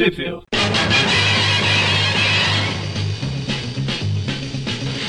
[0.00, 0.42] Possível.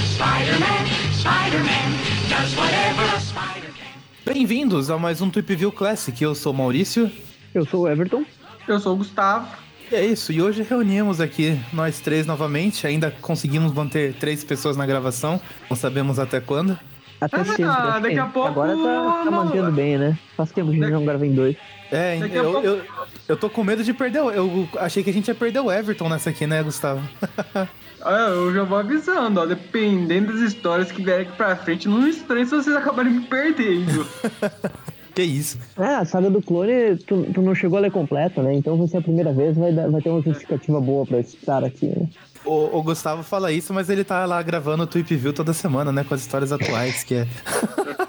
[0.04, 1.88] Spider-Man, Spider-Man,
[2.28, 4.34] does whatever a spider can.
[4.34, 6.22] Bem-vindos a mais um Tweep View Classic.
[6.22, 7.10] Eu sou o Maurício.
[7.54, 8.26] Eu sou o Everton.
[8.68, 9.48] Eu sou o Gustavo.
[9.90, 12.86] E é isso, e hoje reunimos aqui nós três novamente.
[12.86, 15.40] Ainda conseguimos manter três pessoas na gravação,
[15.70, 16.78] não sabemos até quando.
[17.22, 18.02] Até Ah, sempre.
[18.02, 18.78] daqui a pouco Agora tá,
[19.24, 20.18] tá não- mantendo bem, né?
[20.36, 21.56] Faz tempo que a gente não grava em dois.
[21.92, 22.82] É, Daqui eu, pouco- eu,
[23.28, 24.22] eu tô com medo de perder.
[24.24, 27.02] o- Eu achei que a gente ia perder o Everton nessa aqui, né, Gustavo?
[28.04, 29.46] Ah, eu já vou avisando, ó.
[29.46, 34.08] Dependendo das histórias que vierem aqui pra frente, não estranho se vocês acabarem me perdendo.
[35.14, 35.58] que isso.
[35.78, 38.54] Ah, a saga do clone, tu, tu não chegou a ler completa, né?
[38.54, 41.64] Então vai ser a primeira vez, vai, dar- vai ter uma justificativa boa pra estar
[41.64, 42.08] aqui, né?
[42.44, 45.92] O, o Gustavo fala isso, mas ele tá lá gravando o Tweep View toda semana,
[45.92, 46.04] né?
[46.04, 47.28] Com as histórias atuais, que é.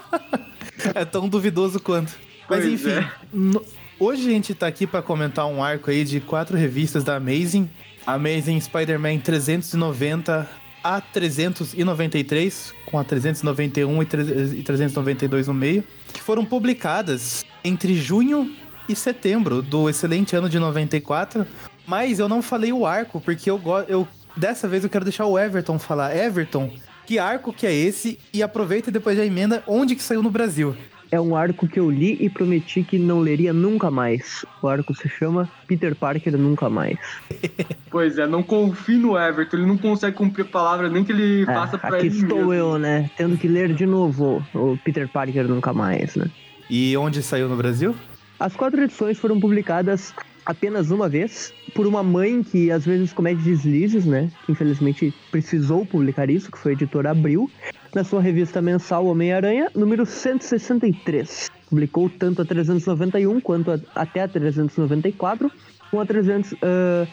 [0.95, 2.13] é tão duvidoso quanto.
[2.49, 3.11] Mas Pois enfim, é.
[3.31, 3.63] no-
[3.99, 7.69] hoje a gente tá aqui pra comentar um arco aí de quatro revistas da Amazing.
[8.05, 10.49] Amazing Spider-Man 390
[10.83, 14.23] a 393, com a 391 e tre-
[14.57, 18.53] e 392 no meio, que foram publicadas entre junho
[18.87, 21.45] e setembro do excelente ano de 94.
[21.87, 23.61] Mas eu não falei o arco, porque eu.
[23.87, 26.15] Eu, dessa vez eu quero deixar o Everton falar.
[26.15, 26.71] Everton,
[27.05, 28.17] que arco que é esse?
[28.33, 30.75] E aproveita e depois já emenda onde que saiu no Brasil.
[31.13, 34.43] É um arco que eu li e prometi que não leria nunca mais.
[34.63, 36.97] O arco se chama Peter Parker Nunca Mais.
[37.91, 41.43] pois é, não confie no Everton, ele não consegue cumprir a palavra nem que ele
[41.43, 42.53] É, faça pra aqui ele estou mesmo.
[42.55, 43.11] eu, né?
[43.15, 46.25] Tendo que ler de novo o Peter Parker Nunca Mais, né?
[46.67, 47.95] E onde saiu no Brasil?
[48.39, 53.41] As quatro edições foram publicadas apenas uma vez por uma mãe que às vezes comete
[53.41, 54.31] deslizes, né?
[54.45, 57.49] Que infelizmente precisou publicar isso, que foi a editora Abril,
[57.93, 61.49] na sua revista mensal Homem-Aranha, número 163.
[61.69, 65.51] Publicou tanto a 391 quanto a, até a 394,
[65.89, 67.07] com a 390,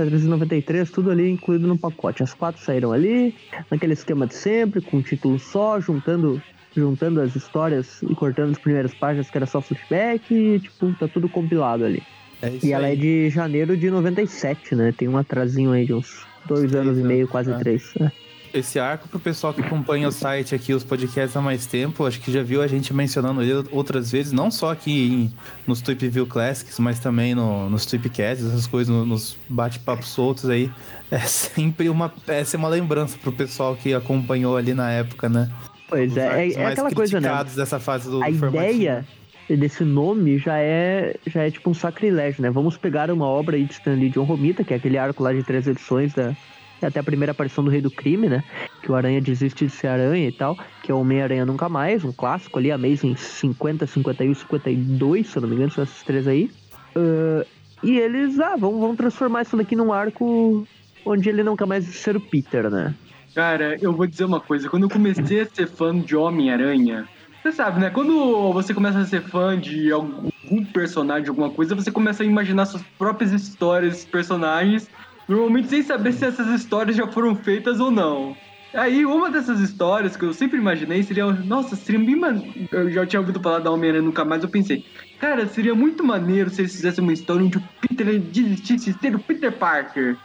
[0.00, 2.22] 393, tudo ali incluído no pacote.
[2.22, 3.34] As quatro saíram ali,
[3.70, 6.42] naquele esquema de sempre, com um título só, juntando
[6.74, 11.08] juntando as histórias e cortando as primeiras páginas que era só flashback e, tipo, tá
[11.08, 12.00] tudo compilado ali.
[12.42, 12.92] É isso E ela aí.
[12.94, 14.92] é de janeiro de 97, né?
[14.96, 17.58] Tem um atrasinho aí de uns dois anos e meio, quase é.
[17.58, 17.92] três.
[17.98, 18.10] né?
[18.52, 22.20] Esse arco, pro pessoal que acompanha o site aqui, os podcasts há mais tempo, acho
[22.20, 25.32] que já viu a gente mencionando ele outras vezes, não só aqui em,
[25.68, 30.48] nos Tweep View Classics, mas também no, nos Tweepcasts, essas coisas, no- nos bate-papos soltos
[30.50, 30.68] aí.
[31.12, 35.48] É sempre uma, é sempre uma lembrança pro pessoal que acompanhou ali na época, né?
[35.88, 37.28] Pois Os é, é, é aquela coisa, né?
[37.28, 38.72] criticados dessa fase do A formatinho.
[38.72, 39.06] ideia
[39.56, 42.50] desse nome já é, já é tipo um sacrilégio, né?
[42.50, 45.42] Vamos pegar uma obra aí de Stanley John Romita, que é aquele arco lá de
[45.42, 46.34] três edições da
[46.82, 48.42] até a primeira aparição do Rei do Crime, né?
[48.82, 52.04] Que o Aranha desiste de ser Aranha e tal, que é o Homem-Aranha Nunca Mais,
[52.04, 56.26] um clássico ali, Amazing 50, 51 52, se eu não me engano, são esses três
[56.26, 56.50] aí.
[56.96, 57.44] Ah,
[57.82, 60.66] e eles, ah, vamos, vamos transformar isso daqui num arco
[61.04, 62.94] onde ele nunca mais ser o Peter, né?
[63.34, 64.68] Cara, eu vou dizer uma coisa.
[64.68, 67.08] Quando eu comecei a ser fã de Homem-Aranha,
[67.42, 67.90] você sabe, né?
[67.90, 72.66] Quando você começa a ser fã de algum personagem, alguma coisa, você começa a imaginar
[72.66, 74.88] suas próprias histórias, personagens,
[75.26, 78.36] normalmente sem saber se essas histórias já foram feitas ou não.
[78.74, 82.68] Aí, uma dessas histórias que eu sempre imaginei seria, nossa, seria bem maneiro.
[82.70, 84.84] Eu já tinha ouvido falar da Homem-Aranha nunca mais, eu pensei,
[85.18, 89.16] cara, seria muito maneiro se eles fizessem uma história onde o Peter desistisse de ser
[89.16, 90.16] o Peter Parker.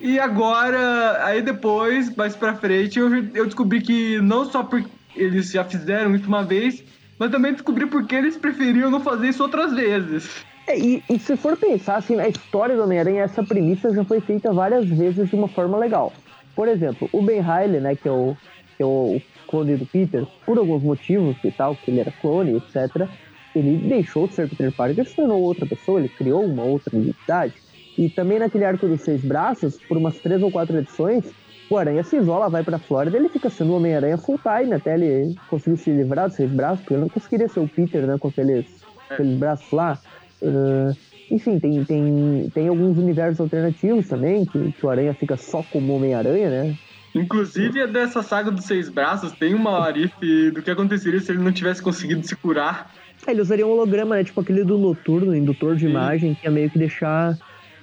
[0.00, 5.50] E agora, aí depois, mais pra frente, eu, eu descobri que não só porque eles
[5.50, 6.82] já fizeram isso uma vez,
[7.18, 10.46] mas também descobri porque eles preferiam não fazer isso outras vezes.
[10.66, 14.20] É, e, e se for pensar, assim, a história do Homem-Aranha, essa premissa já foi
[14.20, 16.12] feita várias vezes de uma forma legal.
[16.54, 18.36] Por exemplo, o Ben Riley, né, que é o,
[18.76, 22.56] que é o clone do Peter, por alguns motivos e tal, que ele era clone,
[22.56, 23.08] etc.,
[23.54, 27.54] ele deixou de ser Peter Parker se tornou outra pessoa, ele criou uma outra identidade.
[27.96, 31.24] E também naquele arco dos seis braços, por umas três ou quatro edições,
[31.70, 34.94] o Aranha se isola, vai pra Flórida, ele fica sendo o Homem-Aranha full time, até
[34.94, 38.16] ele conseguir se livrar dos seis braços, porque ele não conseguiria ser o Peter, né,
[38.18, 38.66] com aqueles,
[39.10, 39.98] aqueles braços lá.
[40.40, 40.96] Uh,
[41.30, 45.94] enfim, tem, tem, tem alguns universos alternativos também, que, que o Aranha fica só como
[45.94, 46.74] Homem-Aranha, né?
[47.14, 51.52] Inclusive, dessa saga dos seis braços, tem uma arife do que aconteceria se ele não
[51.52, 52.90] tivesse conseguido se curar.
[53.26, 54.24] É, ele usaria um holograma, né?
[54.24, 55.90] Tipo aquele do Noturno, indutor de Sim.
[55.90, 57.32] imagem, que ia meio que deixar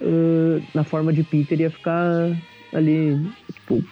[0.01, 2.31] uh, na forma de Peter, ia ficar
[2.73, 3.17] ali,
[3.67, 3.83] tipo,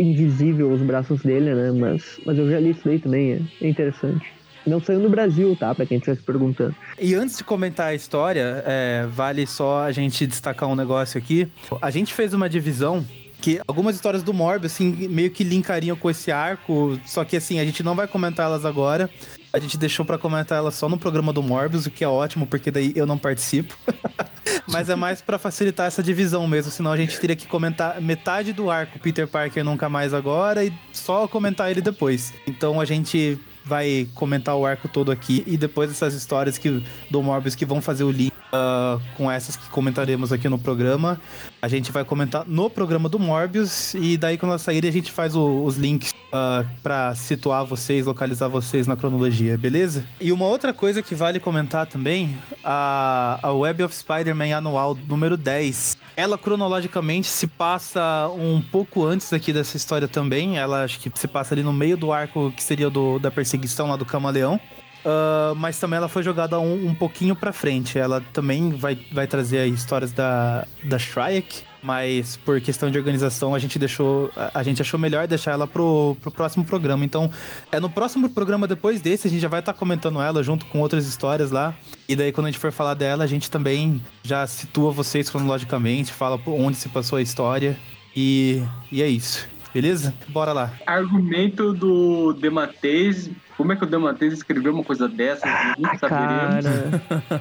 [0.00, 1.70] invisível os braços dele, né?
[1.72, 4.32] Mas, mas eu já li isso daí também, é, é interessante.
[4.66, 5.74] Não saiu no Brasil, tá?
[5.74, 6.74] Pra quem estivesse perguntando.
[6.98, 11.46] E antes de comentar a história, é, vale só a gente destacar um negócio aqui.
[11.82, 13.04] A gente fez uma divisão
[13.42, 17.60] que algumas histórias do Morbius, assim, meio que linkariam com esse arco, só que assim,
[17.60, 19.10] a gente não vai comentar elas agora.
[19.54, 22.44] A gente deixou pra comentar elas só no programa do Morbius, o que é ótimo,
[22.44, 23.78] porque daí eu não participo.
[24.66, 28.52] Mas é mais pra facilitar essa divisão mesmo, senão a gente teria que comentar metade
[28.52, 32.34] do arco Peter Parker nunca mais agora e só comentar ele depois.
[32.48, 37.22] Então a gente vai comentar o arco todo aqui e depois essas histórias que do
[37.22, 41.20] Morbius que vão fazer o link uh, com essas que comentaremos aqui no programa.
[41.60, 45.10] A gente vai comentar no programa do Morbius e daí quando ela sair a gente
[45.10, 50.04] faz o, os links uh, para situar vocês, localizar vocês na cronologia, beleza?
[50.20, 55.36] E uma outra coisa que vale comentar também, a, a Web of Spider-Man anual número
[55.36, 55.96] 10.
[56.16, 60.58] Ela cronologicamente se passa um pouco antes aqui dessa história também.
[60.58, 63.88] Ela acho que se passa ali no meio do arco que seria do, da perseguição
[63.88, 64.60] lá do Camaleão.
[65.04, 67.98] Uh, mas também ela foi jogada um, um pouquinho pra frente.
[67.98, 73.58] Ela também vai, vai trazer histórias da, da Shrike, mas por questão de organização a
[73.58, 74.30] gente deixou.
[74.34, 77.04] A, a, gente achou melhor deixar ela pro, pro próximo programa.
[77.04, 77.30] Então,
[77.70, 80.64] é no próximo programa depois desse, a gente já vai estar tá comentando ela junto
[80.66, 81.74] com outras histórias lá.
[82.08, 86.14] E daí, quando a gente for falar dela, a gente também já situa vocês cronologicamente,
[86.14, 87.78] fala onde se passou a história.
[88.16, 89.46] E, e é isso.
[89.74, 90.14] Beleza?
[90.28, 90.72] Bora lá.
[90.86, 93.28] Argumento do Dematês.
[93.56, 95.46] Como é que o Dematês escreveu uma coisa dessa?
[95.76, 96.64] Nunca saberemos.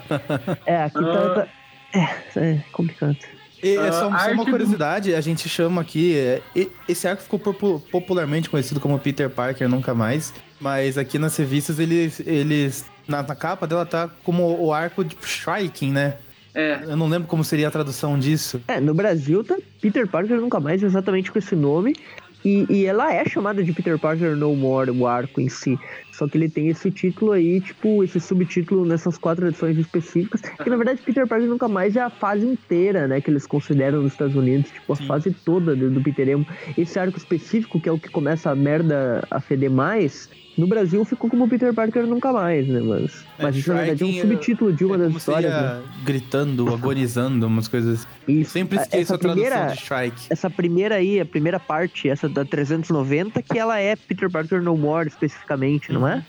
[0.66, 1.48] é, aqui tá, tá...
[1.94, 3.18] É, é complicado.
[3.62, 5.16] E é só, uh, só uma curiosidade, do...
[5.16, 6.18] a gente chama aqui.
[6.18, 6.42] É,
[6.90, 10.34] esse arco ficou popularmente conhecido como Peter Parker Nunca Mais.
[10.60, 12.20] Mas aqui nas revistas eles.
[12.26, 16.16] eles na, na capa dela tá como o arco de Striking, né?
[16.56, 16.84] É.
[16.84, 18.62] Eu não lembro como seria a tradução disso.
[18.68, 21.96] É, no Brasil tá Peter Parker Nunca Mais exatamente com esse nome.
[22.44, 25.78] E, e, ela é chamada de Peter Parker No More, o arco em si.
[26.12, 30.42] Só que ele tem esse título aí, tipo, esse subtítulo nessas quatro edições específicas.
[30.42, 33.22] Que na verdade Peter Parker nunca mais é a fase inteira, né?
[33.22, 35.08] Que eles consideram nos Estados Unidos, tipo, a Sim.
[35.08, 36.46] fase toda do, do Peter Emo.
[36.78, 41.04] Esse arco específico, que é o que começa a merda a feder mais, no Brasil
[41.04, 42.80] ficou como Peter Parker nunca mais, né?
[42.80, 45.52] Mas, é, mas isso na verdade é um subtítulo de uma é das histórias.
[45.52, 45.82] Né?
[46.04, 48.08] Gritando, agonizando, umas coisas.
[48.28, 48.52] Isso.
[48.52, 50.28] Sempre esqueço a primeira, de Shrike.
[50.30, 54.78] Essa primeira aí, a primeira parte, essa da 390, que ela é Peter Parker No
[54.78, 56.24] More especificamente, não é?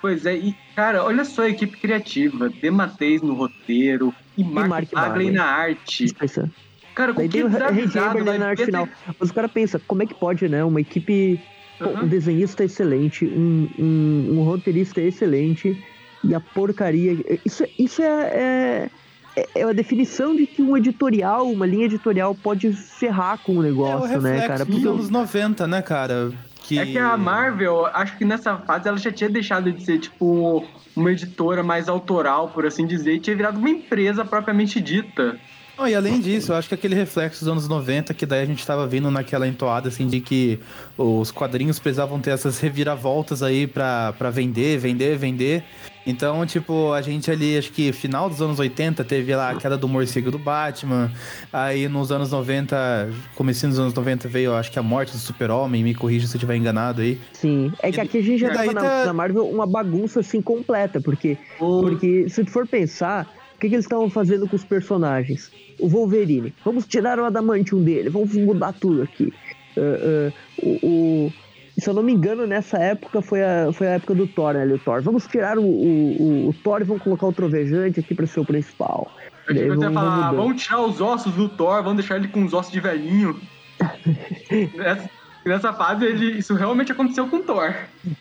[0.00, 2.50] Pois é, e cara, olha só a equipe criativa.
[2.60, 6.04] Dematês no roteiro e Mark, Mark Bagley na arte.
[6.22, 6.50] Isso.
[6.94, 8.88] Cara, com que desavisado, na arte final.
[9.18, 10.62] Mas o cara pensa, como é que pode, né?
[10.62, 11.40] Uma equipe
[11.80, 12.04] Uhum.
[12.04, 15.82] Um desenhista excelente, um, um, um, roteirista excelente
[16.22, 17.16] e a porcaria.
[17.44, 18.90] Isso, isso é,
[19.36, 23.62] é, é, a definição de que um editorial, uma linha editorial pode ferrar com o
[23.62, 24.64] negócio, é o né, cara?
[24.64, 26.32] Porque anos 90, né, cara?
[26.62, 26.78] Que...
[26.78, 30.64] É que a Marvel, acho que nessa fase ela já tinha deixado de ser, tipo,
[30.96, 35.38] uma editora mais autoral, por assim dizer, e tinha virado uma empresa propriamente dita.
[35.86, 38.64] E além disso, eu acho que aquele reflexo dos anos 90, que daí a gente
[38.64, 40.60] tava vindo naquela entoada, assim, de que
[40.96, 45.64] os quadrinhos precisavam ter essas reviravoltas aí pra, pra vender, vender, vender.
[46.06, 49.76] Então, tipo, a gente ali, acho que final dos anos 80 teve lá a queda
[49.76, 51.10] do morcego do Batman.
[51.52, 55.82] Aí nos anos 90, comecinho dos anos 90 veio, acho que a morte do Super-Homem,
[55.82, 57.18] me corrija se eu estiver enganado aí.
[57.32, 58.82] Sim, é que aqui a gente já tava tá...
[58.82, 61.80] na, na Marvel uma bagunça assim completa, porque, oh.
[61.80, 63.26] porque se tu for pensar,
[63.64, 65.50] que, que eles estavam fazendo com os personagens?
[65.78, 66.54] O Wolverine.
[66.64, 69.32] Vamos tirar o adamantium dele, vamos mudar tudo aqui.
[69.76, 70.32] Uh, uh,
[70.62, 71.32] o, o,
[71.78, 74.66] se eu não me engano, nessa época foi a, foi a época do Thor, né?
[74.66, 75.02] O Thor.
[75.02, 78.44] Vamos tirar o, o, o Thor e vamos colocar o Trovejante aqui para ser o
[78.44, 79.10] principal.
[79.48, 82.52] Eu Daí, vamos, falar, vamos tirar os ossos do Thor, vamos deixar ele com os
[82.52, 83.38] ossos de velhinho.
[85.44, 87.74] nessa fase, ele, isso realmente aconteceu com o Thor.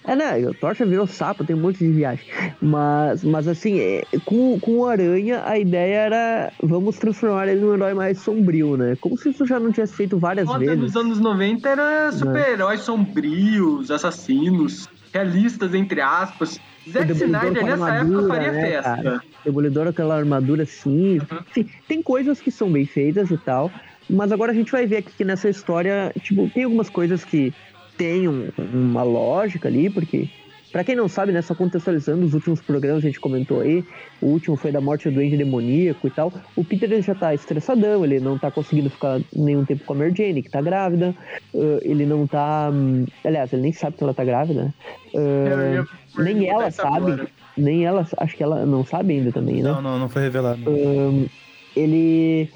[0.03, 0.37] É, né?
[0.47, 2.25] O Thor já virou sapo, tem um monte de viagem.
[2.61, 7.73] Mas, mas assim, é, com, com o Aranha, a ideia era vamos transformar ele num
[7.73, 8.97] herói mais sombrio, né?
[8.99, 10.79] Como se isso já não tivesse feito várias Foda vezes.
[10.79, 16.59] nos anos 90 era super-heróis sombrios, assassinos, realistas, entre aspas.
[16.89, 18.95] Zack Snyder nessa época faria né, festa.
[18.95, 19.21] Cara?
[19.45, 21.19] Demolidor aquela armadura assim.
[21.19, 21.39] Uhum.
[21.49, 23.71] Enfim, tem coisas que são bem feitas e tal.
[24.09, 27.53] Mas agora a gente vai ver aqui que nessa história, tipo, tem algumas coisas que
[27.97, 30.29] tem um, uma lógica ali, porque,
[30.71, 33.83] para quem não sabe, né, só contextualizando os últimos programas a gente comentou aí,
[34.21, 36.33] o último foi da morte do Duende Demoníaco e tal.
[36.55, 39.95] O Peter ele já tá estressadão, ele não tá conseguindo ficar nenhum tempo com a
[39.95, 41.15] Mary Jane, que tá grávida,
[41.53, 42.69] uh, ele não tá.
[42.73, 44.73] Um, aliás, ele nem sabe que ela tá grávida,
[45.13, 47.11] uh, nem ela sabe.
[47.13, 47.27] Agora.
[47.55, 49.71] Nem ela, acho que ela não sabe ainda também, né?
[49.71, 50.59] Não, não, não foi revelado.
[50.67, 51.29] Uh,
[51.75, 52.49] ele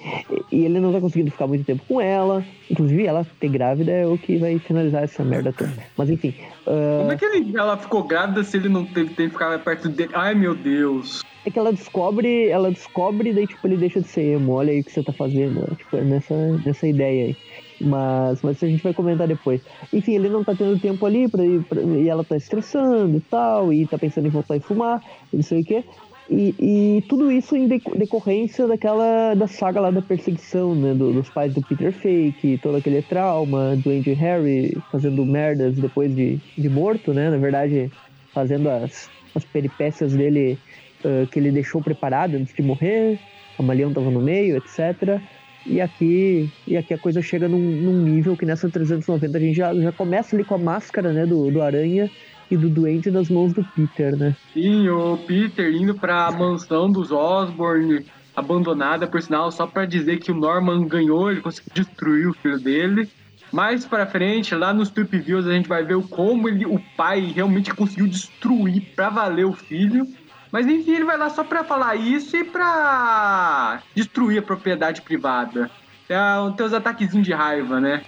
[0.51, 2.43] e ele não tá conseguindo ficar muito tempo com ela.
[2.69, 5.73] Inclusive, ela ter grávida é o que vai finalizar essa merda toda.
[5.97, 6.33] Mas enfim.
[6.65, 6.99] Uh...
[6.99, 9.89] Como é que ele, ela ficou grávida se ele não teve tempo de ficar perto
[9.89, 10.11] dele?
[10.13, 11.21] Ai meu Deus.
[11.45, 14.53] É que ela descobre, ela descobre, daí tipo, ele deixa de ser emo.
[14.53, 15.75] Olha aí o que você tá fazendo.
[15.77, 17.37] Tipo, é nessa, nessa ideia aí.
[17.79, 19.61] Mas, mas a gente vai comentar depois.
[19.93, 23.71] Enfim, ele não tá tendo tempo ali pra, pra, e ela tá estressando e tal,
[23.71, 25.83] e tá pensando em voltar e fumar, não sei o quê.
[26.29, 30.93] E, e tudo isso em deco- decorrência daquela da saga lá da perseguição, né?
[30.93, 36.13] do- dos pais do Peter Fake, todo aquele trauma, do Andy Harry fazendo merdas depois
[36.13, 37.29] de, de morto, né?
[37.29, 37.89] Na verdade,
[38.33, 40.57] fazendo as, as peripécias dele
[41.03, 43.19] ah, que ele deixou preparado antes de morrer.
[43.57, 45.19] A Malião tava no meio, etc.
[45.65, 49.55] E aqui, e aqui a coisa chega num, num nível que nessa 390 a gente
[49.55, 52.09] já, já começa ali com a máscara né, do, do Aranha
[52.49, 54.35] e do Duende nas mãos do Peter, né?
[54.53, 60.31] Sim, o Peter indo pra mansão dos Osborn, abandonada, por sinal, só pra dizer que
[60.31, 63.09] o Norman ganhou, ele conseguiu destruir o filho dele.
[63.51, 67.31] Mais pra frente, lá nos Trip Views, a gente vai ver como ele, o pai
[67.33, 70.05] realmente conseguiu destruir pra valer o filho.
[70.51, 75.69] Mas enfim, ele vai lá só pra falar isso e pra destruir a propriedade privada.
[76.09, 76.17] É,
[76.55, 78.03] tem os ataquezinhos de raiva, né?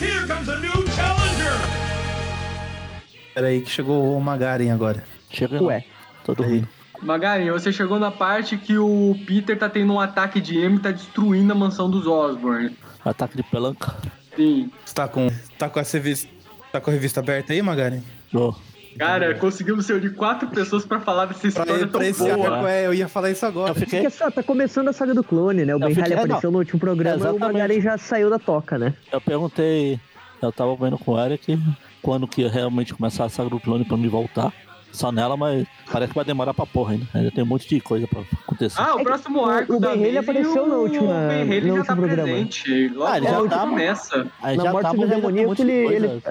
[0.00, 1.23] Here comes a new
[3.34, 5.02] Peraí que chegou o Magaren agora.
[5.30, 5.84] Chega Ué.
[6.24, 6.50] Todo Aí.
[6.56, 6.68] mundo.
[7.02, 10.80] Magari, você chegou na parte que o Peter tá tendo um ataque de emo e
[10.80, 12.74] tá destruindo a mansão dos Osborn.
[13.04, 13.94] Ataque de pelanca.
[14.36, 14.70] Sim.
[14.84, 16.28] Você tá com, tá com, essa revista,
[16.72, 18.00] tá com a revista aberta aí, Magaren?
[18.32, 18.54] Ô,
[18.96, 22.54] Cara, conseguimos ser de quatro pessoas pra falar dessa Pra, história tão pra esse boa.
[22.54, 23.70] arco, é, eu ia falar isso agora.
[23.72, 24.00] Eu fiquei.
[24.02, 25.74] Porque só, tá começando a saga do clone, né?
[25.74, 26.52] O Ben fiquei- é, apareceu não.
[26.52, 27.38] no último programa e o.
[27.38, 28.94] Magaren já saiu da toca, né?
[29.12, 29.98] Eu perguntei.
[30.40, 31.58] Eu tava vendo com o Eric
[32.04, 34.52] quando que realmente começar a saga do clone pra me voltar.
[34.92, 37.06] Só nela, mas parece que vai demorar pra porra ainda.
[37.12, 38.80] Ainda tem um monte de coisa pra acontecer.
[38.80, 41.28] Ah, o É próximo o- arco o da Ben Haley Maisie, apareceu na o última-
[41.28, 42.22] Ben Haley no já tá último programa.
[42.28, 42.88] presente.
[42.90, 44.26] Logo, Ah, ele já tá, começa.
[44.40, 46.22] Aí Na já morte tá, do demoníaco, ele- ele-.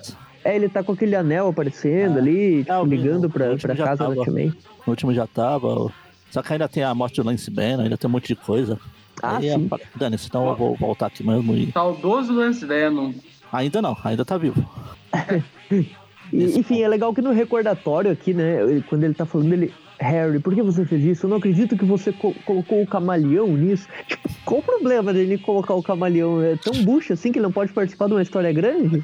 [0.45, 2.19] É, ele tá com aquele anel aparecendo Ah.
[2.21, 4.23] ali, É, tipo, ligando pra, pra casa da tava.
[4.25, 4.53] T-Man.
[4.85, 5.91] No último já tava.
[6.31, 8.79] Só que ainda tem a morte do Lance Banner, ainda tem um monte de coisa.
[9.21, 9.69] Ah, Aí, sim.
[9.71, 11.69] é- Dane-se, então eu vou voltar aqui mesmo e.
[11.73, 13.11] Saudoso Lance Venom.
[13.51, 14.65] Ainda não, ainda tá vivo.
[16.31, 18.57] E, enfim, é legal que no recordatório aqui, né,
[18.89, 19.71] quando ele tá falando, ele...
[19.99, 21.25] Harry, por que você fez isso?
[21.27, 23.87] Eu não acredito que você co- colocou o camaleão nisso.
[24.07, 26.41] Tipo, qual o problema dele colocar o camaleão?
[26.41, 29.01] É tão bucha assim que ele não pode participar de uma história grande?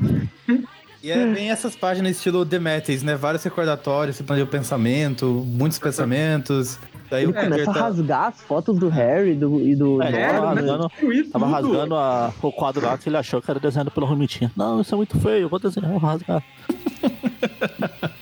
[1.01, 3.15] E é bem essas páginas estilo Demetrius, né?
[3.15, 6.77] Vários recordatórios, você planejou o pensamento, muitos pensamentos.
[7.09, 7.79] Daí Ele o Peter começa a tá...
[7.81, 10.91] rasgar as fotos do Harry do, e do É, ele É, tava rasgando,
[11.31, 14.51] tava rasgando a- o quadro lá que ele achou que era desenhado pelo Romitinha.
[14.55, 16.43] Não, isso é muito feio, eu vou desenhar, eu vou rasgar.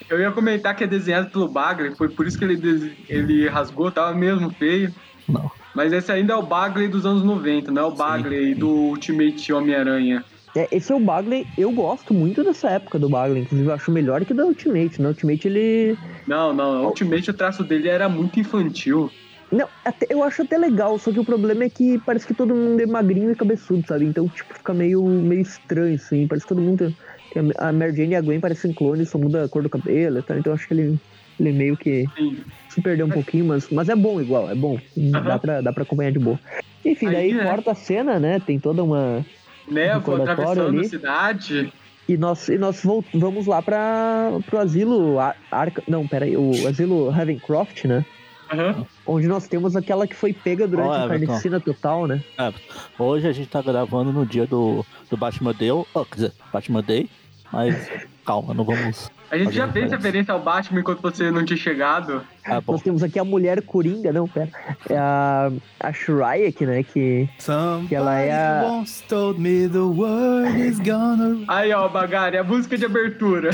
[0.10, 3.48] Eu ia comentar que é desenhado pelo Bagley, foi por isso que ele, des- ele
[3.50, 4.94] rasgou, tava mesmo feio.
[5.28, 5.52] Não.
[5.76, 9.52] Mas esse ainda é o Bagley dos anos 90, não é o Bagley do Ultimate
[9.52, 10.24] Homem-Aranha.
[10.58, 13.92] É, esse é o Bagley, eu gosto muito dessa época do Bagley, inclusive eu acho
[13.92, 15.00] melhor que da Ultimate.
[15.00, 15.96] Na Ultimate ele.
[16.26, 19.12] Não, não, o Ultimate o traço dele era muito infantil.
[19.52, 22.56] Não, até- eu acho até legal, só que o problema é que parece que todo
[22.56, 24.06] mundo é magrinho e cabeçudo, sabe?
[24.06, 26.28] Então, tipo, fica meio, meio estranho, assim.
[26.28, 26.92] Parece que todo mundo.
[27.32, 30.18] tem- A Mary Jane e a Gwen parecem clones, só muda a cor do cabelo
[30.18, 30.38] e tal.
[30.40, 31.00] Então eu acho que ele,
[31.40, 32.38] ele meio que Sim.
[32.68, 34.78] se perdeu um pouquinho, mas, mas é bom igual, é bom.
[34.98, 36.40] Dá, pra, dá pra acompanhar de boa.
[36.84, 37.44] Enfim, Aí, daí né?
[37.46, 38.40] corta a cena, né?
[38.40, 39.24] Tem toda uma.
[39.68, 40.90] Névoa, Recordatório atravessando a ali.
[40.90, 41.74] cidade.
[42.08, 42.82] E nós, e nós
[43.14, 48.06] vamos lá para pro asilo Ar Arca, não, peraí, o asilo Ravencroft, né?
[48.52, 48.86] Aham.
[49.06, 52.24] Onde nós temos aquela que foi pega durante Ó, a carnificina total, né?
[52.38, 52.54] É,
[52.98, 56.82] hoje a gente tá gravando no dia do, do Batman Day, oh, quer dizer, Batman
[56.82, 57.10] Day,
[57.52, 57.90] mas
[58.28, 59.10] calma, não vamos.
[59.32, 60.34] A gente já fez referência.
[60.34, 62.22] ao Batman enquanto você não tinha chegado.
[62.46, 62.74] Ah, bom.
[62.74, 64.50] Nós temos aqui a mulher coringa, não, pera.
[64.90, 66.84] É a, a Shrike, né?
[66.84, 71.44] Que Somebody Que ela é a- told me the world is gonna...
[71.48, 73.50] Aí, ó, Bagari, a música de abertura.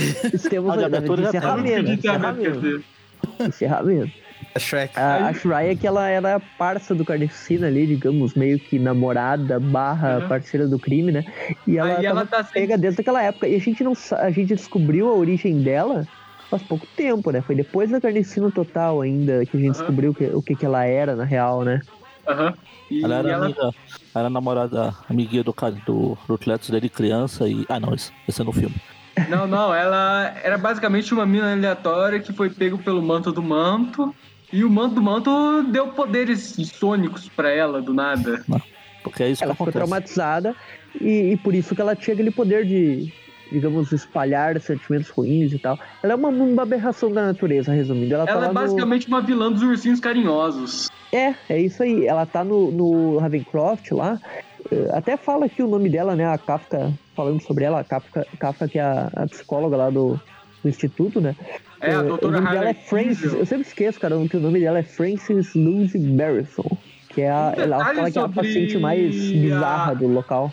[0.50, 1.54] temos de a, abertura de já tá.
[1.56, 1.92] A encerramento,
[3.40, 4.14] encerramento,
[4.56, 4.98] A Shrek.
[4.98, 10.20] A, a Aí- Shrike, ela era parça do Carnificina ali, digamos, meio que namorada barra
[10.20, 10.28] Uhum.
[10.28, 11.24] parceira do crime, né?
[11.68, 13.48] E ela, Aí ela tá pega desde aquela época.
[13.48, 16.08] E a gente não a gente descobriu a origem dela
[16.50, 17.42] faz pouco tempo, né?
[17.42, 19.72] Foi depois da Carnificina Total ainda que a gente Uhum.
[19.72, 21.82] descobriu que, o que, que ela era, na real, né?
[22.28, 22.54] Aham.
[22.92, 23.72] E Ela era ela, amiga,
[24.16, 27.66] era namorada, amiguinha do cara do Rutletos dele criança e.
[27.68, 28.76] Ah não, esse, esse é no filme.
[29.30, 34.14] Não, não, ela era basicamente uma mina aleatória que foi pego pelo manto do manto.
[34.54, 38.46] E o manto do manto deu poderes sônicos pra ela, do nada.
[39.04, 40.56] Porque é isso Ela que ficou traumatizada
[41.02, 43.12] e, e por isso que ela tinha aquele poder de,
[43.52, 45.78] digamos, espalhar sentimentos ruins e tal.
[46.04, 48.14] Ela é uma, uma aberração da natureza, resumindo.
[48.14, 50.88] Ela, tá Ela lá é no- basicamente uma vilã dos ursinhos carinhosos.
[51.12, 52.06] É, é isso aí.
[52.06, 54.20] Ela tá no, no Ravencroft lá.
[54.72, 56.28] Eh, Até fala aqui o nome dela, né?
[56.28, 60.20] A Kafka, falando sobre ela, a Kafka, Kafka que é a, a psicóloga lá do,
[60.62, 61.36] do instituto, né?
[61.84, 62.74] É, a Eh, doutora O nome dela é.
[62.74, 63.40] Quinzel.
[63.40, 66.78] Eu sempre esqueço, cara, que o nome dela é Frances Lucy Barrison.
[67.10, 70.52] Que é a, Um ela fala que é a paciente mais a- bizarra do local.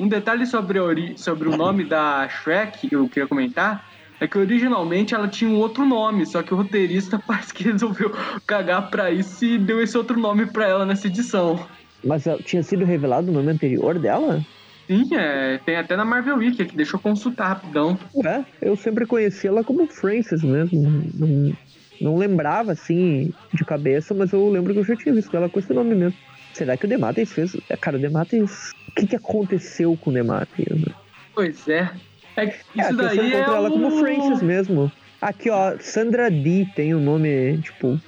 [0.00, 3.84] Um detalhe sobre, a ori- sobre o nome da Shrek, que eu queria comentar,
[4.18, 8.10] É que originalmente ela tinha um outro nome, só que o roteirista parece que resolveu
[8.46, 11.60] cagar pra isso e deu esse outro nome pra ela nessa edição.
[12.02, 14.42] Mas ela- tinha sido revelado o nome anterior dela?
[14.86, 17.98] Sim, é, tem até na Marvel Wiki aqui, deixa eu consultar rapidão.
[18.24, 20.80] É, eu sempre conheci ela como Frances mesmo.
[21.14, 21.52] Não,
[22.00, 25.58] não lembrava assim de cabeça, mas eu lembro que eu já tinha visto ela com
[25.58, 26.18] esse nome mesmo.
[26.52, 27.56] Será que o Demates fez?
[27.68, 28.70] É, Cara, o Demates.
[28.88, 30.66] O que, que aconteceu com o Demates?
[30.66, 30.94] né?
[31.34, 31.90] Pois é.
[32.36, 34.90] É que É, isso você daí é encontra ela como Frances mesmo.
[35.20, 38.00] Aqui, ó, Sandra D tem o nome, tipo,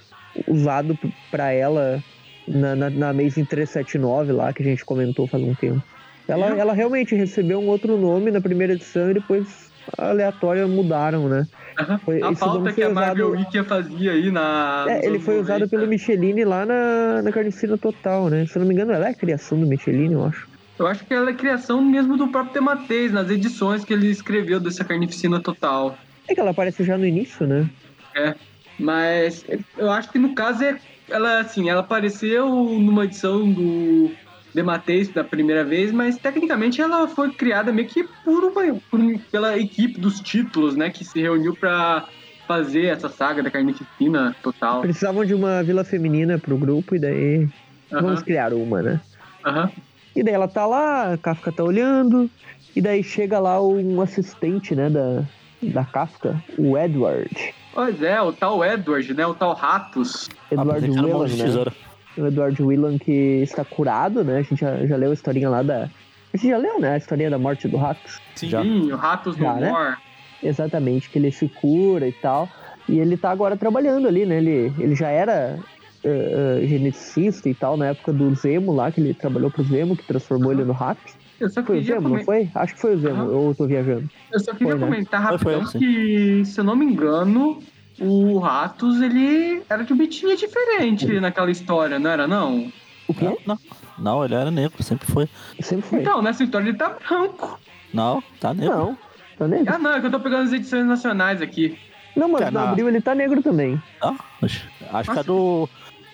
[0.47, 0.99] usado
[1.31, 2.03] pra ela
[2.47, 5.83] na, na, na Amazing 379 lá, que a gente comentou faz um tempo.
[6.29, 6.59] Ela, É.
[6.59, 11.47] ela realmente recebeu um outro nome na primeira edição e depois aleatória mudaram, né?
[11.81, 11.99] Aham.
[11.99, 14.85] Foi- a falta que a Marvel usado- fazia aí na.
[14.89, 15.69] É, ele foi usado 90.
[15.77, 18.45] pelo Michelini lá na, na Carnicina Total, né?
[18.47, 20.47] Se eu não me engano, ela é a criação do Michelini, eu acho.
[20.79, 24.61] Eu acho que ela é criação mesmo do próprio Tematês, nas edições que ele escreveu
[24.61, 25.97] dessa carnificina total.
[26.29, 27.69] É que ela aparece já no início, né?
[28.15, 28.35] É.
[28.79, 29.45] Mas
[29.77, 30.79] eu acho que no caso é.
[31.11, 34.11] Ela, assim, ela apareceu numa edição do
[34.55, 39.01] Dematês da primeira vez, mas tecnicamente ela foi criada meio que por uma, por
[39.31, 40.91] pela equipe dos títulos, né?
[40.91, 42.07] Que se reuniu pra
[42.47, 44.81] fazer essa saga da carnificina total.
[44.81, 47.49] Precisavam de uma vila feminina pro grupo e daí
[47.91, 49.01] vamos Aham, criar uma, né?
[49.45, 49.71] aham.
[50.17, 52.29] E daí ela tá lá, a Kafka tá olhando,
[52.75, 55.23] e daí chega lá um assistente, né, da,
[55.63, 57.55] da Kafka, o Edward.
[57.73, 59.27] Pois é, o tal Edward, né?
[59.27, 60.29] O tal Ratos.
[60.51, 61.73] Edward Apresentando um Whelan, né?
[62.19, 64.39] O Edward Whelan que está curado, né?
[64.39, 65.89] A gente já, já leu a historinha lá da...
[66.35, 66.93] Você já leu, né?
[66.93, 68.21] A historinha da morte do Ratos?
[68.35, 68.49] Sim.
[68.49, 68.63] Já.
[68.63, 69.71] O Ratos no Já, né?
[69.71, 69.97] More.
[70.43, 72.49] Exatamente, que ele se cura e tal.
[72.89, 74.37] E ele tá agora trabalhando ali, né?
[74.39, 75.59] Ele, ele já era
[76.05, 79.97] eh, eh, geneticista e tal, na época do Zemo lá, que ele trabalhou pro Zemo,
[79.97, 81.15] que transformou ele no Ratos.
[81.41, 82.51] Eu só Foi o queria Zemo, não comen- foi?
[82.55, 83.31] Acho que foi o Zemo, Aham.
[83.33, 84.09] ou eu tô viajando.
[84.33, 84.87] Eu só queria Foi, né?
[84.87, 85.79] comentar Foi, foi, rapidão sim.
[85.79, 87.59] que, se eu não me engano,
[88.01, 92.73] o Ratos, ele era de bitinha diferente naquela história, não era não?
[93.07, 93.37] O quê?
[93.47, 93.59] Não,
[93.99, 94.25] não.
[94.25, 95.29] Ele era negro, sempre foi.
[95.61, 96.01] Sempre foi.
[96.01, 97.59] Então, nessa história ele tá branco.
[97.93, 98.77] Não, tá negro.
[98.77, 98.99] Não,
[99.39, 99.75] tá negro.
[99.75, 101.79] Ah, não, é que eu tô pegando as edições nacionais aqui.
[102.15, 103.81] Não, mas Cara, no na- abril ele tá negro também.
[104.03, 105.69] Não, acho, acho que a do.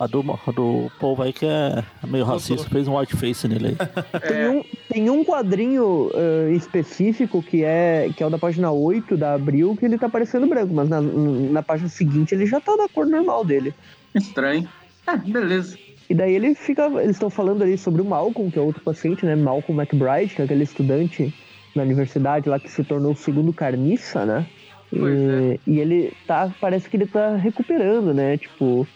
[0.05, 3.69] A do, a do povo aí que é meio racista, fez um white face nele
[3.69, 3.77] aí.
[4.21, 8.71] Tem, É, um, tem um quadrinho eh, específico que é, que é o da página
[8.71, 12.61] 8 da Abril que ele tá parecendo branco, mas na, na página seguinte ele já
[12.61, 13.73] tá da cor normal dele.
[14.15, 14.69] estranho.
[15.07, 15.79] É, beleza.
[16.09, 16.85] E daí ele fica.
[17.01, 19.35] Eles estão falando ali sobre o Malcolm, que é outro paciente, né?
[19.35, 21.33] Malcolm McBride, que é aquele estudante
[21.75, 24.47] da universidade lá que se tornou o segundo carniça, né?
[24.91, 26.53] Pois e, e ele tá.
[26.61, 28.37] Parece que ele tá recuperando, né?
[28.37, 28.87] Tipo,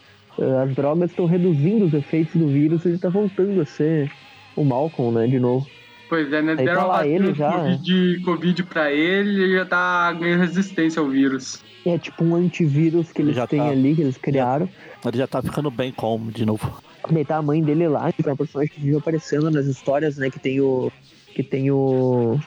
[0.63, 4.11] as drogas estão reduzindo os efeitos do vírus e ele tá voltando a ser
[4.55, 5.27] o Malcolm, né?
[5.27, 5.67] De novo.
[6.07, 6.55] Pois é, né?
[6.57, 7.51] Aí Deram tá lá ele de já.
[7.51, 11.61] COVID, COVID pra ele e ele já tá ganhando resistência ao vírus.
[11.85, 13.69] É tipo um antivírus que eles Já têm tá.
[13.69, 14.67] ali, que eles criaram.
[15.05, 16.81] Ele já tá ficando bem calmo de novo.
[17.09, 20.17] Daí tá a mãe dele lá, que é uma personagem que vive aparecendo nas histórias,
[20.17, 20.29] né?
[20.29, 20.91] Que tem o.
[21.33, 22.33] Que tem o.
[22.35, 22.39] o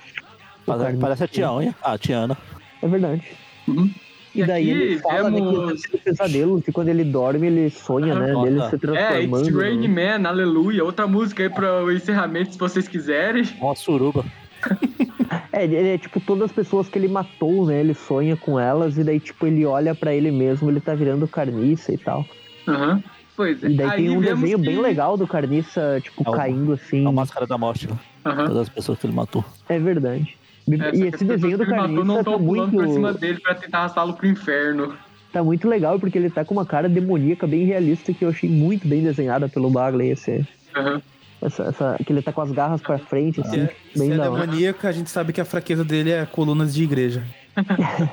[0.67, 1.01] Parece, Carniça.
[1.01, 1.75] parece a Tiana.
[1.83, 2.37] Ah, a Tiana.
[2.83, 3.23] É verdade.
[3.67, 3.91] Uhum.
[4.35, 8.15] E daí ele fala né, que ele tá pesadelos, que quando ele dorme, ele sonha,
[8.15, 8.33] né?
[8.33, 8.45] Aham.
[8.45, 9.59] Dele se É, It's transformando.
[9.59, 10.85] Rain no- Man, aleluia.
[10.85, 13.45] Outra música aí para o encerramento, se vocês quiserem.
[13.61, 14.25] Uma suruba.
[15.51, 17.81] É, ele é tipo todas as pessoas que ele matou, né?
[17.81, 21.27] Ele sonha com elas, e daí, tipo, ele olha pra ele mesmo, ele tá virando
[21.29, 22.25] carniça e tal.
[22.69, 23.03] Aham.
[23.37, 23.69] Pois é.
[23.69, 26.73] E daí aí tem um desenho que- bem legal do carniça, tipo, É o- caindo
[26.73, 27.07] assim.
[27.07, 27.89] A máscara da morte.
[27.89, 27.99] né?
[28.27, 28.47] Aham.
[28.47, 29.43] Todas as pessoas que ele matou.
[29.69, 30.37] É verdade.
[30.71, 33.41] É, e esse desenho do ele matou não carniça tá pulando por cima muito, dele
[33.41, 34.95] pra tentar arrastá-lo pro inferno.
[35.33, 38.49] tá muito legal, porque ele tá com uma cara demoníaca bem realista, que eu achei
[38.49, 40.47] muito bem desenhada pelo Bagley, esse,
[40.77, 41.03] Aham.
[41.43, 44.17] essa, essa, que ele tá com as garras pra frente, assim, é, bem se é
[44.17, 44.47] da hora.
[44.47, 47.25] demoníaca, a gente sabe que a fraqueza dele é colunas de igreja.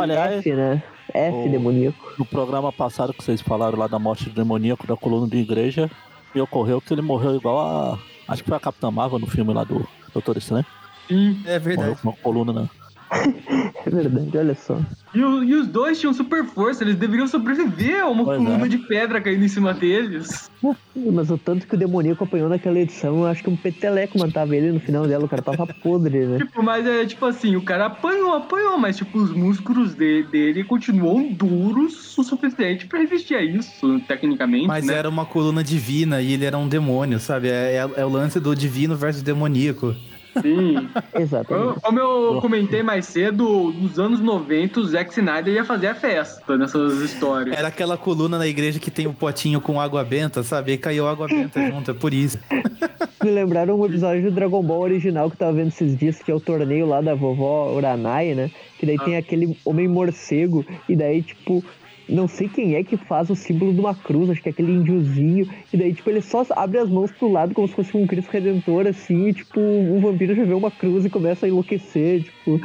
[0.00, 0.82] Aliás, F, né?
[1.14, 2.12] F, O- demoníaco.
[2.18, 5.90] no programa passado que vocês falaram lá da morte do demoníaco da coluna de igreja,
[6.34, 7.98] me ocorreu que ele morreu igual a.
[8.28, 10.64] Acho que foi a Capitã Marvel no filme lá do Doutor Estranho.
[11.08, 11.40] Sim.
[11.44, 11.96] É Morreu verdade.
[12.02, 12.68] com uma coluna, né?
[13.84, 14.78] É verdade, olha só.
[15.14, 18.64] E, o- e os dois tinham super força, eles deveriam sobreviver a uma Pois coluna
[18.64, 18.68] é.
[18.68, 20.50] de pedra caindo em cima deles.
[20.96, 24.56] Mas o tanto que o demoníaco apanhou naquela edição, eu acho que um peteleco matava
[24.56, 26.38] ele no final dela, o cara tava podre, né?
[26.38, 30.64] Tipo, mas é tipo assim, o cara apanhou, apanhou, mas tipo, os músculos de- dele
[30.64, 34.94] continuam duros o suficiente pra resistir a isso, tecnicamente, Mas né?
[34.94, 37.48] era uma coluna divina e ele era um demônio, sabe?
[37.48, 39.94] É, é- é o lance do divino versus demoníaco.
[40.40, 40.88] Sim.
[41.18, 41.80] Exatamente.
[41.80, 46.56] Como eu comentei mais cedo, nos anos 90, o Zack Snyder ia fazer a festa
[46.56, 47.56] nessas histórias.
[47.56, 50.72] Era aquela coluna na igreja que tem o potinho com água benta, sabe?
[50.72, 52.38] E caiu água benta junto, é por isso.
[53.22, 56.30] Me lembraram um episódio do Dragon Ball original que eu tava vendo esses dias, que
[56.30, 58.50] é o torneio lá da vovó Uranai, né?
[58.78, 61.62] Que daí tem aquele homem morcego, e daí, tipo,
[62.12, 64.72] não sei quem é que faz o símbolo de uma cruz, acho que é aquele
[64.72, 68.06] índiozinho, e daí, tipo, ele só abre as mãos pro lado como se fosse um
[68.06, 72.22] Cristo Redentor, assim, e, tipo, um vampiro já vê uma cruz e começa a enlouquecer,
[72.24, 72.60] tipo,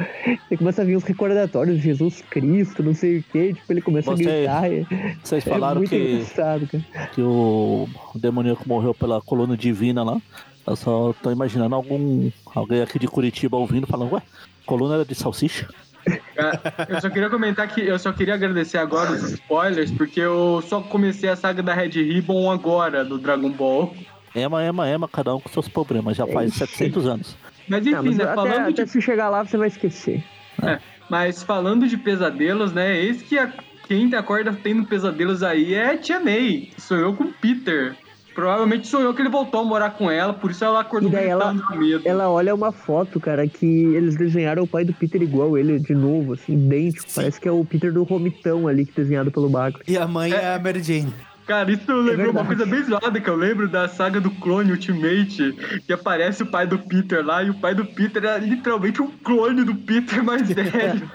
[0.50, 3.80] e começa a vir os recordatórios de Jesus Cristo, não sei o que, tipo, ele
[3.80, 5.16] começa Você- a gritar.
[5.22, 6.24] Vocês é falaram muito que,
[7.14, 10.20] que o demoníaco morreu pela coluna divina lá.
[10.66, 14.22] Eu só tô imaginando algum alguém aqui de Curitiba ouvindo, falando, ué,
[14.66, 15.66] coluna era de salsicha?
[16.34, 20.62] Cara, Eu só queria comentar que eu só queria agradecer agora os spoilers, porque eu
[20.66, 23.94] só comecei a saga da Red Ribbon agora, do Dragon Ball.
[24.34, 27.36] Ema, ema, ema, cada um com seus problemas, já faz 700 anos.
[27.68, 30.24] Mas Não, enfim, mas né, até, falando até de se chegar lá você vai esquecer.
[30.62, 32.96] É, mas falando de pesadelos, né?
[32.96, 33.52] Eis que a,
[33.86, 37.96] quem acorda tendo pesadelos aí é a Tia May, que sonhou com o Peter.
[38.38, 41.26] Provavelmente sonhou que ele voltou a morar com ela, por isso ela acordou E daí
[41.26, 42.02] ela- medo.
[42.04, 45.92] Ela olha uma foto, cara, que eles desenharam o pai do Peter igual ele, de
[45.92, 47.04] novo, assim, idêntico.
[47.12, 49.80] Parece que é o Peter do Romitão ali, que desenhado pelo Baco.
[49.88, 51.12] E a mãe é a Mary Jane.
[51.48, 55.80] Cara, isso lembrou uma coisa bem zoada que eu lembro da saga do clone Ultimate,
[55.84, 59.10] que aparece o pai do Peter lá, e o pai do Peter é literalmente um
[59.24, 61.10] clone do Peter mais velho.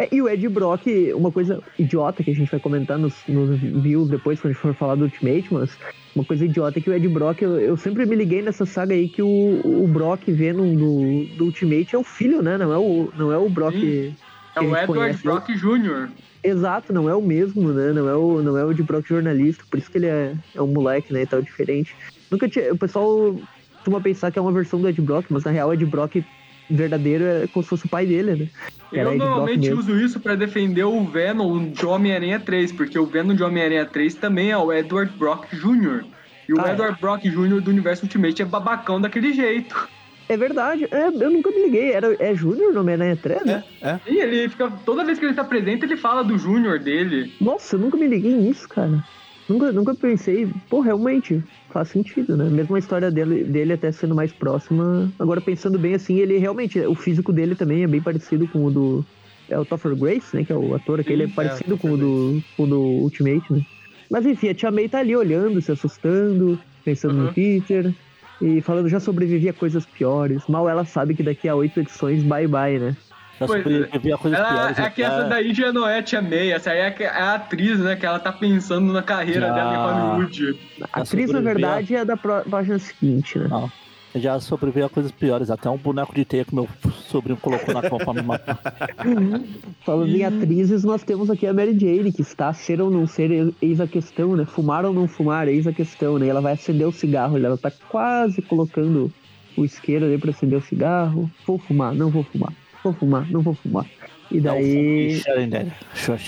[0.00, 3.60] É, e o Ed Brock, uma coisa idiota que a gente vai comentar nos, nos
[3.60, 5.76] views depois, quando a gente for falar do Ultimate, mas
[6.16, 8.94] uma coisa idiota é que o Ed Brock, eu, eu sempre me liguei nessa saga
[8.94, 12.56] aí que o, o Brock Venom do, do Ultimate é o filho, né?
[12.56, 13.74] Não é o, não é o Brock.
[13.74, 14.16] Sim.
[14.56, 15.22] É o Edward conhece.
[15.22, 16.08] Brock Jr.
[16.42, 17.92] Exato, não é o mesmo, né?
[17.92, 20.62] Não é o, não é o de Brock jornalista, por isso que ele é, é
[20.62, 21.22] um moleque, né?
[21.22, 21.94] E tal, diferente.
[22.30, 22.72] Nunca tinha.
[22.72, 23.38] O pessoal
[23.74, 26.24] costuma pensar que é uma versão do Ed Brock, mas na real o Ed Brock
[26.70, 28.48] verdadeiro é como se fosse o pai dele, né?
[28.92, 29.78] Era Eu normalmente mesmo.
[29.80, 34.14] uso isso pra defender o Venom de Homem-Aranha 3, porque o Venom de Homem-Aranha 3
[34.14, 36.04] também é o Edward Brock Jr.
[36.48, 36.72] E o Ah, é?
[36.72, 37.60] Edward Brock Jr.
[37.60, 39.88] do universo Ultimate é babacão daquele jeito.
[40.28, 41.90] É verdade, é, eu nunca me liguei.
[41.92, 43.64] Era, é Júnior no Homem-Aranha 3, né?
[43.82, 44.00] É, é.
[44.06, 44.70] E ele fica.
[44.84, 47.32] Toda vez que ele tá presente, ele fala do Júnior dele.
[47.40, 49.04] Nossa, eu nunca me liguei nisso, cara.
[49.48, 52.50] Nunca, nunca pensei, pô, realmente, faz sentido, né?
[52.50, 55.14] Mesmo a história dele, dele até sendo mais próxima.
[55.18, 58.70] Agora, pensando bem assim, ele realmente, o físico dele também é bem parecido com o
[58.70, 59.06] do.
[59.48, 60.44] É o Topher Grace, né?
[60.44, 62.66] Que é o ator aqui, ele é é, parecido o com, o do, com o
[62.66, 63.62] do Ultimate, né?
[64.10, 67.34] Mas enfim, a Tia May tá ali olhando, se assustando, pensando no Uhum.
[67.34, 67.94] Peter.
[68.40, 70.46] E falando, já sobrevivi a coisas piores.
[70.48, 72.96] Mal ela sabe que daqui a oito edições, bye bye, né?
[73.40, 74.78] Já Pois a coisas Ela, piores.
[74.78, 77.06] é que essa daí já não é a Tia May, essa aí é a, é
[77.22, 77.96] a atriz, né?
[77.96, 79.54] Que ela tá pensando na carreira Já.
[79.54, 80.58] dela em Hollywood.
[80.92, 83.48] A atriz, na verdade, é da página seguinte, né?
[83.48, 83.72] Não.
[84.12, 86.68] Eu já sobrevivi a coisas piores, até um boneco de teia que meu
[87.08, 88.60] sobrinho colocou na pra me matar.
[89.86, 93.54] Falando em atrizes, nós temos aqui a Mary Jane, que está ser ou não ser,
[93.62, 94.44] eis a questão, né?
[94.44, 96.26] Fumar ou não fumar, eis a questão, né?
[96.26, 99.12] Ela vai acender o cigarro, ela tá quase colocando
[99.56, 101.30] o isqueiro ali pra acender o cigarro.
[101.46, 102.52] Vou fumar, não vou fumar.
[102.82, 103.86] Vou fumar, não vou fumar.
[104.30, 105.20] E daí.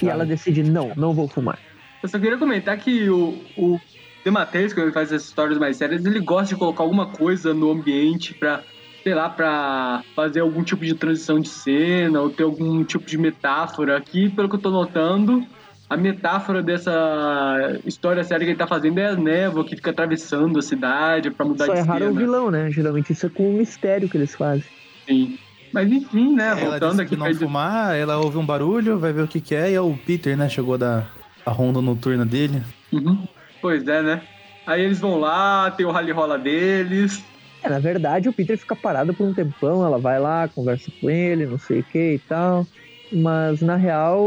[0.02, 1.58] E ela decide, não, não vou fumar.
[2.02, 3.80] Eu só queria comentar que o, o
[4.24, 7.70] Demateus, quando ele faz essas histórias mais sérias, ele gosta de colocar alguma coisa no
[7.70, 8.62] ambiente pra,
[9.02, 13.16] sei lá, pra fazer algum tipo de transição de cena ou ter algum tipo de
[13.16, 13.96] metáfora.
[13.96, 15.46] Aqui, pelo que eu tô notando,
[15.88, 20.58] a metáfora dessa história séria que ele tá fazendo é a névoa que fica atravessando
[20.58, 22.20] a cidade pra mudar Só de é raro o cena.
[22.20, 22.70] vilão, né?
[22.70, 24.64] Geralmente isso é com o mistério que eles fazem.
[25.06, 25.38] Sim.
[25.72, 26.48] Mas enfim, né?
[26.48, 29.40] Ela Voltando disse aqui que não fumar, ela ouve um barulho, vai ver o que
[29.40, 30.48] que é, e é o Peter, né?
[30.48, 31.06] Chegou da
[31.44, 32.62] a ronda noturna dele.
[32.92, 33.26] Uhum.
[33.61, 34.22] Pois é, né?
[34.66, 37.24] Aí eles vão lá, tem o rally rola deles.
[37.62, 41.08] É, na verdade, o Peter fica parado por um tempão, ela vai lá, conversa com
[41.08, 42.66] ele, não sei o que e tal.
[43.11, 44.24] Mas na real,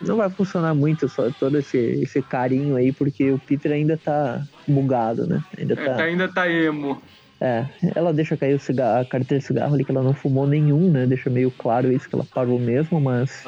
[0.00, 4.42] não vai funcionar muito só todo esse, esse carinho aí, porque o Peter ainda tá
[4.66, 5.42] bugado, né?
[5.58, 6.02] Ainda É, tá.
[6.02, 7.00] ainda tá emo.
[7.44, 10.46] É, ela deixa cair o cigarro, a carteira de cigarro ali que ela não fumou
[10.46, 11.06] nenhum, né?
[11.06, 13.44] Deixa meio claro isso que ela parou mesmo, mas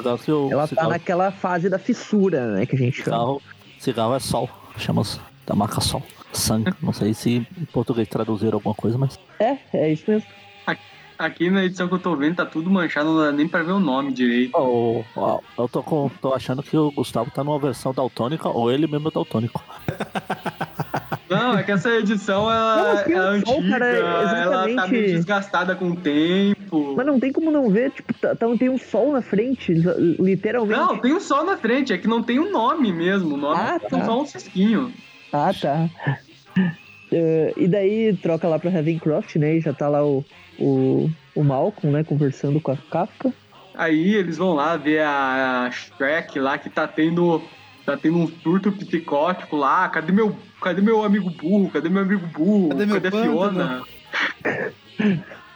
[0.51, 2.67] ela tá cigarro, naquela fase da fissura, né?
[2.67, 3.05] Que a gente chama.
[3.17, 3.43] cigarro,
[3.79, 6.03] cigarro é sol, chama-se da marca sol.
[6.33, 10.27] Sangue, não sei se em português traduziram alguma coisa, mas É, é isso mesmo.
[11.17, 13.71] Aqui na edição que eu tô vendo tá tudo manchado, não dá nem pra ver
[13.71, 14.51] o nome direito.
[14.55, 18.69] Ó, ó, eu tô, com- tô achando que o Gustavo tá numa versão daltônica ou
[18.73, 19.63] ele mesmo é daltônico.
[21.29, 25.75] Não, é que essa edição ela, Não, tem é antiga, cara, ela tá meio desgastada
[25.75, 26.95] com o tempo.
[26.97, 30.17] Mas não tem como não ver, tipo, tá, tá- tem um sol na frente, li-
[30.21, 30.79] literalmente.
[30.81, 33.35] Não, tem um sol na frente, é que não tem um nome mesmo.
[33.35, 34.05] O nome Ah, é tá.
[34.05, 34.93] só um cisquinho.
[35.33, 35.89] Ah, tá.
[37.11, 39.57] É, e daí troca lá pra Ravencroft, né?
[39.57, 40.25] E já tá lá o,
[40.59, 42.05] o, o Malcolm, né?
[42.05, 43.33] Conversando com a Kafka.
[43.77, 47.43] Aí eles vão lá ver a Shrek lá que tá tendo.
[47.85, 49.87] Tá tendo um surto psicótico lá.
[49.91, 50.35] Cadê meu,
[50.65, 51.71] cadê meu amigo burro?
[51.71, 52.71] Cadê meu amigo burro?
[52.71, 53.83] Cadê meu a Fiona?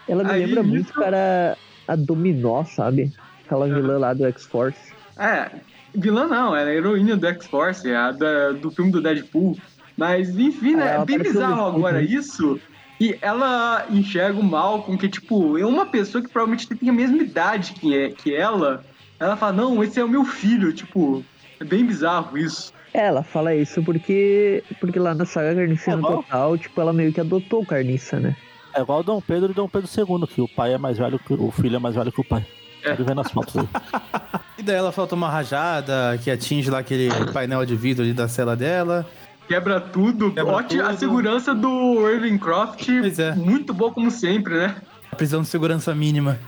[0.06, 3.10] Ela me Aí, lembra nisso- muito, cara, a Dominó, sabe?
[3.44, 4.94] Aquela vilã lá do X-Force.
[5.18, 5.50] É,
[5.94, 9.56] vilã não, ela é a heroína do X-Force, a da- do filme do Deadpool.
[9.96, 10.86] Mas, enfim, É, né?
[10.90, 12.04] É ela bem bizarro agora né?
[12.04, 12.60] isso.
[13.00, 17.22] E ela enxerga o Malcolm, que, tipo, é uma pessoa que provavelmente tem a mesma
[17.22, 18.84] idade que, é, que ela.
[19.20, 21.24] Ela fala, não, esse é o meu filho, tipo,
[21.60, 22.72] é bem bizarro isso.
[22.98, 26.16] É, Ela fala isso porque, porque lá na saga Carniceiro Tá bom.
[26.22, 28.34] Total, tipo, ela meio que adotou o Carniça, né?
[28.74, 31.32] É igual Dom Pedro e Dom Pedro II, que o pai é mais velho que
[31.32, 32.44] o filho é mais velho que o pai.
[32.84, 32.94] É.
[32.94, 33.68] Ver nas fotos aí.
[34.58, 38.26] E daí ela falta uma rajada que atinge lá aquele painel de vidro ali da
[38.26, 39.06] cela dela.
[39.46, 40.32] Quebra tudo.
[40.32, 40.98] Quebra Ótima- A tudo.
[40.98, 43.36] segurança do Irving Croft, Pois é.
[43.36, 44.74] muito boa como sempre, né?
[45.12, 46.40] A prisão de segurança mínima.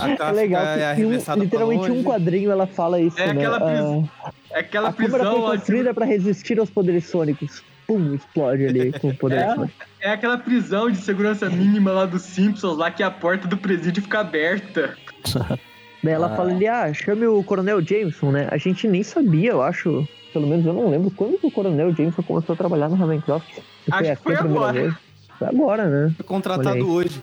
[0.00, 3.26] A É Kafka legal é que tem um, literalmente um quadrinho ela fala isso, É
[3.32, 3.32] né?
[3.32, 7.62] aquela pris- Ah, É aquela a prisão foi construída pra resistir aos poderes sônicos.
[7.86, 9.54] Pum, explode ali com o poder É.
[9.54, 9.74] sônico.
[10.00, 14.02] É aquela prisão de segurança mínima lá dos Simpsons, lá que a porta do presídio
[14.02, 14.94] fica aberta.
[16.04, 16.36] Daí ela Ah.
[16.36, 18.48] fala ali, ah, chame o Coronel Jameson, né?
[18.50, 20.06] A gente nem sabia, eu acho.
[20.32, 23.48] Pelo menos eu não lembro quando que o Coronel Jameson começou a trabalhar no Ravencroft.
[23.54, 24.82] Se Acho que aqui foi a primeira agora.
[24.82, 24.94] vez.
[25.38, 26.12] Foi agora, né?
[26.16, 27.20] Foi contratado hoje.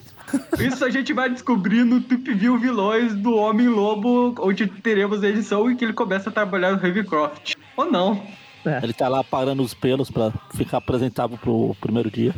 [0.59, 5.69] Isso a gente vai descobrir no Tip View Vilões do Homem-Lobo, onde teremos a edição
[5.69, 7.53] em que ele começa a trabalhar no Ravencroft.
[7.77, 8.21] Ou não.
[8.81, 12.33] Ele tá lá parando os pelos pra ficar apresentável pro primeiro dia.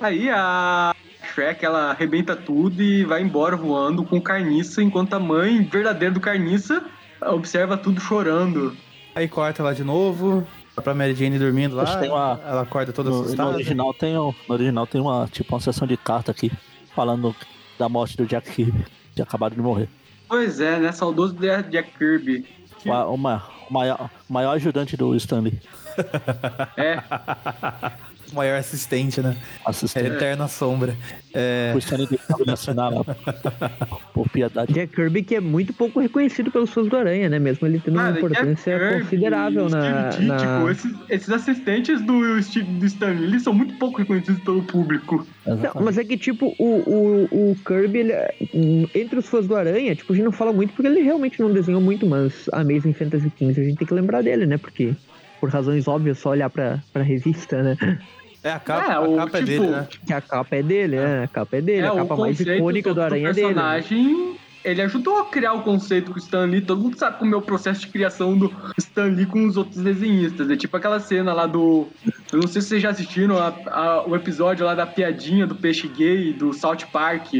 [0.00, 0.94] Aí a
[1.34, 6.20] Shrek, ela arrebenta tudo e vai embora voando com Carniça, enquanto a mãe verdadeira do
[6.20, 6.82] Carniça
[7.20, 8.76] observa tudo chorando.
[9.14, 10.46] Aí corta lá de novo.
[10.76, 11.84] Vai pra Mary Jane dormindo lá.
[11.84, 13.50] Uma- Ela acorda toda No, no assustada.
[13.50, 16.50] original tem, no original tem uma, tipo, uma sessão de carta aqui,
[16.94, 17.34] falando
[17.78, 19.88] da morte do Jack Kirby, que acabado de morrer.
[20.28, 20.92] Pois é, né?
[20.92, 21.34] Saudoso
[21.70, 22.46] Jack Kirby.
[22.84, 23.06] Uma,
[23.70, 25.60] maior, o maior ajudante do Stanley.
[26.76, 27.02] É,
[28.34, 29.36] O maior assistente, né?
[29.64, 30.06] É Assistente.
[30.08, 30.96] Eterna Sombra.
[31.32, 33.04] É, O Stanley deixava de assinar lá.
[34.12, 34.72] Por piedade.
[34.72, 37.38] Jack Kirby que é muito pouco reconhecido pelos fãs do Aranha, né?
[37.38, 40.10] Mesmo ele tendo uma Cara, importância Kirby, considerável na...
[40.12, 40.36] Steve na...
[40.36, 45.24] Ditko, esses, esses assistentes do Steve do Stanley, eles são muito pouco reconhecidos pelo público.
[45.46, 46.64] Não, mas é que, tipo, o,
[47.30, 48.34] o, o Kirby, ele, é-
[48.94, 51.52] entre os fãs do Aranha, tipo, a gente não fala muito porque ele realmente não
[51.52, 54.56] desenhou muito, mas Amazing Fantasy XV a gente tem que lembrar dele, né?
[54.58, 54.92] Porque,
[55.40, 57.98] por razões óbvias, só olhar pra, pra revista, né?
[58.44, 59.88] É a capa, É, a o capa é tipo, dele, né?
[60.06, 61.24] Que a capa é dele, né?
[61.24, 63.46] A capa é dele, é, a capa mais icônica do Aranha é dele.
[63.48, 63.52] né?
[63.54, 66.60] personagem, ele ajudou a criar o conceito com o Stan Lee.
[66.60, 69.82] Todo mundo sabe como é o processo de criação do Stan Lee com os outros
[69.82, 70.48] desenhistas.
[70.50, 71.88] É tipo aquela cena lá do...
[72.32, 75.54] Eu não sei se vocês já assistiram a- a- o episódio lá da piadinha do
[75.54, 77.32] peixe gay, do South Park.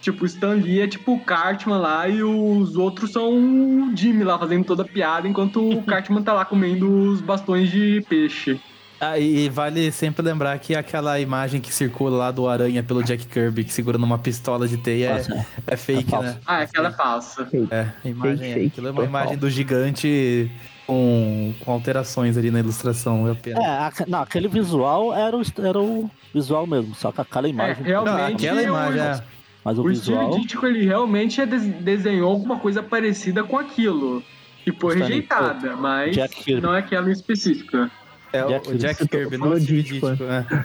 [0.00, 4.22] Tipo, o Stan Lee é tipo o Cartman lá e os outros são o Jimmy
[4.22, 8.60] lá fazendo toda a piada, enquanto o Cartman tá lá comendo os bastões de peixe.
[9.00, 13.26] Ah, e vale sempre lembrar que aquela imagem que circula lá do Aranha pelo Jack
[13.26, 16.26] Kirby, que segura numa pistola de teia, Nossa, é, é fake, falso.
[16.28, 16.38] né?
[16.44, 17.48] Ah, aquela é falsa.
[17.70, 20.50] É, a imagem Fake, é, fake, aquilo é uma imagem do gigante
[20.84, 23.28] com, com alterações ali na ilustração.
[23.28, 23.62] É apenas.
[23.64, 27.84] É, aque- não, aquele visual era o, era o visual mesmo, só que aquela imagem.
[27.84, 29.22] É, realmente, Não, aquela eu- imagem é.
[29.64, 30.26] Mas o, O visual.
[30.32, 34.22] Steve Ditko, ele realmente é des- desenhou alguma coisa parecida com aquilo.
[34.66, 37.90] E foi rejeitada, mas Jack não é aquela em específica.
[38.32, 39.38] É o- Jack o Jack Kirby.
[39.38, 40.64] Não o Ditko, é.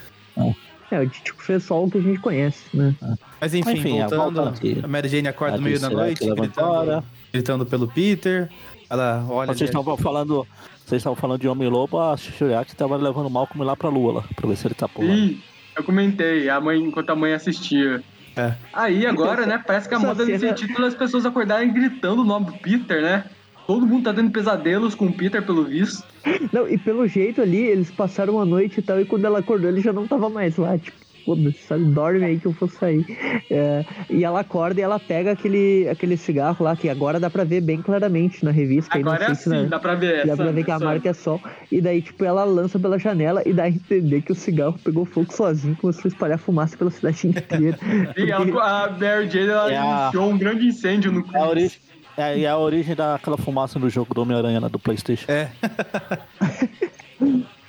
[0.91, 2.93] É, o Titico fez só o que a gente conhece, né?
[3.41, 4.79] Mas enfim, Enfim, voltando, voltando aqui.
[4.83, 8.49] a Mary Jane acorda A no meio da noite, gritando, gritando pelo Peter.
[8.89, 9.47] Ela olha.
[9.53, 10.45] Vocês estavam falando.
[10.85, 14.23] Vocês estavam falando de Homem-Lobo, a Shuriaki tava levando o Malcolm lá pra lua lá,
[14.35, 15.15] pra ver se ele tá pulando.
[15.15, 15.39] Sim,
[15.77, 18.03] eu comentei, a mãe, enquanto a mãe assistia.
[18.35, 18.53] É.
[18.73, 22.21] Aí agora, né, parece que a moda desse cena- título é as pessoas acordarem gritando
[22.21, 23.23] o nome do Peter, né?
[23.67, 26.03] Todo mundo tá tendo pesadelos com o Peter, pelo visto.
[26.51, 29.69] Não, e pelo jeito ali, eles passaram a noite e tal, e quando ela acordou,
[29.69, 33.05] ele já não tava mais lá, tipo, foda-se, sabe, dorme aí que eu vou sair.
[33.49, 37.45] É, e ela acorda e ela pega aquele, aquele cigarro lá, que agora dá pra
[37.45, 38.97] ver bem claramente na revista.
[38.97, 40.27] aí não Agora é sei se assim, na- dá pra ver.
[40.27, 41.41] Dá pra ver que a marca é sol.
[41.71, 45.05] E daí, tipo, ela lança pela janela e dá a entender que o cigarro pegou
[45.05, 47.77] fogo sozinho, começou a espalhar fumaça pela cidade inteira.
[48.17, 51.47] E ela- a Mary Jane, ela É a- iniciou um grande incêndio no É a
[51.47, 51.79] origem.
[52.17, 55.25] É, e é a origem daquela fumaça no jogo do Homem-Aranha lá do Playstation.
[55.31, 55.49] É,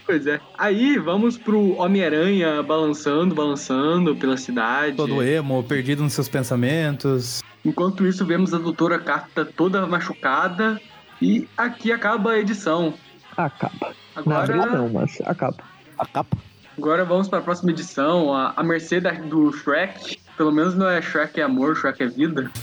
[0.06, 0.38] Pois é.
[0.58, 4.96] Aí vamos pro Homem-Aranha balançando, balançando pela cidade.
[4.96, 7.42] todo emo, perdido nos seus pensamentos.
[7.64, 10.78] Enquanto isso, vemos a doutora Carta toda machucada.
[11.22, 12.92] E aqui acaba a edição.
[13.34, 13.94] Acaba.
[14.14, 14.42] Agora.
[14.44, 15.56] abril não, mas acaba.
[15.98, 16.36] A capa.
[16.76, 20.18] Agora vamos para a próxima edição, a, a mercê da- do Shrek.
[20.36, 22.50] Pelo menos não é Shrek é amor, Shrek é vida.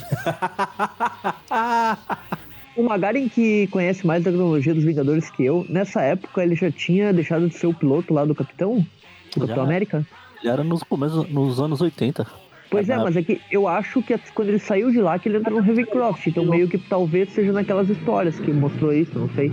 [2.76, 6.72] O Magaren, que conhece mais da cronologia dos Vingadores que eu, nessa época ele já
[6.72, 8.78] tinha deixado de ser o piloto lá do Capitão?
[8.78, 8.86] Do
[9.42, 9.42] Já.
[9.42, 10.08] Capitão América?
[10.42, 12.26] Ele era nos começos, nos anos 80.
[12.72, 15.28] Pois é, Ah, mas é que eu acho que quando ele saiu de lá que
[15.28, 19.30] ele entrou no Ravencroft, então meio que talvez seja naquelas histórias que mostrou isso, não
[19.30, 19.52] sei.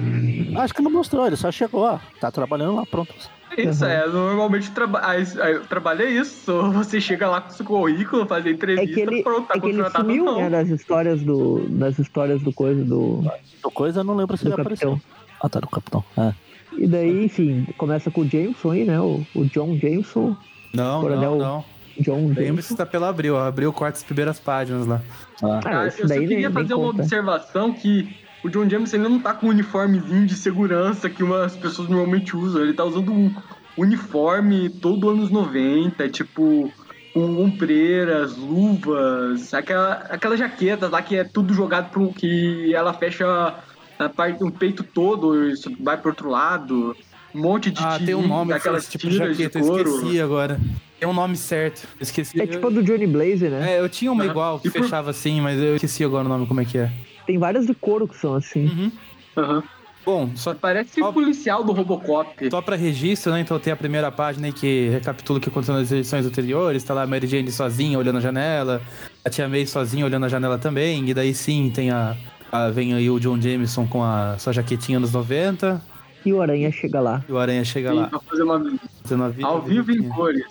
[0.56, 1.98] Acho que não mostrou, ele só chegou, ó.
[2.20, 3.12] Tá trabalhando lá, pronto.
[3.56, 3.90] Isso, Uhum.
[3.90, 6.52] é, normalmente traba isso- eu trabalhei isso.
[6.74, 9.66] Você chega lá com seu currículo, fazer É entrevista, que ele, pronto, tá é que
[9.68, 10.36] ele sumiu, não.
[10.42, 13.24] né, das histórias do, das histórias do coisa do,
[13.62, 14.90] Do coisa eu não lembro se ele apareceu.
[14.92, 15.14] Capitão.
[15.42, 16.04] Ah, tá, do Capitão.
[16.16, 16.32] É.
[16.76, 20.36] E daí, enfim, começa com o Jameson aí, né, o, o John Jameson,
[20.72, 21.64] Não, Coronel não, não.
[22.00, 22.68] John Lembre-se Jameson.
[22.74, 23.34] que tá pela Abril.
[23.36, 23.46] ó.
[23.46, 25.00] Abril corta as primeiras páginas lá.
[25.42, 27.02] Ah, Ah, isso eu só queria nem, nem fazer uma conta.
[27.02, 31.56] observação que o John James ele não tá com um uniformezinho de segurança que umas
[31.56, 32.62] pessoas normalmente usam.
[32.62, 33.34] Ele tá usando um
[33.76, 36.72] uniforme todo anos 90, tipo
[37.14, 43.54] com ombreiras, luvas, aquela, aquela jaqueta lá que é tudo jogado pro que ela fecha
[43.98, 46.94] a parte do peito todo, isso vai pro outro lado.
[47.34, 49.58] Um monte de Ah, tem um nome esse tipo de jaqueta.
[49.58, 49.88] Eu couro.
[49.96, 50.60] esqueci agora.
[50.98, 51.86] Tem um nome certo.
[51.98, 52.40] Eu esqueci.
[52.40, 53.74] É tipo a do Johnny Blaze, né?
[53.74, 54.30] É, eu tinha uma Aham.
[54.30, 56.90] igual que fechava assim, mas eu esqueci agora o nome como é que é.
[57.26, 58.66] Tem várias de couro que são assim.
[58.66, 58.92] Uhum.
[59.36, 59.62] Aham.
[60.04, 62.50] Bom, só, Parece o policial do Robocop.
[62.50, 63.40] só pra registro, né?
[63.40, 66.82] Então tem a primeira página aí que recapitula o que aconteceu nas edições anteriores.
[66.82, 68.80] Tá lá a Mary Jane sozinha olhando a janela.
[69.22, 71.06] A tia May sozinha olhando a janela também.
[71.10, 72.16] E daí sim tem a.
[72.50, 75.82] a- vem aí o John Jameson com a sua jaquetinha nos 90.
[76.24, 77.22] E o Aranha chega lá.
[77.28, 78.06] E o Aranha chega Sim, lá.
[78.06, 80.42] pra fazer uma fazendo a vida ao vivo em cores.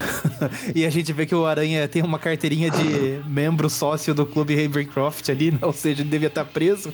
[0.74, 4.54] E a gente vê que o Aranha tem uma carteirinha de membro sócio do clube
[4.54, 5.58] Ravencroft ali, né?
[5.62, 6.92] ou seja, ele devia estar preso.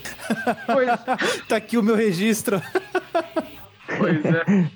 [0.67, 0.89] Pois,
[1.49, 2.61] tá aqui o meu registro.
[3.99, 4.69] pois é.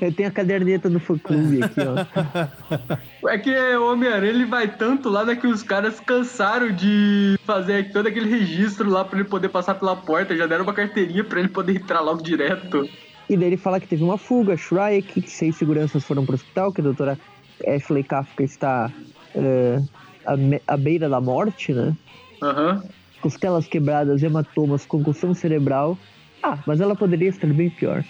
[0.00, 3.26] Eu tenho a caderneta do fã clube aqui, ó.
[3.28, 7.90] É que o Homem-Aranha ele vai tanto lá né, que os caras cansaram de fazer
[7.92, 10.36] todo aquele registro lá pra ele poder passar pela porta.
[10.36, 12.88] Já deram uma carteirinha pra ele poder entrar logo direto.
[13.28, 16.72] E daí ele fala que teve uma fuga, Shrike, que seis seguranças foram pro hospital,
[16.72, 17.18] que a doutora
[17.66, 18.90] Ashley Kafka está
[19.34, 19.80] é,
[20.24, 21.94] à, me- à beira da morte, né?
[22.42, 22.82] Aham.
[23.20, 25.96] Costelas quebradas, hematomas, concussão cerebral.
[26.42, 28.04] Ah, mas ela poderia estar bem pior.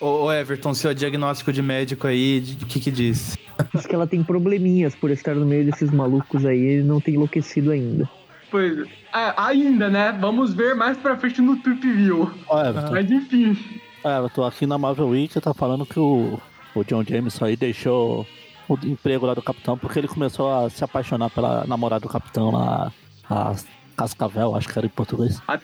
[0.00, 3.36] Ô, ô, Everton, seu diagnóstico de médico aí, o que que diz?
[3.74, 7.14] Diz que ela tem probleminhas por estar no meio desses malucos aí, ele não tem
[7.14, 8.08] enlouquecido ainda.
[8.50, 10.12] Pois é, ainda, né?
[10.20, 12.30] Vamos ver mais pra frente no Trip View.
[12.48, 13.56] Ó, Everton, Mas enfim.
[14.04, 16.38] é, eu tô aqui na Marvel Week tá falando que o,
[16.80, 18.26] o John Jameson aí deixou
[18.68, 22.50] o emprego lá do Capitão porque ele começou a se apaixonar pela namorada do Capitão
[22.50, 22.92] lá,
[23.30, 23.54] a
[23.96, 25.40] Cascavel, acho que era em português.
[25.48, 25.58] Ah,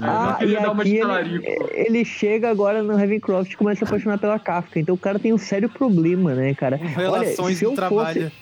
[0.00, 0.36] né?
[0.38, 3.86] queria e dar uma de aqui ele, ele chega agora no Ravencroft e começa a
[3.86, 4.78] se apaixonar pela Kafka.
[4.78, 6.76] Então o cara tem um sério problema, né, cara?
[6.76, 8.32] Relações Olha, se eu trabalho.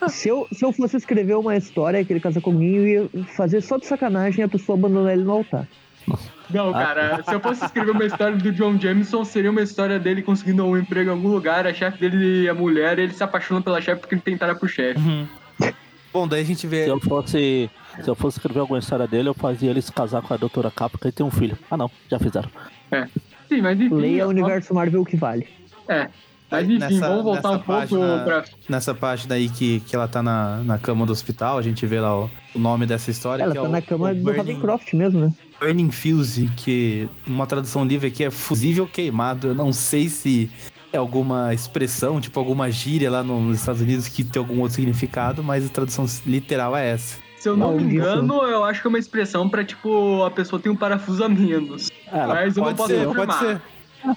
[0.00, 2.86] Fosse, se, eu, se eu fosse escrever uma história que ele casa com alguém, eu
[2.86, 5.68] ia fazer só de sacanagem a pessoa abandonar ele no altar.
[6.50, 10.22] Não, cara, se eu fosse escrever uma história do John Jameson, seria uma história dele
[10.22, 13.80] conseguindo um emprego em algum lugar, a chefe dele é mulher, ele se apaixona pela
[13.80, 15.00] chefe porque ele tentaram pro chefe.
[16.12, 16.84] Bom, daí a gente vê.
[16.84, 17.70] Se eu fosse.
[18.02, 20.70] Se eu fosse escrever alguma história dele, eu fazia ele se casar com a doutora
[20.70, 21.58] Capca e ter um filho.
[21.70, 22.48] Ah não, já fizeram.
[23.48, 23.94] Sim, mas enfim.
[23.94, 25.48] Leia o universo Marvel que vale.
[25.88, 26.08] É.
[26.50, 27.66] Mas enfim, Nessa- vamos voltar um pouco
[27.98, 28.44] página- pra.
[28.68, 32.00] Nessa página aí que, que ela tá na, na cama do hospital, a gente vê
[32.00, 33.42] lá o, o nome dessa história.
[33.42, 35.32] Ela que tá é o, na cama o do Burning, Ravencroft mesmo, né?
[35.60, 39.48] Burning Fuse, que uma tradução livre aqui é fusível queimado.
[39.48, 40.50] Eu não sei se
[40.92, 45.44] é alguma expressão, tipo alguma gíria lá nos Estados Unidos que tem algum outro significado,
[45.44, 47.18] mas a tradução literal é essa.
[47.38, 47.94] Se eu não me Maldito.
[48.00, 51.28] engano, eu acho que é uma expressão pra, tipo, a pessoa tem um parafuso a
[51.28, 51.90] menos.
[52.10, 53.38] É, ela Mas eu não Pode posso ser, confirmar.
[53.38, 53.62] pode ser.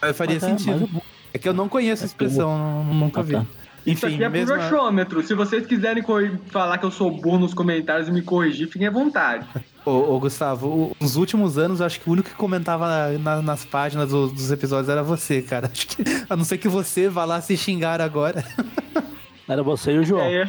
[0.01, 0.89] Mas faria Mas é, sentido.
[1.33, 1.37] É.
[1.37, 3.33] É que eu não conheço a expressão, não- nunca Ah, vi.
[3.33, 3.45] tá.
[3.83, 4.53] Isso Enfim, aqui é mesmo.
[4.55, 5.23] por achômetro.
[5.23, 6.03] Se vocês quiserem
[6.51, 9.43] falar que eu sou burro nos comentários e me corrigir, fiquem à vontade.
[9.83, 13.41] Ô, ô, Gustavo, nos últimos anos, eu acho que o único que comentava na- na-
[13.41, 15.67] nas páginas do- dos episódios era você, cara.
[15.73, 18.43] Acho que, a não ser que você vá lá se xingar agora.
[19.49, 20.21] Era você e o João.
[20.21, 20.45] É.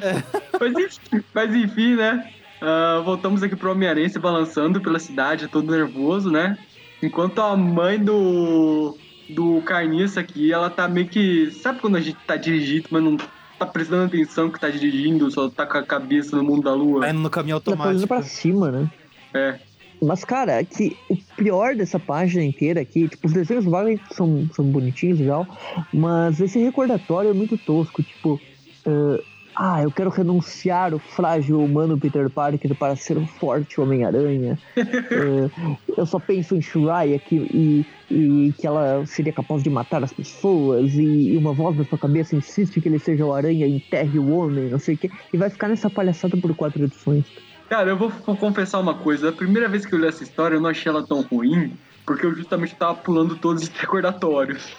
[0.61, 2.31] Mas, enfim, mas enfim, né?
[2.61, 6.57] Ah, voltamos aqui pro Homem-Aranha se balançando pela cidade, todo nervoso, né?
[7.03, 8.97] Enquanto a mãe do,
[9.35, 11.51] do Carniça aqui, ela tá meio que.
[11.51, 13.16] Sabe quando a gente tá dirigindo, mas não
[13.59, 17.01] tá prestando atenção que tá dirigindo, só tá com a cabeça no mundo da lua?
[17.01, 18.09] Tá indo no caminho tá automático.
[18.09, 18.90] pra cima, né?
[19.35, 19.59] É.
[20.03, 24.64] Mas, cara, que o pior dessa página inteira aqui, tipo, os desenhos vagos são, são
[24.64, 25.47] bonitinhos e tal,
[25.93, 28.41] mas esse recordatório é muito tosco, tipo,
[28.85, 29.22] ah,
[29.55, 34.59] Ah, eu quero renunciar o frágil humano Peter Parker para ser um forte Homem-Aranha.
[34.76, 35.50] É,
[35.96, 40.12] eu só penso em Shuraya que, e, e que ela seria capaz de matar as
[40.12, 40.94] pessoas.
[40.94, 44.30] E, e uma voz na sua cabeça insiste que ele seja o Aranha enterre o
[44.30, 45.11] homem, não sei o quê.
[45.32, 47.24] E vai ficar nessa palhaçada por quatro edições.
[47.68, 49.28] Cara, eu vou, vou confessar uma coisa.
[49.28, 51.72] A primeira vez que eu li essa história, eu não achei ela tão ruim,
[52.07, 54.74] porque eu justamente tava pulando todos os recordatórios.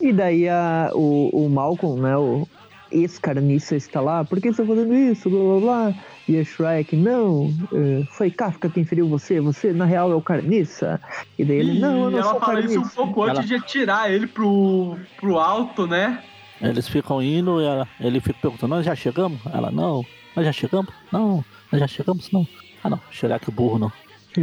[0.00, 2.46] E daí a, o, o Malcolm, né, o
[2.90, 5.94] ex-carniça está lá, por que você está fazendo isso, blá blá blá.
[6.28, 10.20] E a Shrek, não, eh, foi Kafka quem feriu você, você na real é o
[10.20, 11.00] carniça.
[11.38, 12.80] E daí ele, não, eu não ela sou fala carniça.
[12.80, 16.22] isso um pouco antes Ela- de atirar ele pro, pro alto, né?
[16.60, 19.38] Eles ficam indo e ela- ele fica perguntando, nós já chegamos?
[19.52, 20.04] Ela, não.
[20.34, 20.92] Nós já chegamos?
[21.12, 21.44] Não.
[21.70, 22.30] Nós já chegamos?
[22.32, 22.46] Não.
[22.82, 23.00] Ah, não.
[23.10, 23.92] Chegar que burro, não.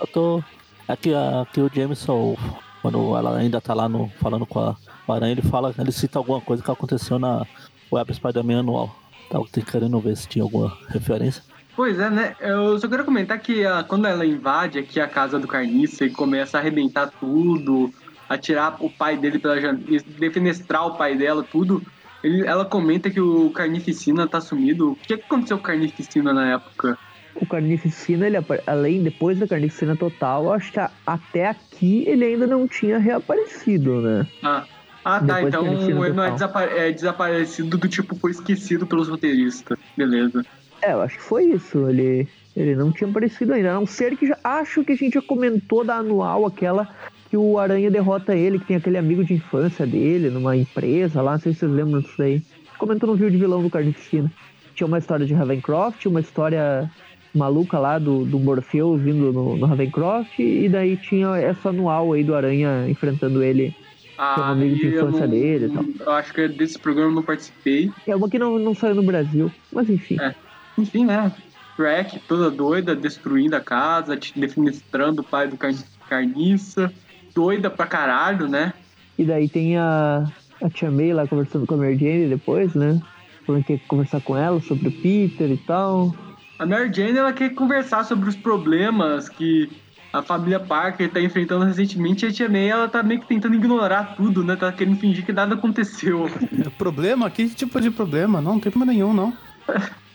[0.00, 0.42] Eu tô...
[0.86, 2.34] Aqui, aqui o Jameson,
[2.80, 4.74] quando ela ainda tá lá no, falando com a
[5.04, 7.46] com a Aranha, ele fala, ele cita alguma coisa que aconteceu na
[7.92, 8.94] Web Spider-Man anual.
[9.30, 11.42] Tava querendo ver se tinha alguma referência.
[11.76, 12.34] Pois é, né?
[12.40, 16.10] Eu só quero comentar que ah, quando ela invade aqui a casa do Carniça e
[16.10, 17.92] começa a arrebentar tudo,
[18.28, 21.80] atirar o pai dele pela janela, defenestrar o pai dela, tudo,
[22.24, 24.92] ele- ela comenta que o Carnificina tá sumido.
[24.92, 26.98] O que que aconteceu com o Carnificina na época?
[27.36, 28.36] O Carnificina, ele,
[28.66, 34.00] além, depois da Carnificina Total, acho que a- até aqui ele ainda não tinha reaparecido,
[34.00, 34.26] né?
[34.42, 34.64] Ah,
[35.04, 35.42] ah tá.
[35.42, 36.32] Então ele não é, Total.
[36.32, 39.78] desapa- é desaparecido do tipo, foi esquecido pelos roteiristas.
[39.96, 40.44] Beleza.
[40.82, 41.88] É, eu acho que foi isso.
[41.88, 43.70] Ele, ele não tinha aparecido ainda.
[43.70, 44.38] A não ser que já.
[44.44, 46.88] Acho que a gente já comentou da anual, aquela
[47.30, 51.32] que o Aranha derrota ele, que tem aquele amigo de infância dele, numa empresa lá.
[51.32, 52.42] Não sei se vocês lembram disso daí.
[52.78, 54.30] Comentou no vídeo de vilão do Carnificina.
[54.74, 56.88] Tinha uma história de Ravencroft, uma história
[57.34, 62.24] maluca lá do, do Morpheus vindo no, no Ravencroft, e daí tinha essa anual aí
[62.24, 63.74] do Aranha enfrentando ele.
[64.18, 65.84] Ah, um amigo de eu infância não- dele e tal.
[66.06, 67.90] Eu acho que desse programa eu não participei.
[68.06, 70.16] É uma que não, não saiu no Brasil, mas enfim.
[70.20, 70.34] É.
[70.76, 71.32] Enfim, né?
[71.76, 75.72] Shrek toda doida, destruindo a casa, defenestrando o pai do car-
[76.08, 76.92] carniça.
[77.34, 78.72] Doida pra caralho, né?
[79.16, 80.24] E daí tem a,
[80.62, 83.00] a Tia May lá conversando com a Mary Jane depois, né?
[83.46, 86.14] Falando que conversar com ela sobre o Peter e tal.
[86.58, 89.70] A Mary Jane, ela quer conversar sobre os problemas que
[90.18, 92.24] a família Parker tá enfrentando recentemente.
[92.24, 94.56] E a Tia May, ela tá meio que tentando ignorar tudo, né?
[94.56, 96.28] Tá querendo fingir que nada aconteceu.
[96.76, 97.30] Problema?
[97.30, 98.40] Que tipo de problema?
[98.40, 99.32] Não, não tem problema nenhum, não.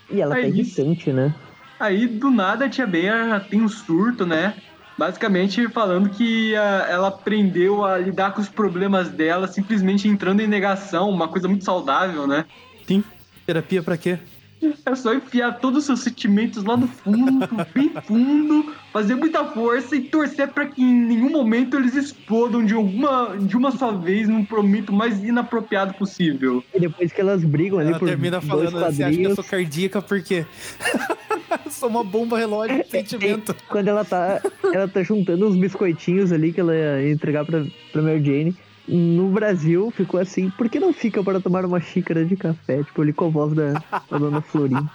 [0.09, 0.81] E ela tá isso.
[0.81, 1.33] irritante, né?
[1.79, 4.53] Aí, do nada, a Tia May ela tem um surto, né?
[4.97, 10.47] Basicamente falando que ah, ela aprendeu a lidar com os problemas dela simplesmente entrando em
[10.47, 12.45] negação, uma coisa muito saudável, né?
[12.87, 13.03] Sim.
[13.45, 14.19] Terapia pra quê?
[14.85, 19.95] É só enfiar todos os seus sentimentos lá no fundo, bem fundo, fazer muita força
[19.95, 24.27] e torcer pra que em nenhum momento eles explodam de alguma de uma só vez
[24.27, 26.63] num momento mais inapropriado possível.
[26.73, 29.07] E depois que elas brigam ali Ela por termina dois falando, você acha que eu
[29.07, 29.35] quadrinhos.
[29.35, 30.45] sou cardíaca por quê?
[31.65, 33.55] Eu sou uma bomba relógio de sentimento.
[33.67, 34.41] Quando ela tá,
[34.73, 38.55] ela tá juntando uns biscoitinhos ali que ela ia entregar pra, pra Mary Jane.
[38.87, 42.83] No Brasil ficou assim, por que não fica para tomar uma xícara de café?
[42.83, 44.89] Tipo, ali com a voz da, da dona Florinda.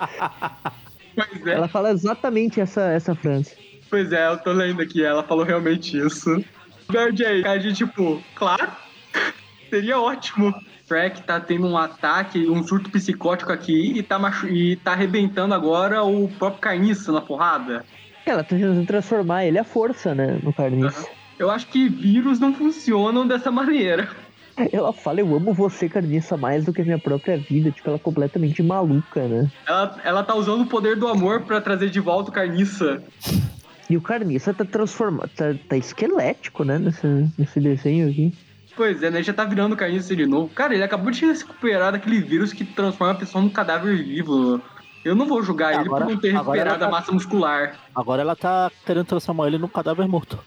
[1.14, 3.56] Pois é, Ela fala exatamente essa, essa frase.
[3.90, 6.44] pois é, eu tô lendo aqui, ela falou realmente isso.
[6.90, 8.68] Verde aí, cara, de tipo, claro,
[9.70, 10.54] seria ótimo.
[10.86, 15.54] Shrek tá tendo um ataque, um surto psicótico aqui e tá, machu e tá arrebentando
[15.54, 17.84] agora o próprio carniça na porrada.
[18.24, 20.38] Ela tá tentando transformar ele à força, né?
[20.42, 21.06] No carniça.
[21.38, 24.08] Eu acho que vírus não funcionam dessa maneira.
[24.72, 27.70] Ela fala, eu amo você, carniça, mais do que a minha própria vida.
[27.70, 29.48] Tipo, ela é completamente maluca, né?
[29.66, 33.00] Ela, ela tá usando o poder do amor pra trazer de volta o carniça.
[33.88, 36.76] E o carniça tá transformado, tá, tá esquelético, né?
[36.76, 37.06] Nesse,
[37.38, 38.34] nesse desenho aqui.
[38.74, 39.22] Pois é, né?
[39.22, 40.48] Já tá virando carniça de novo.
[40.52, 44.60] Cara, ele acabou de se recuperar daquele vírus que transforma a pessoa num cadáver vivo.
[45.04, 47.74] Eu não vou julgar ele Agora- por não ter recuperado ela a tá- massa muscular.
[47.94, 50.38] Agora ela tá querendo transformar ele num cadáver morto.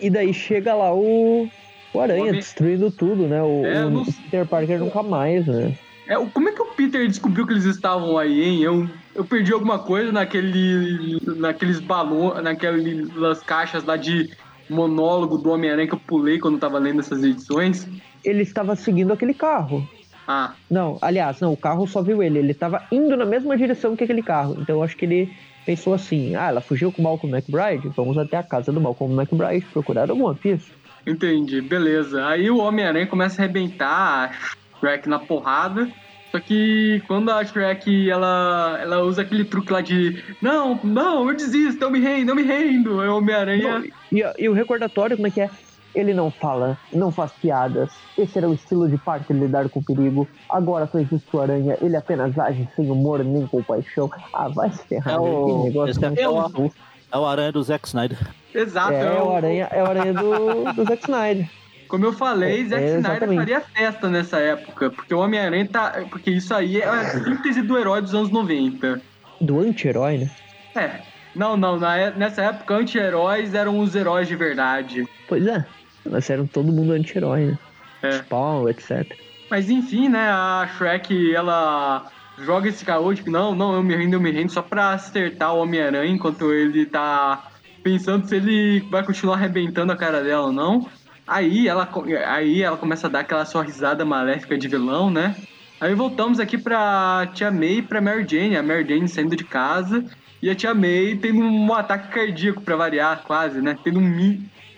[0.00, 1.48] E daí chega lá o,
[1.92, 3.42] o Aranha, Homem- destruindo tudo, né?
[3.42, 5.72] O, É, o não- Peter Parker nunca mais, né?
[6.08, 8.62] É, como é que o Peter descobriu que eles estavam aí, hein?
[8.62, 14.28] Eu, eu perdi alguma coisa naquele, naqueles balões, naquelas caixas lá de
[14.68, 17.86] monólogo do Homem-Aranha que eu pulei quando tava lendo essas edições.
[18.24, 19.86] Ele estava seguindo aquele carro.
[20.26, 22.38] Ah, Não, aliás, não, o carro só viu ele.
[22.38, 24.56] Ele estava indo na mesma direção que aquele carro.
[24.60, 25.32] Então eu acho que ele
[25.70, 27.88] pensou assim: ah, ela fugiu com o Malcolm McBride?
[27.96, 30.72] Vamos até a casa do Malcolm McBride procurar alguma pista.
[31.06, 32.26] entendi, beleza.
[32.26, 35.88] Aí o Homem-Aranha começa a arrebentar a Shrek na porrada.
[36.32, 41.36] Só que quando a Shrek ela, ela usa aquele truque lá de Não, não, eu
[41.36, 43.00] desisto, eu me rendo, eu me rendo.
[43.00, 43.84] Aí o Homem-Aranha.
[44.12, 45.50] E, e o recordatório, como é que é?
[45.94, 47.90] Ele não fala, não faz piadas.
[48.16, 50.28] Esse era o estilo de Parker lidar com o perigo.
[50.48, 54.10] Agora com o Aranha, ele apenas age sem humor nem compaixão.
[54.32, 56.70] Ah, vai se ferrar, É o- negócio esse é o-.
[57.12, 58.18] É o aranha do Zack Snyder.
[58.54, 58.92] Exato.
[58.92, 61.50] É, é o aranha, é o aranha do, do Zack Snyder.
[61.88, 63.38] Como eu falei, É, Zack é, Snyder exatamente.
[63.38, 66.04] faria festa nessa época, porque o Homem-Aranha tá.
[66.08, 69.00] Porque isso aí é a síntese do herói dos anos 90.
[69.40, 70.30] Do anti-herói, né?
[70.76, 71.00] É.
[71.34, 75.08] Não, não, na é- nessa época anti-heróis eram os heróis de verdade.
[75.28, 75.64] Pois é.
[76.10, 77.58] Nós eram todo mundo anti-herói, né?
[78.02, 78.12] É.
[78.18, 79.06] Spawn, etc.
[79.50, 82.06] Mas enfim, né, a Shrek, ela
[82.38, 85.54] joga esse caô, tipo, não, não, eu me rendo, eu me rendo, só pra acertar
[85.54, 87.50] o Homem-Aranha enquanto ele tá
[87.82, 90.88] pensando se ele vai continuar arrebentando a cara dela ou não.
[91.26, 91.88] Aí ela,
[92.26, 95.36] aí ela começa a dar aquela sua risada maléfica de vilão, né?
[95.80, 99.44] Aí voltamos aqui pra Tia May e pra Mary Jane, a Mary Jane saindo de
[99.44, 100.04] casa
[100.42, 103.76] e a Tia May tendo um ataque cardíaco pra variar, quase, né?
[103.82, 104.08] Tendo um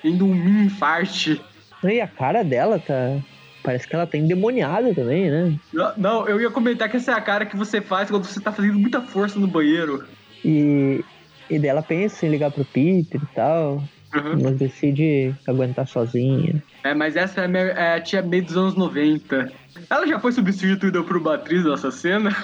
[0.03, 1.41] tendo um mini infarte.
[1.85, 3.19] E a cara dela tá.
[3.63, 5.55] Parece que ela tá endemoniada também, né?
[5.73, 8.41] Não, Não, eu ia comentar que essa é a cara que você faz quando você
[8.41, 10.05] tá fazendo muita força no banheiro.
[10.45, 11.05] E,
[11.49, 13.83] e dela pensa em ligar pro Peter e tal.
[14.15, 14.39] Uhum.
[14.43, 16.63] Mas decide aguentar sozinha.
[16.85, 19.51] É, mas essa é a, Mary- é a tia May dos anos 90.
[19.89, 22.37] Ela já foi substituída por uma atriz nessa cena.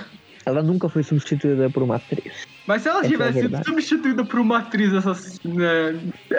[0.47, 2.47] Ela nunca foi substituída por uma atriz.
[2.69, 3.65] Mas se ela Essa é a tivesse sido verdade.
[3.65, 5.11] substituída por uma atriz nessa
[5.45, 5.99] né,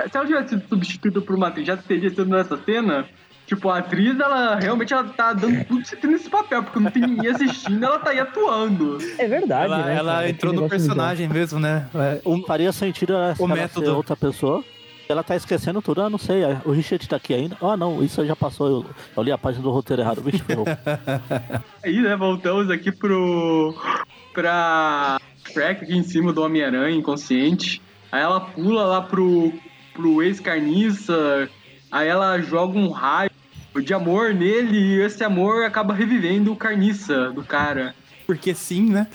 [0.10, 3.06] Se ela tivesse sido substituída por uma atriz, já teria sido nessa cena.
[3.48, 6.80] Tipo, a atriz, ela realmente ela tá dando tudo que você tem nesse papel, porque
[6.80, 9.00] não tem ninguém assistindo, ela tá aí atuando.
[9.18, 9.96] É verdade, Ela, né?
[9.96, 11.88] ela entrou no personagem mesmo, né?
[11.96, 13.88] É, Um, faria sentido ela, O ela método.
[13.88, 14.64] ser outra pessoa.
[15.12, 16.44] Ela tá esquecendo tudo, ah, não sei.
[16.64, 17.58] O Richard tá aqui ainda.
[17.60, 18.68] Ah, não, isso já passou.
[18.68, 18.86] Eu,
[19.18, 20.22] eu li a página do roteiro errado.
[20.22, 20.66] Vixe, ferrou.
[21.84, 23.74] Aí, né, voltamos aqui pro.
[24.32, 25.20] pra
[25.52, 27.82] Shrek aqui em cima do Homem-Aranha, inconsciente.
[28.12, 29.52] Aí ela pula lá pro,
[29.94, 31.50] pro ex-carniça.
[31.92, 33.32] Aí ela joga um raio
[33.84, 37.96] de amor nele e esse amor acaba revivendo o carniça do cara.
[38.30, 39.08] Porque sim, né?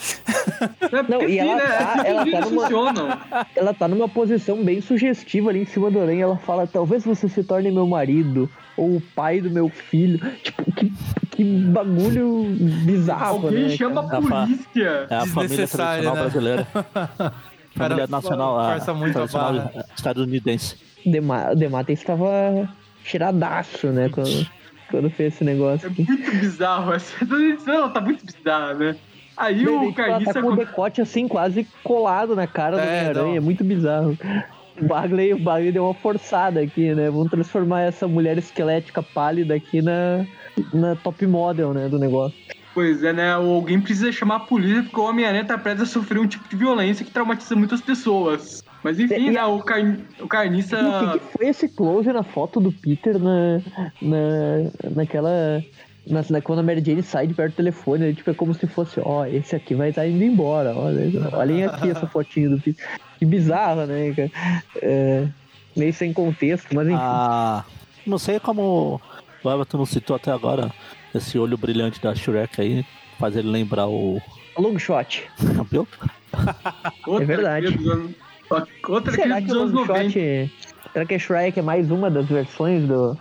[0.90, 1.62] É Não, e ela né?
[1.68, 3.46] tá- ela tá numa-.
[3.54, 6.24] Ela tá numa posição bem sugestiva ali em cima do aranha.
[6.24, 10.18] Ela fala: talvez você se torne meu marido ou o pai do meu filho.
[10.42, 10.92] Tipo, que,
[11.30, 12.44] que bagulho
[12.84, 13.76] bizarro, Alguém né?
[13.76, 14.22] chama a cara?
[14.22, 15.06] polícia.
[15.08, 16.20] É a família Desnecessário, tradicional né?
[16.20, 16.66] brasileira.
[17.76, 19.84] Família nacional a, força muito a tradicional barra.
[19.96, 20.76] estadunidense.
[21.06, 22.68] Dema- O Demata estava
[23.04, 24.08] tiradaço, né?
[24.08, 24.46] Quando,
[24.94, 26.04] quando fez esse negócio É aqui.
[26.06, 26.92] muito bizarro.
[26.94, 27.14] Essa
[27.66, 28.96] ela tá muito bizarra, né?
[29.36, 30.32] Aí o carniça.
[30.34, 33.26] tá com o decote assim, quase colado na cara do É, Homem-Aranha.
[33.30, 33.36] não.
[33.36, 34.16] É muito bizarro.
[34.80, 37.10] O Bagley, o Bagley deu uma forçada aqui, né?
[37.10, 40.24] Vamos transformar essa mulher esquelética pálida aqui na,
[40.72, 41.88] na top model, né?
[41.88, 42.36] Do negócio.
[42.72, 43.32] Pois é, né?
[43.32, 46.56] Alguém precisa chamar a polícia porque o Homem-Aranha tá prestes a sofrer um tipo de
[46.56, 48.63] violência que traumatiza muitas pessoas.
[48.84, 49.42] Mas enfim, E- né?
[49.44, 49.80] O, car...
[50.20, 50.78] o carniça.
[50.78, 53.60] E o que, que foi esse close na foto do Peter na,
[54.00, 55.64] na, naquela.
[56.06, 58.52] Na, na- quando a Mary Jane sai de perto do telefone, ele, tipo, é como
[58.52, 61.00] se fosse, ó, esse aqui vai estar indo embora, olha,
[61.34, 62.86] olhem aqui essa fotinho do Peter.
[63.18, 64.30] Que bizarra, né, cara?
[64.82, 65.26] É,
[65.74, 66.98] meio sem contexto, mas enfim.
[67.00, 67.64] Ah,
[68.06, 69.00] não sei como
[69.42, 70.70] o Everton não citou até agora
[71.14, 72.84] esse olho brilhante da Shrek aí.
[73.18, 74.20] Faz ele lembrar o.
[74.58, 75.24] Long shot.
[75.70, 75.88] Viu?
[77.20, 77.78] É verdade.
[78.88, 80.10] Outra Será que dos o anos long 90.
[80.10, 80.52] shot.
[80.92, 83.18] Será que a Shrek é mais uma das versões do,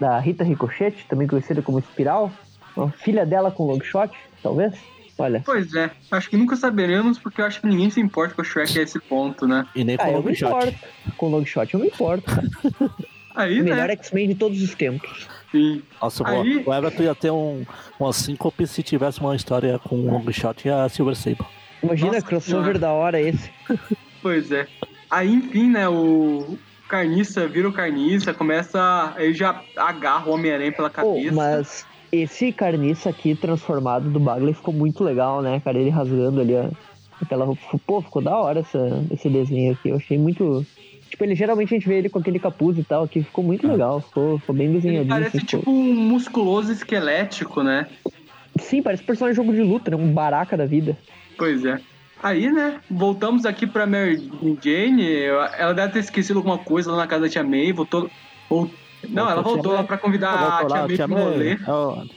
[0.00, 2.32] da Rita Ricochet, também conhecida como Espiral?
[2.76, 4.12] Uma filha dela com long shot,
[4.42, 4.74] talvez?
[5.18, 5.42] Olha.
[5.44, 8.44] Pois é, acho que nunca saberemos porque eu acho que ninguém se importa com o
[8.44, 9.66] Shrek a esse ponto, né?
[9.74, 10.50] E nem Ah, com eu o me shot.
[10.50, 10.78] importo.
[11.16, 12.24] Com long shot eu me importo.
[13.36, 13.92] Aí, Melhor né?
[13.94, 15.28] X-Men de todos os tempos.
[15.52, 15.82] Sim.
[16.00, 17.64] Nossa, Aí- o Everton ia ter um,
[18.00, 21.46] uma síncope se tivesse uma história com um long shot e a Silver Sable.
[21.82, 22.78] Imagina, Nossa crossover Senhora.
[22.78, 23.50] da hora esse.
[24.22, 24.66] Pois é.
[25.10, 26.56] Aí, enfim, né, o
[26.88, 29.14] Carniça vira o Carniça, começa.
[29.18, 31.34] Ele já agarra o Homem-Aranha pela cabeça.
[31.34, 35.78] mas esse carniça aqui transformado do Bagley ficou muito legal, né, cara?
[35.78, 36.70] Ele rasgando ali a,
[37.20, 37.62] aquela roupa.
[37.86, 39.88] Pô, ficou da hora essa, esse desenho aqui.
[39.88, 40.64] Eu achei muito.
[41.10, 43.66] Tipo, ele geralmente a gente vê ele com aquele capuz e tal, aqui ficou muito
[43.66, 45.08] legal, ficou, ficou bem Ele desenhadinho.
[45.08, 47.86] parece assim, ficou- tipo um musculoso esquelético, né?
[48.58, 49.96] Sim, parece personagem de jogo de luta, né?
[49.96, 50.96] Um baraca da vida.
[51.36, 51.78] Pois é.
[52.22, 54.30] Aí, né, voltamos aqui pra Mary
[54.62, 55.12] Jane.
[55.58, 57.72] Ela deve ter esquecido alguma coisa lá na casa da Tia May.
[57.72, 58.08] Voltou.
[58.48, 58.70] vol-
[59.08, 60.30] Não, ela Voltou, lá pra convidar
[60.62, 61.50] a Tia May pro rolê.
[61.50, 61.56] é é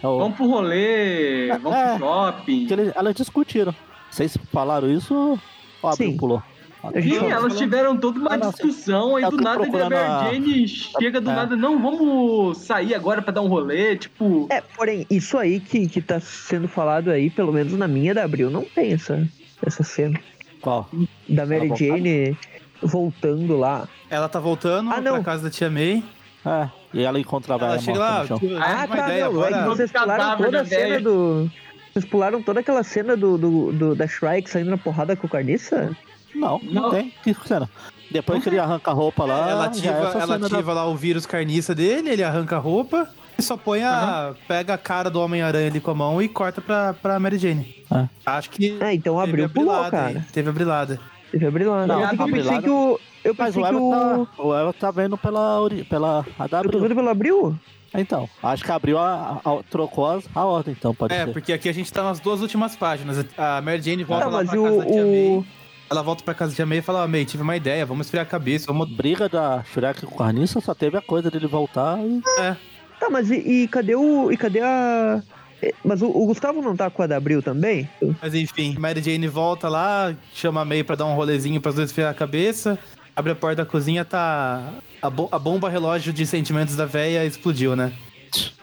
[0.03, 1.97] Vamos pro rolê, vamos É.
[1.97, 2.67] pro shopping.
[2.95, 3.73] elas discutiram.
[4.11, 5.39] Vocês falaram isso
[5.81, 6.15] ou Sim.
[6.15, 6.41] pulou?
[6.83, 9.89] A Sim, elas tiveram toda uma Ah, não, discussão, aí eu do nada a procurando
[9.91, 11.35] Mary a- Jane chega do É.
[11.35, 14.45] nada, não, vamos sair agora pra dar um rolê, tipo...
[14.51, 18.23] É, porém, isso aí que, que tá sendo falado aí, pelo menos na minha da
[18.23, 19.27] Abril, não tem essa,
[19.65, 20.19] essa cena.
[20.61, 20.89] Qual?
[21.29, 22.37] Da Mary Ela Jane
[22.81, 23.87] voltando lá.
[24.09, 25.15] Ela tá voltando Ah, não.
[25.15, 26.03] pra casa da tia May.
[26.45, 28.39] É, e ela encontrava Ela ela chega lá, no chão.
[28.39, 29.65] tipo, Ah, tá, ideia meu, é agora.
[29.69, 31.51] vocês pularam toda da a cena do...
[31.91, 35.29] Vocês pularam toda aquela cena do, do, do- da Shrike saindo na porrada com o
[35.29, 35.95] Carniça?
[36.35, 36.89] Não, não, Não.
[36.91, 37.11] tem.
[37.23, 37.69] Que cena?
[38.11, 40.73] Depois que ele arranca a roupa lá, ela já ativa, é ela cena da- ativa
[40.73, 43.09] lá o vírus carniça dele, ele arranca a roupa
[43.39, 44.33] só põe a.
[44.47, 47.83] pega a cara do Homem-Aranha ali com a mão e corta pra, pra Mary Jane.
[47.91, 48.07] É.
[48.25, 48.77] Acho que.
[48.81, 50.25] É, então abriu, a pulou, brilada aí, cara.
[50.31, 50.99] Teve a brilada.
[51.31, 51.87] Teve a brilhante.
[51.87, 52.99] Não, eu a pensei que o...
[53.23, 54.25] Eu Mas pensei o que Eva, o...
[54.27, 55.59] tá, o Eva tá vendo pela,
[55.89, 56.79] pela a Eu tô W.
[56.81, 57.55] vendo pelo abril?
[57.93, 61.31] Então, acho que abriu a, a- trocou as- a ordem, então, pode É, ser.
[61.33, 63.25] porque aqui a gente tá nas duas últimas páginas.
[63.37, 65.45] A Mary Jane volta Tá, lá mas pra o- casa da Tia May.
[65.89, 68.25] Ela volta pra casa da Tia May e fala, May, tive uma ideia, vamos esfriar
[68.25, 68.89] a cabeça, vamos...
[68.89, 72.21] Briga da Shrek com o Carniça, só teve a coisa dele voltar e...
[72.39, 72.55] É,
[72.99, 74.31] Tá, mas e, e cadê o...
[74.31, 75.21] E cadê a...
[75.61, 77.89] é, Mas o, o Gustavo não tá com a da abril também?
[78.21, 81.89] mas enfim, Mary Jane volta lá, chama a May pra dar um rolezinho pras duas
[81.89, 82.77] esfriar a cabeça,
[83.15, 84.61] abre a porta da cozinha, tá...
[85.01, 87.91] A, bo- a bomba relógio de sentimentos da véia explodiu, né?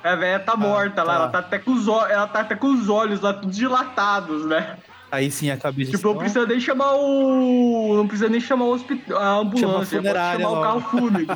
[0.03, 1.18] A velha tá morta lá, tá.
[1.20, 4.45] ela tá até com os olhos, ela tá até com os olhos lá tudo dilatados,
[4.47, 4.76] né?
[5.11, 5.91] Aí sim, a cabeça...
[5.93, 7.95] Tipo, não precisa nem chamar o.
[7.97, 10.66] Não precisa nem chamar o hospital, a ambulância, pode funerária chamar o logo.
[10.66, 11.26] carro fúnebre.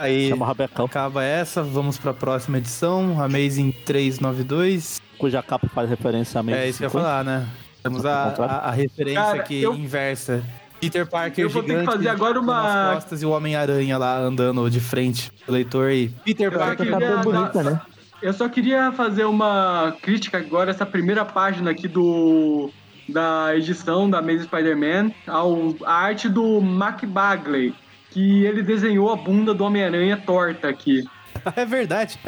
[0.00, 5.00] Aí Chama o Rabecão, acaba essa, vamos pra próxima edição, Amazing 392.
[5.18, 7.46] cuja capa faz referência a meio É isso que eu ia falar, né?
[7.82, 10.42] Temos a, a, a referência Cara, aqui eu- inversa.
[10.80, 13.30] Peter Parker Eu vou ter que gigante fazer agora com uma- as costas e o
[13.32, 15.30] Homem-Aranha lá andando de frente.
[15.46, 16.90] O leitor e Peter Eu só Parker.
[16.90, 17.80] Tá queria tão bonita, né?
[18.22, 22.70] Eu só queria fazer uma crítica agora, essa primeira página aqui do
[23.08, 27.74] da edição da Amazing Spider-Man, ao- a arte do Mac Bagley,
[28.10, 31.04] que ele desenhou a bunda do Homem-Aranha torta aqui.
[31.56, 32.18] É verdade.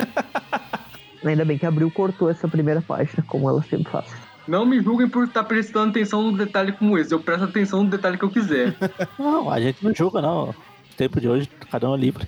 [1.25, 4.07] Ainda bem que a abril cortou essa primeira página, como ela sempre faz.
[4.47, 7.91] Não me julguem por estar prestando atenção num detalhe como esse, eu presto atenção no
[7.91, 8.75] detalhe que eu quiser.
[9.19, 10.47] Não, a gente não julga, não.
[10.47, 10.55] No
[10.97, 12.27] tempo de hoje, cada um é livre.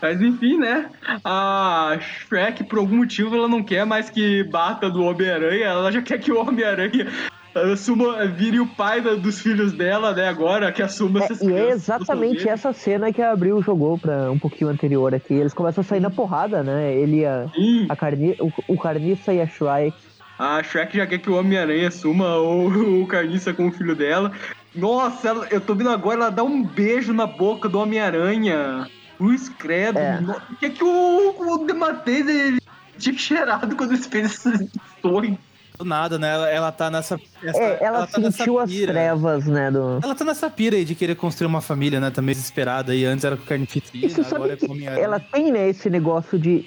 [0.00, 0.90] Mas enfim, né?
[1.24, 6.02] A Shrek, por algum motivo, ela não quer mais que bata do Homem-Aranha, ela já
[6.02, 7.10] quer que o Homem-Aranha
[7.54, 10.28] assuma, vire o pai da- dos filhos dela, né?
[10.28, 14.30] Agora, que assuma É, essas e é exatamente essa cena que a Abril jogou pra
[14.30, 15.34] um pouquinho anterior aqui.
[15.34, 16.92] Eles começam a sair na porrada, né?
[16.94, 19.96] Ele a, Sim, a carni, o, o Carniça e a Shrike.
[20.38, 24.32] a Shrek já quer que o Homem-Aranha assuma o, o Carniça como filho dela.
[24.74, 28.88] Nossa, ela- eu tô vendo agora ela dá um beijo na boca do Homem-Aranha.
[29.16, 29.98] Cruz credo.
[29.98, 30.20] É.
[30.20, 32.58] No- O que é que o, o Dematez ele
[32.98, 34.68] tinha cheirado quando ele fez esses
[35.00, 35.38] sonhos?
[35.84, 36.32] Do nada, né?
[36.32, 37.20] Ela, ela tá nessa.
[37.42, 39.70] essa- É, ela, tá nessa sentiu as trevas, né?
[39.70, 40.00] Do...
[40.02, 42.10] Ela tá nessa pira aí de querer construir uma família, né?
[42.10, 43.04] Também desesperada aí.
[43.04, 45.04] Antes era com carnificina, E você agora é com Homem-Aranha.
[45.04, 46.64] ela tem, né, esse negócio de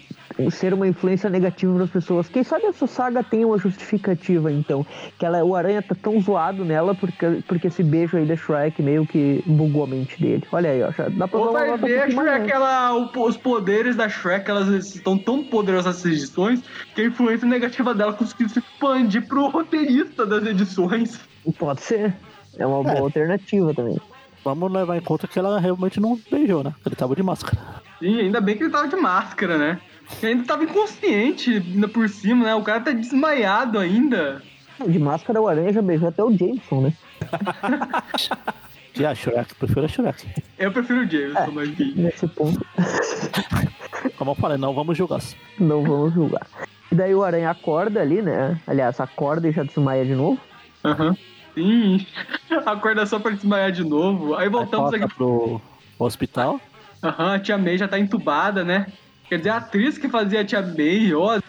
[0.51, 2.27] ser uma influência negativa para as pessoas.
[2.29, 4.85] Quem sabe essa saga tem uma justificativa, então.
[5.17, 8.81] Que ela, o Aranha tá tão zoado nela porque, porque esse beijo aí da Shrek
[8.81, 10.43] meio que bugou a mente dele.
[10.51, 10.91] Olha aí, ó.
[10.91, 12.35] Já dá pra Ou dar uma vai um ver, maior.
[12.37, 16.61] Shrek, ela, o- os poderes da Shrek, elas estão tão poderosas nessas edições,
[16.93, 21.19] que a influência negativa dela conseguiu se expandir pro roteirista das edições.
[21.57, 22.13] Pode ser.
[22.59, 23.99] É uma boa alternativa também.
[24.43, 26.73] Vamos levar em conta que ela realmente não beijou, né?
[26.85, 27.57] Ele tava de máscara.
[27.99, 29.79] Sim, ainda bem que ele tava de máscara, né?
[30.21, 32.55] E ainda tava inconsciente, ainda por cima, né?
[32.55, 34.41] O cara tá desmaiado ainda.
[34.87, 36.93] De máscara, o Aranha já beijou até o Jameson, né?
[39.07, 40.25] A Shrek, prefiro a Shrek.
[40.57, 41.93] Eu prefiro o Jameson, mas enfim.
[41.95, 42.65] Nesse ponto,
[44.17, 45.19] Como eu falei, não vamos julgar.
[45.59, 46.47] não vamos julgar.
[46.91, 48.59] E daí o Aranha acorda ali, né?
[48.65, 50.39] Aliás, acorda e já desmaia de novo.
[50.83, 51.15] Aham.
[51.53, 52.05] Sim.
[52.65, 54.35] Acorda só pra desmaiar de novo.
[54.35, 55.15] Aí Aí voltamos volta aqui.
[55.15, 55.61] pro
[55.99, 56.59] hospital.
[57.03, 58.87] Aham, a tia May já tá entubada, né?
[59.29, 61.39] Quer dizer, a atriz que fazia a tia May, ó,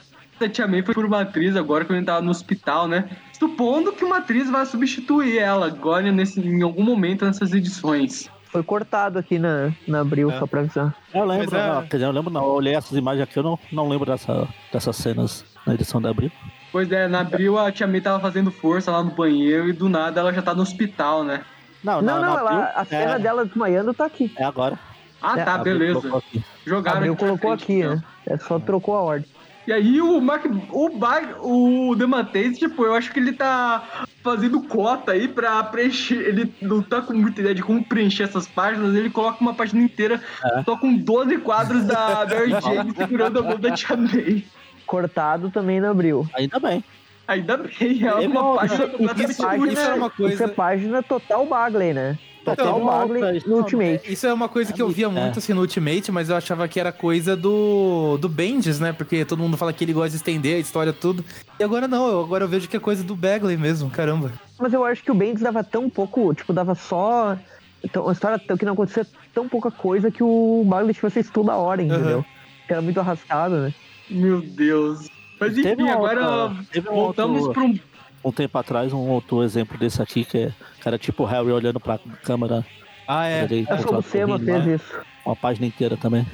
[0.40, 3.08] a tia May foi por uma atriz agora quando ele tava no hospital, né?
[3.38, 8.28] Supondo que uma atriz vai substituir ela agora nesse, em algum momento nessas edições.
[8.50, 10.38] Foi cortado aqui na, na Abril, É.
[10.38, 10.94] só pra avisar.
[11.14, 13.42] Eu lembro, é- não, quer dizer, eu lembro não, eu olhei essas imagens aqui, eu
[13.42, 16.32] não, não lembro dessa, dessas cenas na edição da Abril.
[16.72, 19.88] Pois é, na abril a tia May tava fazendo força lá no banheiro e do
[19.88, 21.42] nada ela já tá no hospital, né?
[21.84, 24.32] Não, Não, na, não, na ela, Abril, a cena é, dela desmaiando tá aqui.
[24.36, 24.78] É agora.
[25.20, 26.22] Ah, É, tá, A beleza.
[26.66, 27.96] Jogaram pra colocou aqui, então.
[27.96, 28.02] né?
[28.26, 29.28] É só trocou a ordem.
[29.66, 33.82] E aí o Mark, o Bag, o Dematês, tipo, eu acho que ele tá
[34.22, 38.46] fazendo cota aí pra preencher, ele não tá com muita ideia de como preencher essas
[38.48, 40.62] páginas, ele coloca uma página inteira É.
[40.62, 44.44] só com 12 quadros da Mary Jane segurando a mão da Tia May.
[44.86, 46.26] Cortado também na Abril.
[46.34, 46.82] Ainda bem.
[47.26, 48.60] Ainda bem, é uma volta.
[48.68, 52.18] página Isso, completamente isso, isso era uma coisa- isso é página total Bagley, né?
[52.52, 54.12] Então, Bagley outra- no Ultimate.
[54.12, 55.08] Isso é uma coisa que eu via É.
[55.08, 58.92] muito assim no Ultimate, mas eu achava que era coisa do, do Bendis, né?
[58.92, 61.24] Porque todo mundo fala que ele gosta de estender a história tudo.
[61.58, 64.32] E agora não, eu- agora eu vejo que é coisa do Bagley mesmo, caramba.
[64.58, 67.36] Mas eu acho que o Bendis dava tão pouco, tipo, dava só
[67.84, 71.54] Então, uma história tão- que não acontecia tão pouca coisa que o tivesse ser toda
[71.54, 72.24] hora, entendeu?
[72.68, 73.72] Era muito arrastado, né?
[74.10, 75.06] Meu Deus.
[75.40, 77.78] Mas enfim, agora outra- voltamos para um.
[78.24, 81.50] Um tempo atrás, um outro exemplo desse aqui, que, é, que era tipo o Harry
[81.50, 82.64] olhando pra câmera.
[83.06, 83.44] Ah, é.
[83.44, 85.00] ele A encontrado Soma sorrindo fez lá, isso.
[85.24, 86.26] Uma página inteira também.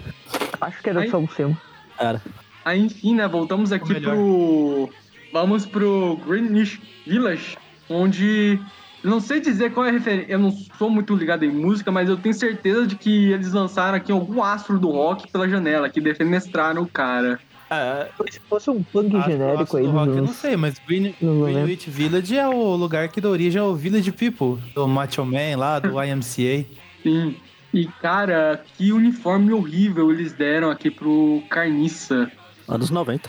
[0.60, 1.56] Acho que era Aí- só o Sema.
[1.98, 2.20] Era.
[2.64, 3.28] Aí, enfim, né?
[3.28, 4.88] Voltamos aqui pro.
[5.32, 7.56] Vamos pro Greenwich Village,
[7.88, 8.58] onde.
[9.02, 10.32] Eu não sei dizer qual é a referência.
[10.32, 13.96] Eu não sou muito ligado em música, mas eu tenho certeza de que eles lançaram
[13.98, 17.38] aqui algum astro do rock pela janela, que defenestraram o cara.
[17.70, 21.14] É, Se fosse um o genérico aí do Rock, eu não sei, mas Green.
[21.20, 25.78] Greenwich Village é o lugar que dá origem ao Village People, do Macho Man lá,
[25.78, 26.64] do YMCA.
[27.02, 27.36] Sim.
[27.72, 32.30] E, cara, que uniforme horrível eles deram aqui pro Carniça.
[32.68, 33.28] Anos 90.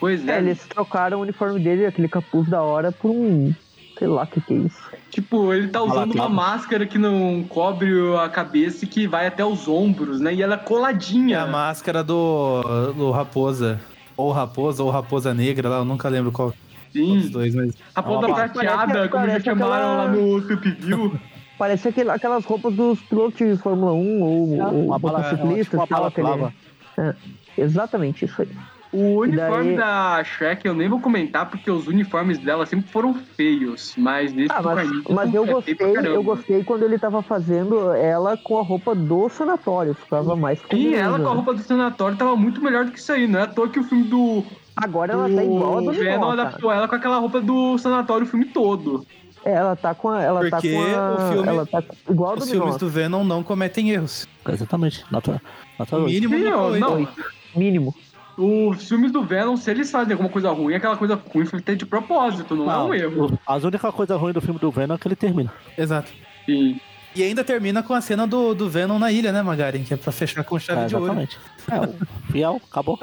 [0.00, 3.54] Pois é, É, eles trocaram o uniforme dele, aquele capuz da hora, por um.
[3.98, 4.76] Sei lá o que, que é isso.
[5.10, 9.44] tipo, ele tá usando uma máscara que não cobre a cabeça e que vai até
[9.44, 10.34] os ombros, né?
[10.34, 11.42] E ela é É coladinha.
[11.42, 13.80] a máscara do, do Raposa.
[14.16, 16.52] Ou Raposa, ou Raposa Negra lá, eu nunca lembro qual
[16.92, 17.18] Sim.
[17.18, 17.74] dos dois, mas...
[17.94, 21.18] A ponta Parece- prateada, como já chamaram aquela- lá no Trip View.
[21.58, 25.80] Parece aquele, aquelas roupas dos pilotos de Fórmula 1 ou, É, ou motociclistas.
[25.82, 26.52] tipo.
[26.98, 27.14] É,
[27.56, 28.48] exatamente isso aí.
[28.96, 33.12] O uniforme daí- da Shrek eu nem vou comentar porque os uniformes dela sempre foram
[33.14, 35.76] feios, mas nesse Ah, do mas, Carniça mas eu é gostei,
[36.06, 39.94] eu gostei quando ele tava fazendo ela com a roupa do sanatório.
[39.94, 41.34] Ficava mais E ela com a né?
[41.34, 43.80] roupa do sanatório tava muito melhor do que isso aí, não é à toa que
[43.80, 44.44] o filme do,
[44.76, 48.26] Agora ela tá igual a do do Venom adaptou ela com aquela roupa do sanatório
[48.26, 49.04] o filme todo.
[49.44, 52.32] É, ela tá com a, ela tá Porque com a, o filme- ela tá igual
[52.32, 54.26] a do Os filmes do Venom não cometem erros.
[54.48, 55.04] Exatamente.
[55.10, 55.40] Natural.
[55.78, 56.06] Natural.
[56.06, 57.08] mínimo Sim, não não,
[57.54, 57.94] mínimo.
[58.36, 61.76] Os filmes do Venom, se eles fazem alguma coisa ruim, aquela coisa ruim foi feita
[61.76, 63.38] de propósito, não, é um erro.
[63.46, 65.52] As únicas coisas ruins do filme do Venom é que ele termina.
[65.76, 66.12] Exato.
[66.46, 66.80] Sim.
[67.16, 69.84] E ainda termina com a cena do, do Venom na ilha, né, Magaren?
[69.84, 71.06] Que é pra fechar com chave É, de ouro.
[71.06, 71.38] exatamente.
[71.70, 72.98] É, o fiel, acabou.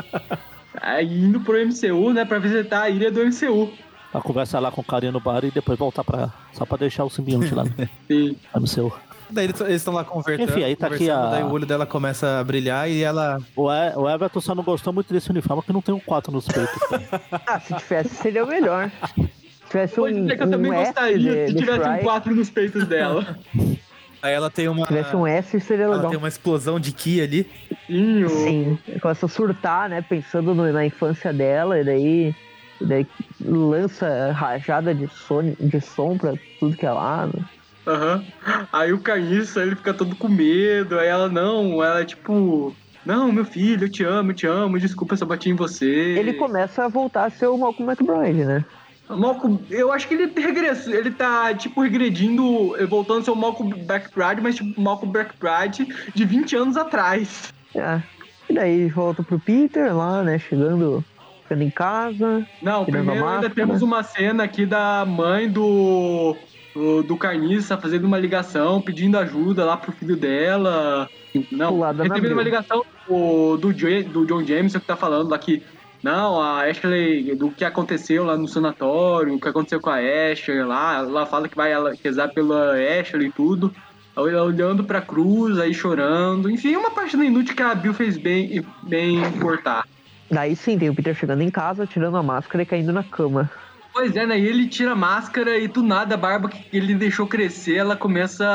[0.81, 3.71] Aí indo pro MCU, né, pra visitar a ilha do MCU.
[4.11, 6.29] Pra conversar lá com o carinha no bar e depois voltar pra.
[6.51, 7.63] Só pra deixar o simbionte lá
[8.09, 8.35] Sim.
[8.53, 8.91] no seu.
[9.31, 12.39] Daí eles estão lá conversando, Enfim, aí tá aqui a- daí o olho dela começa
[12.39, 13.37] a brilhar e ela...
[13.55, 16.31] O, e o Everton só não gostou muito desse uniforme porque não tem um 4
[16.31, 16.79] nos peitos.
[17.47, 18.91] Ah, se tivesse seria melhor.
[19.15, 22.03] Se tivesse um, dizer que eu um também S gostaria de, se tivesse um Shrike,
[22.03, 23.37] 4 nos peitos dela.
[24.23, 24.81] Aí ela tem uma...
[24.85, 26.09] se tivesse um S seria Ela legal.
[26.11, 27.49] tem uma explosão de Ki ali.
[27.87, 28.29] Sim, o...
[28.29, 30.01] Sim, começa a surtar, né?
[30.07, 32.35] Pensando no- na infância dela, e daí,
[32.79, 33.07] e daí
[33.43, 37.43] lança rajada de som, de som pra tudo que é lado.
[37.85, 38.23] Aham.
[38.71, 40.99] Aí o Carniça, ele fica todo com medo.
[40.99, 42.75] Aí ela, não, ela é tipo...
[43.03, 44.79] Não, meu filho, eu te amo, eu te amo.
[44.79, 45.85] Desculpa se eu bati em você.
[45.85, 48.63] Ele começa a voltar a ser o Malcolm McBride, né?
[49.09, 53.73] Malcolm, eu acho que ele regressou, ele tá, tipo, regredindo, voltando a ser o Malcolm
[53.73, 57.53] McBride, mas tipo, Malcolm McBride de 20 anos atrás.
[57.75, 58.01] É.
[58.49, 60.39] E daí volta pro Peter lá, né?
[60.39, 61.03] Chegando,
[61.43, 62.45] ficando em casa.
[62.61, 66.35] Não, primeiro ainda temos uma cena aqui da mãe do,
[66.73, 71.09] do, do Carniça fazendo uma ligação, pedindo ajuda lá pro filho dela.
[71.51, 75.63] Não, recebendo uma ligação do, do, do John Jameson que tá falando lá que
[76.03, 80.63] não, a Ashley, do que aconteceu lá no sanatório, o que aconteceu com a Ashley
[80.63, 81.71] lá, ela fala que vai
[82.03, 83.73] rezar pela Ashley e tudo.
[84.17, 86.49] Ela olhando pra cruz, aí chorando.
[86.49, 89.85] Enfim, uma página inútil que a Bill fez bem, bem cortar.
[90.29, 93.49] Daí sim, tem o Peter chegando em casa, tirando a máscara e caindo na cama.
[93.93, 94.39] Pois é, né?
[94.39, 97.95] E ele tira a máscara e do nada a barba que ele deixou crescer, ela
[97.95, 98.45] começa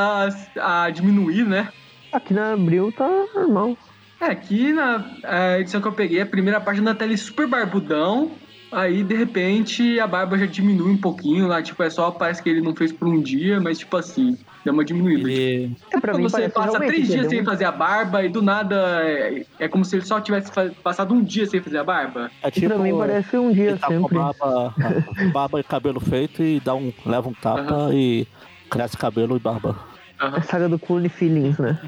[0.57, 1.69] a, a diminuir, né?
[2.11, 3.77] Aqui na Abril tá normal.
[4.19, 8.31] É, aqui na a edição que eu peguei, a primeira página tá ele super barbudão.
[8.71, 11.61] Aí, de repente, a barba já diminui um pouquinho lá.
[11.61, 14.73] Tipo, é só, parece que ele não fez por um dia, mas tipo assim, deu
[14.73, 15.29] uma diminuída.
[15.29, 15.71] Ele...
[15.91, 18.41] É, pra Quando mim você passa três dias sem um- fazer a barba e do
[18.41, 20.51] nada é, é como se ele só tivesse
[20.83, 22.29] passado um dia sem fazer a barba.
[22.43, 22.67] É tipo.
[22.67, 24.09] pra mim parece um dia tá sempre.
[24.09, 24.73] com barba,
[25.31, 28.27] barba e cabelo feito e dá um, leva um tapa e
[28.69, 29.77] cresce cabelo e barba.
[30.19, 31.79] A saga do Clone Feelings, né?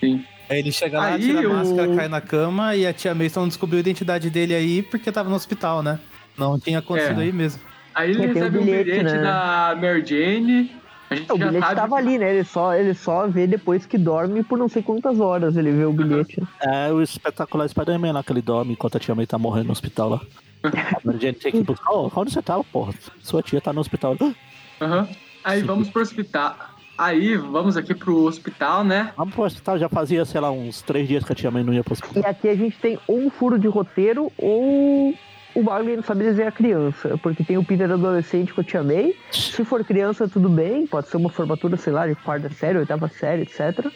[0.00, 0.24] Sim.
[0.48, 3.14] Aí ele chega lá, Aí tira a o- máscara, cai na cama e a tia
[3.14, 6.00] Mason descobriu a identidade dele aí porque tava no hospital, né?
[6.36, 7.24] Não tinha acontecido É.
[7.24, 7.60] aí mesmo.
[7.94, 9.22] Aí ele o recebe um bilhete, bilhete né?
[9.22, 10.72] da Mary Jane.
[11.10, 12.32] A gente O já bilhete sabe tava ali, né?
[12.32, 15.84] Ele só, ele só vê depois que dorme por não sei quantas horas ele vê
[15.84, 16.40] o bilhete.
[16.60, 19.72] É o espetacular Spider-Man lá que ele dorme enquanto a tia May tá morrendo no
[19.72, 20.20] hospital lá.
[20.62, 21.90] A Jane tem que buscar.
[21.90, 22.94] Ô, onde você tava, porra?
[23.22, 24.16] Sua tia tá no hospital.
[24.80, 25.08] Aham.
[25.42, 26.56] Aí vamos pro hospital.
[26.96, 29.12] Aí vamos aqui pro hospital, né?
[29.16, 31.72] Vamos pro hospital, já fazia, sei lá, uns três dias que a tia May não
[31.72, 32.22] ia pro hospital.
[32.22, 35.14] E aqui a gente tem ou um furo de roteiro ou
[35.54, 39.16] o Bagley não sabe desenhar criança, porque tem o Peter adolescente que eu te amei.
[39.32, 43.08] Se for criança, tudo bem, pode ser uma formatura, sei lá, de quarta série, oitava
[43.08, 43.86] série, etc.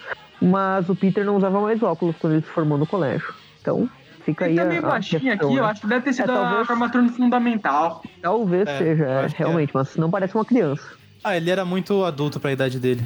[0.41, 3.33] Mas o Peter não usava mais óculos quando ele se formou no colégio.
[3.61, 3.89] Então,
[4.25, 5.71] fica Ele aí tá a, meio a baixinho questão, aqui, eu né?
[5.71, 8.03] acho que deve ter sido É, a talvez- formatura no fundamental.
[8.21, 9.29] Talvez É, seja, eu é, é.
[9.37, 10.83] realmente, mas não parece uma criança.
[11.23, 13.03] Ah, ele era muito adulto pra idade dele.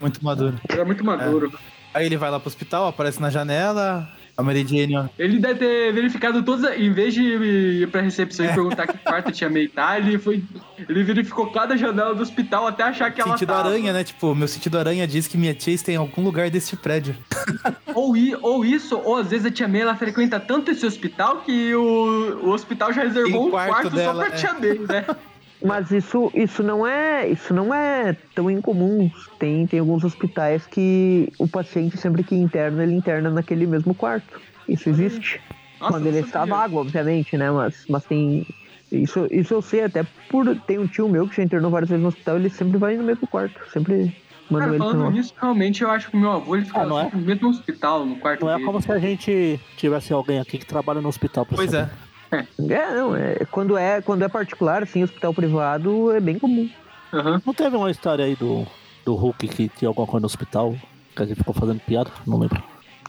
[0.00, 0.56] Muito maduro.
[0.68, 1.52] Era muito maduro.
[1.92, 4.08] Aí ele vai lá pro hospital, aparece na janela.
[4.36, 5.04] A Mary Jane, ó.
[5.18, 8.98] Ele deve ter verificado todas, a- em vez de ir pra recepção e perguntar que
[8.98, 10.42] quarto tinha meitar, ele foi.
[10.88, 13.68] Ele verificou cada janela do hospital até achar que ela Sentido tava.
[13.68, 14.02] aranha, né?
[14.04, 17.14] Tipo, meu sentido aranha diz que minha tia está em algum lugar deste prédio.
[17.94, 21.38] Ou, i- ou isso, ou às vezes a tia May ela frequenta tanto esse hospital
[21.42, 24.38] que o, o hospital já reservou Tem um quarto quarto, dela, só pra é.
[24.40, 25.04] tia May, né?
[25.62, 29.10] Mas isso, isso não é isso não é tão incomum.
[29.38, 34.40] Tem, tem alguns hospitais que o paciente, sempre que interna, ele interna naquele mesmo quarto.
[34.68, 35.40] Isso existe.
[35.78, 37.50] Nossa, Quando ele está vago, obviamente, né?
[37.50, 38.46] Mas, mas tem.
[38.90, 40.54] Isso, isso eu sei até por.
[40.66, 43.04] Tem um tio meu que já internou várias vezes no hospital, ele sempre vai no
[43.04, 43.60] mesmo quarto.
[43.72, 44.14] Sempre
[44.50, 47.00] manda Cara, ele falando nisso, realmente eu acho que o meu avô ele ficava Ah,
[47.00, 47.02] é?
[47.04, 48.66] sempre no mesmo hospital, no quarto Não é dele.
[48.66, 51.46] como se a gente tivesse alguém aqui que trabalha no hospital.
[51.46, 51.90] pra Pois saber.
[52.06, 52.09] é.
[52.32, 56.68] É, não, é, quando é quando é particular, assim, hospital privado, é bem comum.
[57.12, 57.42] Aham.
[57.44, 58.66] Não teve uma história aí do,
[59.04, 60.76] do Hulk que tinha alguma coisa no hospital?
[61.16, 62.10] Que a gente ficou fazendo piada?
[62.26, 62.62] Não lembro.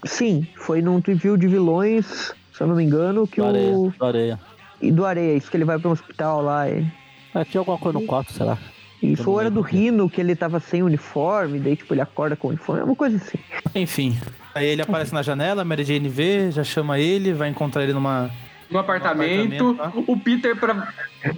[0.04, 3.76] Sim, foi num review de vilões, se eu não me engano, que Do areia.
[3.76, 3.90] o.
[3.96, 4.40] Do areia.
[4.82, 6.68] E do Areia, isso que ele vai para um hospital lá.
[6.68, 6.84] E...
[7.32, 8.58] É, tinha alguma coisa no quarto, será?
[9.00, 9.60] Isso, Eu não ou era do.
[9.60, 13.16] Rino, que ele tava sem uniforme, daí tipo ele acorda com uniforme, é uma coisa
[13.16, 13.38] assim.
[13.74, 14.18] Enfim.
[14.54, 17.92] Aí ele aparece na janela, a Mary Jane vê, já chama ele, vai encontrar ele
[17.92, 18.30] numa.
[18.72, 20.88] No apartamento, apartamento, o Peter pra.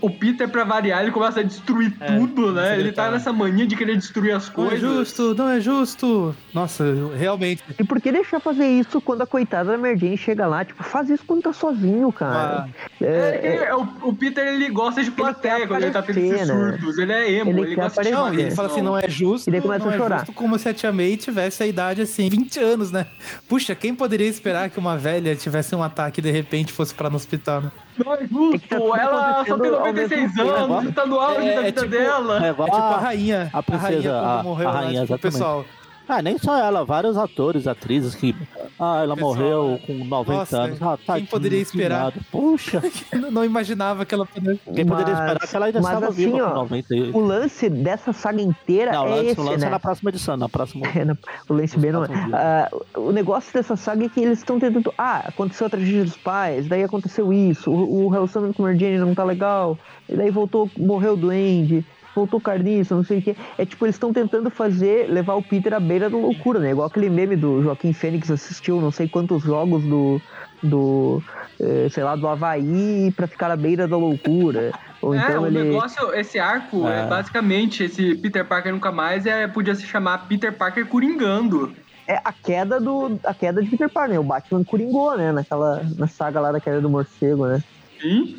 [0.01, 2.78] O Peter, pra variar, ele começa a destruir É, tudo, né?
[2.78, 4.80] Ele tá nessa mania de querer destruir as Não é coisas.
[4.80, 6.37] justo, não é justo.
[6.53, 6.85] Nossa,
[7.16, 7.62] realmente.
[7.78, 10.64] E por que deixar fazer isso quando a coitada da Jane chega lá?
[10.64, 12.66] Tipo, faz isso quando tá sozinho, cara.
[12.66, 12.68] Ah,
[13.01, 16.18] É, É, é, o, o Peter, ele gosta de plateia quer quando ele tá tendo
[16.18, 16.70] esses né?
[16.70, 16.99] surtos.
[16.99, 18.11] Ele é emo, Ele ele, gosta de.
[18.11, 19.49] Não, ele fala assim, não é justo.
[19.49, 20.18] E daí começa não a é chorar.
[20.20, 23.07] justo como se a Tia May tivesse a idade assim, 20 anos, né?
[23.49, 27.11] Puxa, quem poderia esperar que uma velha tivesse um ataque e de repente fosse parar
[27.11, 27.72] no hospital, né?
[28.03, 30.92] Não é tá justo, ela só tem ao 96 mesmo tempo, anos, né?
[30.95, 32.45] tá no auge É, da é vida tipo- dela.
[32.45, 33.51] É, É tipo a rainha.
[33.53, 35.32] a princesa, rainha quando a- morreu a lá, rainha, tipo, o exatamente.
[35.32, 35.64] pessoal.
[36.09, 38.34] Ah, nem só ela, vários atores, atrizes que.
[38.78, 40.82] Ah, ela Pessoal, morreu com 90 nossa, anos.
[40.82, 42.05] Ah, quem tadinho, poderia esperar?
[42.05, 42.20] nada.
[42.30, 42.82] Puxa,
[43.32, 44.61] não imaginava que ela poderia.
[44.74, 47.11] quem poderia Mas- esperar que ela ainda estava assim, viva ó, com 90 e...
[47.11, 49.66] O lance dessa saga inteira Não, o é lance, esse, o lance né?
[49.66, 50.86] é na próxima edição, na próxima.
[50.94, 51.16] É, na-
[51.48, 52.09] o Lance B não é.
[52.32, 54.92] Ah, o negócio dessa saga é que eles estão tentando.
[54.98, 58.78] Ah, aconteceu a tragédia dos pais, daí aconteceu isso, o, o relacionamento com a Mary
[58.78, 59.78] Jane não tá legal,
[60.09, 61.84] e daí voltou, morreu o Duende,
[62.14, 63.36] voltou o Carniça, não sei o que.
[63.58, 66.70] É tipo, eles estão tentando fazer, levar o Peter à beira da loucura, né?
[66.70, 70.20] Igual aquele meme do Joaquim Fênix assistiu não sei quantos jogos do.
[70.62, 71.22] do
[71.60, 74.72] eh, sei lá, do Havaí pra ficar à beira da loucura.
[75.00, 75.64] Ou é, então o ele.
[75.64, 77.02] negócio, esse arco, é.
[77.02, 77.06] É.
[77.06, 81.74] basicamente, esse Peter Parker nunca mais é, podia se chamar Peter Parker Coringando.
[82.06, 83.18] É a queda do.
[83.24, 84.18] a queda de Peter Parker, né?
[84.18, 85.32] O Batman coringou, né?
[85.32, 85.82] Naquela.
[85.96, 87.62] Na saga lá da queda do morcego, né?
[88.00, 88.36] Sim.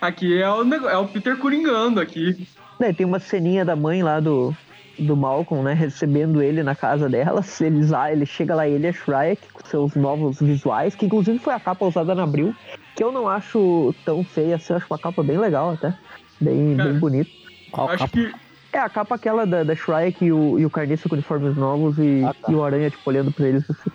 [0.00, 2.46] Aqui é o, é o Peter Coringando aqui.
[2.80, 4.56] Daí tem uma ceninha da mãe lá do,
[4.98, 5.74] do Malcolm, né?
[5.74, 7.44] Recebendo ele na casa dela.
[7.60, 11.52] Ele, ele chega lá, ele e a Shrek, com seus novos visuais, que inclusive foi
[11.52, 12.54] a capa usada na Abril,
[12.96, 15.94] que eu não acho tão feia assim, eu acho uma capa bem legal até.
[16.40, 17.30] Bem, Cara, bem bonita.
[17.74, 18.08] Acho capa?
[18.08, 18.32] que.
[18.72, 21.98] É a capa aquela da, da Shrek e o, e o Carniça com uniformes novos
[21.98, 22.50] e, Ah, tá.
[22.50, 23.90] e o Aranha, tipo, olhando pra eles assim.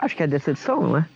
[0.00, 1.06] Acho que é dessa edição, não é?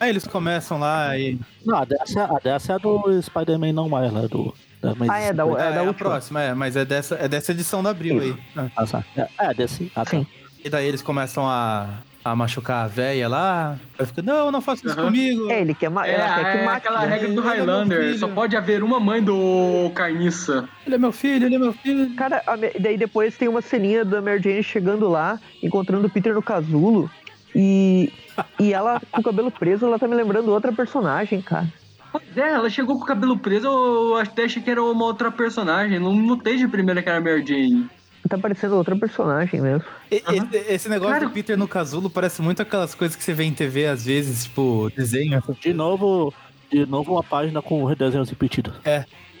[0.00, 1.38] Aí eles começam lá e.
[1.64, 4.26] Não, a dessa, a dessa é do Spider-Man não mais, né?
[4.26, 7.28] Do, da Ah, é, da, É, é da é próxima, é, mas é dessa, é
[7.28, 8.36] dessa edição da Abril aí.
[8.56, 8.66] Ah.
[8.76, 9.04] Ah, tá.
[9.16, 9.90] É, é, desse.
[9.94, 10.10] Ah, tá.
[10.10, 10.26] Sim.
[10.64, 11.88] E daí eles começam a,
[12.24, 13.78] a machucar a véia lá.
[13.98, 15.06] Aí fica, não, não faça isso Aham.
[15.06, 15.50] comigo.
[15.50, 16.76] É, ele quer, ma É, ela quer que é mate.
[16.76, 18.18] aquela regra do é Highlander.
[18.18, 20.68] Só pode haver uma mãe do Carniça.
[20.86, 22.14] Ele é meu filho, ele é meu filho.
[22.16, 22.42] Cara,
[22.78, 27.10] daí depois tem uma ceninha da Mary Jane chegando lá, encontrando o Peter no casulo.
[27.54, 28.12] E,
[28.58, 31.66] e ela com o cabelo preso, ela tá me lembrando outra personagem, cara.
[32.12, 35.30] Pois é, ela chegou com o cabelo preso, eu até achei que era uma outra
[35.30, 35.98] personagem.
[35.98, 37.88] Não notei de primeira que era a Mary Jane.
[38.28, 39.84] Tá parecendo outra personagem mesmo.
[40.10, 43.32] E- Esse, esse negócio Cara- do Peter no casulo parece muito aquelas coisas que você
[43.32, 45.42] vê em TV às vezes, tipo, desenho.
[45.60, 46.32] De novo,
[46.70, 48.74] de novo uma página com desenhos repetidos.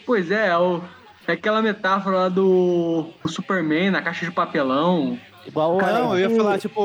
[0.06, 0.80] Pois é, é, o-
[1.28, 5.18] é aquela metáfora lá do Superman na caixa de papelão.
[5.46, 6.84] Igual Cara, Não, eu ia falar, tipo,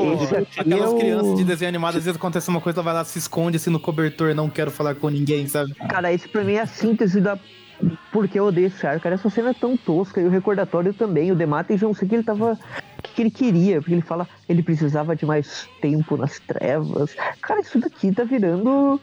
[0.58, 3.18] aquelas o- crianças de desenho animado, às vezes acontece uma coisa, ela vai lá, se
[3.18, 5.74] esconde assim no cobertor, não quero falar com ninguém, sabe?
[5.74, 7.38] Cara, esse pra mim é a síntese da.
[8.10, 9.02] Porque eu odeio esse arco.
[9.02, 11.30] Cara, essa cena é tão tosca e o recordatório também.
[11.30, 12.58] O Demates, eu não sei que ele tava.
[13.06, 17.14] Que que ele queria, porque ele fala ele precisava de mais tempo nas trevas.
[17.40, 19.00] Cara, isso daqui tá virando.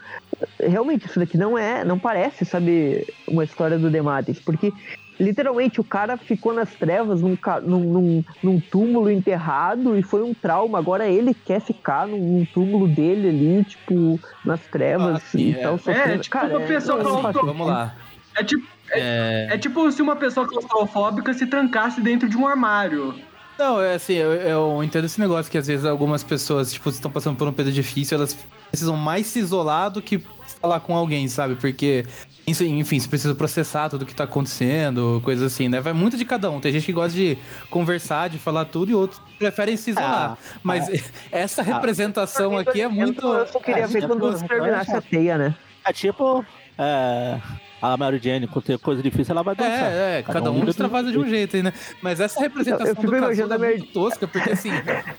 [0.59, 1.83] Realmente, isso daqui não é.
[1.83, 4.71] Não parece, sabe, uma história do Dematis, porque
[5.19, 10.77] literalmente o cara ficou nas trevas num, num, num, túmulo enterrado e foi um trauma.
[10.79, 15.55] Agora ele quer ficar num, num túmulo dele ali, tipo, nas trevas Ah, sim, e
[15.55, 15.61] é.
[15.61, 16.21] tal, sofrendo.
[16.21, 17.95] tipo cara, uma pessoa que faz não- Vamos lá.
[18.35, 19.47] É tipo, É...
[19.51, 23.13] é tipo se uma pessoa claustrofóbica se trancasse dentro de um armário.
[23.63, 27.09] Não, é assim, eu, eu entendo esse negócio que às vezes algumas pessoas, tipo, estão
[27.09, 28.35] passando por um período difícil, elas
[28.69, 30.21] precisam mais se isolar do que
[30.59, 31.55] falar com alguém, sabe?
[31.55, 32.05] Porque,
[32.45, 35.79] isso, enfim, você precisa processar tudo que tá acontecendo, coisas assim, né?
[35.79, 36.59] Vai muito de cada um.
[36.59, 37.37] Tem gente que gosta de
[37.69, 40.37] conversar, de falar tudo, e outros preferem se isolar.
[40.37, 40.89] Ah, Mas
[41.31, 43.25] essa representação aqui é muito.
[43.25, 45.55] Eu só queria é, ver é quando por- terminasse a teia, né?
[45.85, 46.45] É tipo.
[46.77, 47.39] É,
[47.83, 49.91] a Mary Jane, quando tem coisa difícil, ela vai dançar.
[49.91, 51.73] É, é, cada, um lida extravasa de um jeito aí, né?
[52.01, 54.69] Mas essa representação Eu- eu fico do imaginando casulo a é muito tosca, porque assim,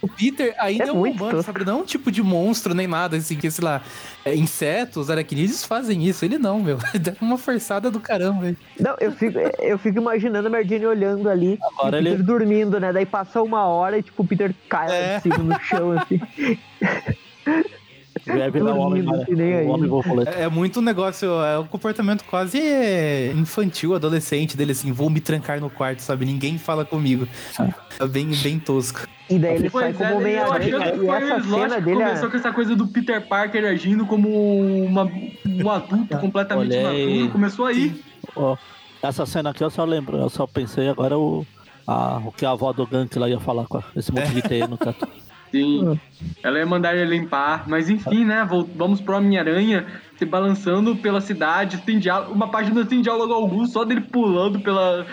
[0.01, 1.43] o Peter ainda É é, um humano, tosco.
[1.43, 1.65] sabe?
[1.65, 3.83] Não é um tipo de monstro nem nada, assim, que, sei lá,
[4.25, 6.25] é, insetos, aracnídeos fazem isso.
[6.25, 6.79] Ele não, meu.
[6.99, 8.57] Dá uma forçada do caramba, velho.
[8.81, 12.23] Não, eu fico, eu fico imaginando a Merdine olhando ali, Agora e o Peter ele-
[12.23, 12.93] dormindo, né?
[12.95, 15.21] Daí passa uma hora e, tipo, o Peter cai É.
[15.21, 16.19] cima no chão, assim.
[18.27, 19.67] Vai virar o homem, dormindo, que nem aí.
[19.67, 20.31] o homem borboleta.
[20.31, 22.59] É, é muito um negócio, é um comportamento quase
[23.35, 26.25] infantil, adolescente dele, assim, vou me trancar no quarto, sabe?
[26.25, 27.29] Ninguém fala comigo.
[28.01, 29.07] É bem, bem tosco.
[29.29, 30.95] E daí ele sai Pois como é, eu Homem-Aranha.
[30.95, 32.07] E foi essa cena que dele é...
[32.07, 34.29] começou com essa coisa do Peter Parker agindo como
[34.85, 35.05] uma,
[35.47, 37.09] um adulto completamente Olhei.
[37.15, 37.33] maduro.
[37.33, 38.03] Começou aí.
[38.37, 38.57] Ó,
[39.03, 41.47] essa cena aqui eu só lembro, eu só pensei agora o,
[41.87, 44.67] a, o que a avó do Gank lá ia falar com esse monte de teia
[44.67, 45.07] no teto.
[45.55, 46.01] Sim.
[46.43, 47.65] Ela ia mandar ele limpar.
[47.69, 48.47] Mas enfim, né?
[48.75, 49.87] Vamos pro Homem-Aranha
[50.17, 51.79] se balançando pela cidade.
[51.79, 55.07] Tem diálogo, uma página sem diálogo algum, só dele pulando pela.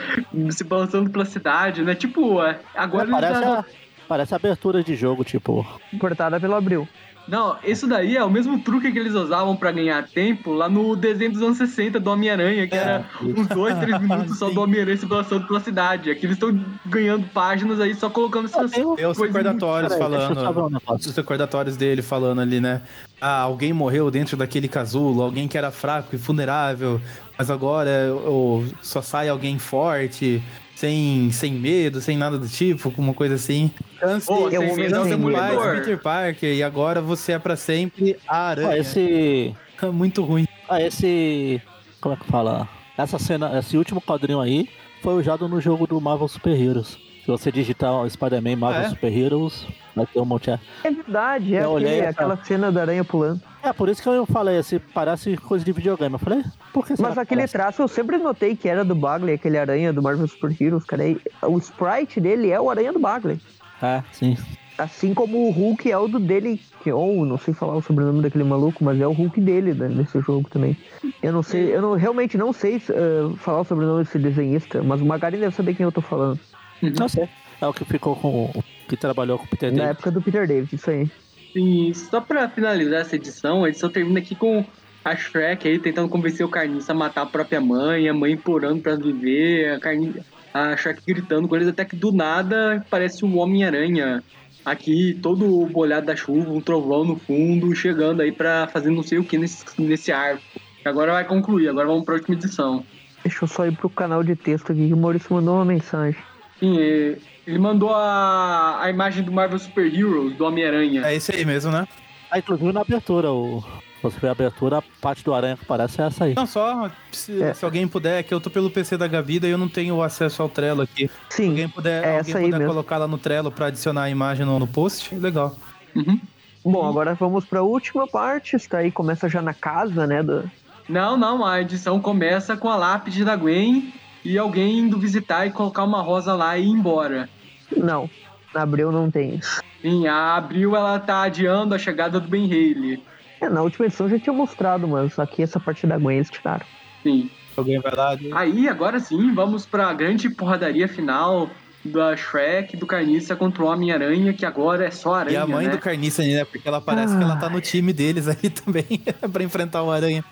[0.49, 1.93] se balançando pela cidade, né?
[1.93, 3.65] Tipo, é, agora ele parece, tá- a,
[4.07, 5.65] parece abertura de jogo, tipo.
[5.99, 6.87] cortada pelo Abril.
[7.27, 10.95] Não, isso daí é o mesmo truque que eles usavam pra ganhar tempo lá no
[10.95, 14.97] desenho dos anos 60 do Homem-Aranha, que era uns dois, três minutos só do Homem-Aranha
[14.97, 16.09] se balançando pela cidade.
[16.09, 19.97] Aqui eles estão ganhando páginas aí só colocando essas um- Tem os coisas recordatórios eu
[19.97, 20.81] falando.
[20.87, 22.81] Os recordatórios dele falando ali, né?
[23.19, 26.99] Ah, alguém morreu dentro daquele casulo, alguém que era fraco e vulnerável,
[27.37, 30.43] mas agora oh, só sai alguém forte,
[30.75, 33.71] sem, sem medo, sem nada do tipo, uma coisa assim.
[34.01, 35.71] Chance Pô, de sem ser mais medo.
[35.79, 38.77] Peter Parker e agora você é pra sempre a aranha.
[38.77, 39.55] esse.
[39.93, 40.47] Muito ruim.
[40.69, 41.61] Ah, esse.
[41.99, 42.67] Como é que fala?
[42.97, 44.67] Essa cena, esse último quadrinho aí
[45.01, 46.97] foi usado no jogo do Marvel Super Heroes.
[47.23, 48.89] Se você digitar o Spider-Man Marvel Ah, é?
[48.89, 50.49] Super Heroes, vai ter um monte.
[50.49, 53.39] É, É verdade, é Eu olhei aquele- essa- aquela cena da aranha pulando.
[53.63, 56.13] é por isso que eu falei, esse parece coisa de videogame.
[56.13, 56.43] Eu falei,
[56.73, 57.53] por que Mas que aquele parece?
[57.53, 61.07] traço eu sempre notei que era do Bagley, aquele aranha do Marvel Super Heroes, cara.
[61.07, 63.39] E O sprite dele é o aranha do Bagley.
[63.81, 64.37] É, sim.
[64.77, 68.21] Assim como o Hulk é o do dele, que ou não sei falar o sobrenome
[68.21, 70.75] daquele maluco, mas é o Hulk dele né, nesse jogo também.
[71.21, 75.01] Eu não sei, eu não, realmente não sei eh, falar o sobrenome desse desenhista, mas
[75.01, 76.39] o Magari deve saber quem eu tô falando.
[76.81, 77.29] Não sei.
[77.61, 78.45] É o que ficou com.
[78.45, 79.91] o que trabalhou com o Peter Na David.
[79.91, 81.09] época do Peter David, isso aí.
[81.55, 84.65] E só pra finalizar essa edição, a edição termina aqui com
[85.03, 88.81] a Shrek aí tentando convencer o Carniça a matar a própria mãe, a mãe implorando
[88.81, 90.15] pra viver, a, Carni...
[90.53, 94.23] a Shrek gritando com eles, até que do nada parece um Homem-Aranha
[94.65, 99.17] aqui, todo molhado da chuva, um trovão no fundo, chegando aí pra fazer não sei
[99.17, 100.43] o que nesse, nesse arco.
[100.83, 102.83] Agora vai concluir, agora vamos pra última edição.
[103.23, 106.19] Deixa eu só ir pro canal de texto aqui que o Maurício mandou uma mensagem.
[106.59, 111.05] Sim, é, ele mandou a, a imagem do Marvel Super Heroes, do Homem-Aranha.
[111.05, 111.87] É esse aí mesmo, né?
[112.29, 113.63] Ah, inclusive na abertura, o.
[114.01, 116.33] Você vê a abertura, a parte do aranha que parece é essa aí.
[116.33, 117.53] Não, só se, É.
[117.53, 120.41] se alguém puder, que eu tô pelo PC da Gavida e eu não tenho acesso
[120.41, 121.09] ao Trello aqui.
[121.29, 122.73] Se Sim, alguém puder, é alguém essa aí puder mesmo.
[122.73, 125.55] colocar lá no Trello pra adicionar a imagem no, no post, legal.
[125.95, 126.19] Uhum.
[126.63, 128.55] Bom, agora vamos pra última parte.
[128.55, 130.21] Isso aí começa já na casa, né?
[130.23, 130.49] Do...
[130.89, 133.93] Não, não, a edição começa com a lápide da Gwen
[134.25, 137.29] e alguém indo visitar e colocar uma rosa lá e ir embora.
[137.75, 138.09] Não,
[138.53, 139.61] na Abril não tem isso.
[139.81, 143.03] Sim, a Abril ela tá adiando a chegada do Ben Haley.
[143.41, 146.65] É, na última edição já tinha mostrado, mas aqui essa parte da Gwen eles tiraram.
[147.01, 147.29] Sim.
[147.57, 148.15] Alguém vai lá.
[148.35, 151.49] Aí, agora sim, vamos pra grande porradaria final
[151.83, 155.65] da Shrek, do Carniça contra o Homem-Aranha, que agora é só aranha, E a mãe
[155.65, 155.71] né?
[155.71, 156.45] do Carniça, né?
[156.45, 158.85] Porque ela parece que ela tá no time deles aí também,
[159.33, 160.23] pra enfrentar o Aranha.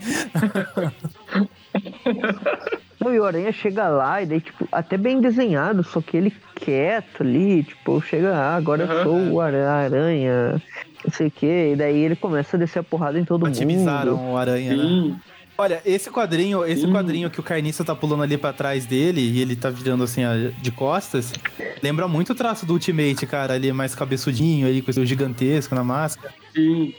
[3.00, 6.34] Não, e o Aranha chega lá e daí, tipo, até bem desenhado, só que ele
[6.56, 9.04] quieto ali, tipo, chega, ah, agora eu Aham.
[9.04, 10.62] sou o Ara- Aranha,
[11.06, 13.56] não sei o quê, e daí ele começa a descer a porrada em todo mundo.
[13.56, 14.84] Otimizaram o Aranha, né?
[14.84, 15.16] Sim.
[15.58, 16.92] Olha, esse quadrinho, esse Sim.
[16.92, 20.22] quadrinho que o Carniça tá pulando ali pra trás dele e ele tá virando assim
[20.62, 21.34] de costas,
[21.82, 25.84] Lembra muito o traço do Ultimate, cara, ali mais cabeçudinho, ali com o gigantesco na
[25.84, 26.34] máscara.
[26.54, 26.94] Sim.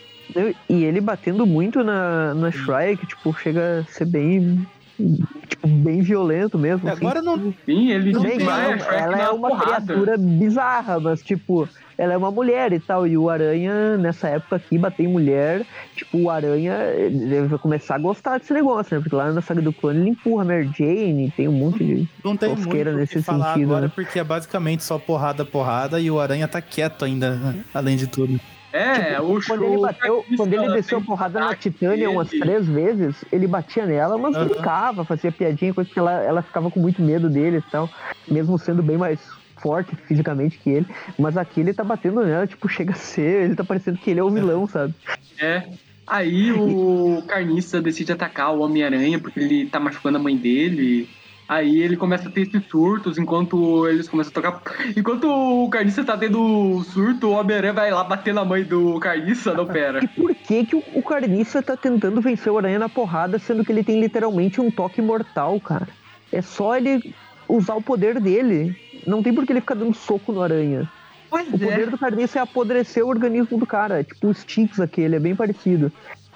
[0.68, 4.66] E ele batendo muito na, na Shry, que, tipo, chega a ser bem.
[5.48, 6.88] Tipo, bem violento mesmo.
[6.88, 7.04] assim.
[7.04, 7.52] Agora não.
[7.66, 9.82] Sim, ele bem, desmaia ela, ela é uma porrada.
[9.84, 13.06] criatura bizarra, mas tipo, ela é uma mulher e tal.
[13.06, 16.76] E o Aranha, nessa época aqui, bater em mulher, tipo, o Aranha
[17.48, 19.02] vai começar a gostar desse negócio, né?
[19.02, 22.08] Porque lá na saga do clone ele empurra a Mary Jane, tem um monte de.
[22.24, 23.92] Não tem muito nesse falar sentido, agora, né?
[23.94, 27.64] porque é basicamente só porrada, porrada, e o Aranha tá quieto ainda, né?
[27.74, 28.40] além de tudo.
[28.72, 29.66] É, o Quando show.
[29.66, 34.16] ele bateu, quando ele desceu a porrada na Titânia umas três vezes, ele batia nela,
[34.16, 34.48] mas Aham.
[34.48, 37.90] brincava, fazia piadinha, coisa que ela, ela ficava com muito medo dele e tal,
[38.28, 39.20] mesmo sendo bem mais
[39.58, 40.86] forte fisicamente que ele.
[41.18, 44.20] Mas aqui ele tá batendo nela, tipo, chega a ser, ele tá parecendo que ele
[44.20, 44.94] é o vilão, sabe?
[45.40, 45.64] É.
[46.06, 51.08] Aí o Carniça decide atacar o Homem-Aranha porque ele tá machucando a mãe dele.
[51.50, 54.62] Aí ele começa a ter esses surtos enquanto eles começam a tocar.
[54.96, 59.52] Enquanto o Carniça tá tendo surto, o Homem-Aranha vai lá bater na mãe do Carniça,
[59.52, 59.98] não pera.
[60.00, 63.72] E por que, que o, Carniça tá tentando vencer o Aranha na porrada, sendo que
[63.72, 65.88] ele tem literalmente um toque mortal, cara?
[66.30, 67.12] É só ele
[67.48, 68.76] usar o poder dele.
[69.04, 70.88] Não tem por que ele ficar dando soco no Aranha.
[71.28, 74.04] Pois O poder do Carniça é apodrecer o organismo do cara.
[74.04, 75.90] Tipo o Styx aquele, é bem parecido.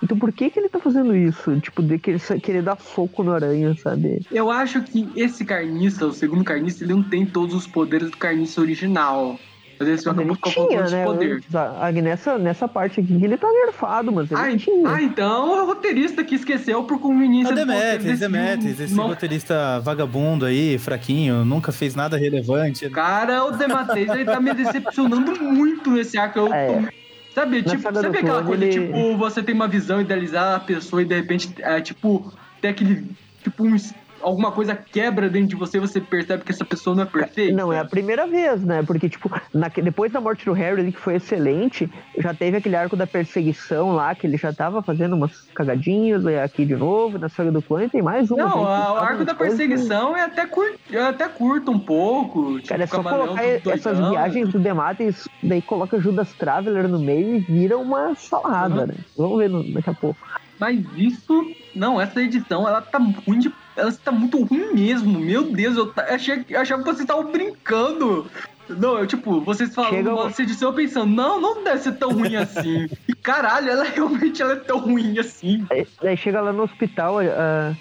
[0.05, 1.59] Então por que que ele tá fazendo isso?
[1.61, 4.21] Tipo, de querer, querer dar soco no aranha, sabe?
[4.31, 8.17] Eu acho que esse Carniça, o segundo Carniça, ele não tem todos os poderes do
[8.17, 9.39] Carniça original.
[9.81, 11.05] Às vezes Mas ele com tinha, né?
[11.05, 11.45] poderes.
[11.53, 14.89] Ah, Nessa, nessa parte aqui ele tá nerfado, mas ele Ah, tinha.
[14.89, 19.81] ah, então é o roteirista que esqueceu por conveniência É Demetrius, decidiu esse não- roteirista
[19.81, 22.89] vagabundo aí, fraquinho, nunca fez nada relevante.
[22.89, 26.39] Cara, o Demetrius, ele tá me decepcionando muito nesse arco.
[26.39, 26.67] Eu É.
[26.69, 27.04] tô-
[27.35, 30.61] Sabe, Na tipo, sabe aquela clone, coisa, ele- tipo, você tem uma visão idealizada da
[30.61, 33.11] pessoa e de repente, é, tipo, tem aquele,
[33.43, 33.77] tipo, um,
[34.25, 37.55] alguma coisa quebra dentro de você e você percebe que essa pessoa não é perfeita?
[37.55, 38.83] Não é a primeira vez, né?
[38.83, 42.97] Porque, tipo, naque- depois da morte do Harry, que foi excelente, já teve aquele arco
[42.97, 47.29] da perseguição lá, que ele já tava fazendo umas cagadinhas, e aqui de novo, na
[47.29, 48.37] saga do clone, tem mais um.
[48.37, 52.57] Não, a- o arco da coisas- perseguição é até, cur, é até curto um pouco.
[52.57, 57.37] Tipo, Cara, é só colocar essas viagens do Demates, daí coloca Judas Traveler no meio
[57.37, 58.87] e vira uma salada, Uhum.
[58.87, 58.95] né?
[59.17, 60.19] Vamos ver no- daqui a pouco.
[60.59, 63.53] Mas isso, não, essa edição, ela tá ruim de.
[63.77, 65.19] Ela tá muito ruim mesmo.
[65.19, 68.31] Meu Deus, eu achei, eu achava que vocês estavam brincando.
[68.69, 72.13] Não, eu, tipo, vocês falam Chega essa edição eu pensando, não, não deve ser tão
[72.13, 72.89] ruim assim.
[73.07, 75.67] E caralho, ela realmente ela é tão ruim assim.
[75.71, 77.75] Aí, daí chega lá no hospital, a,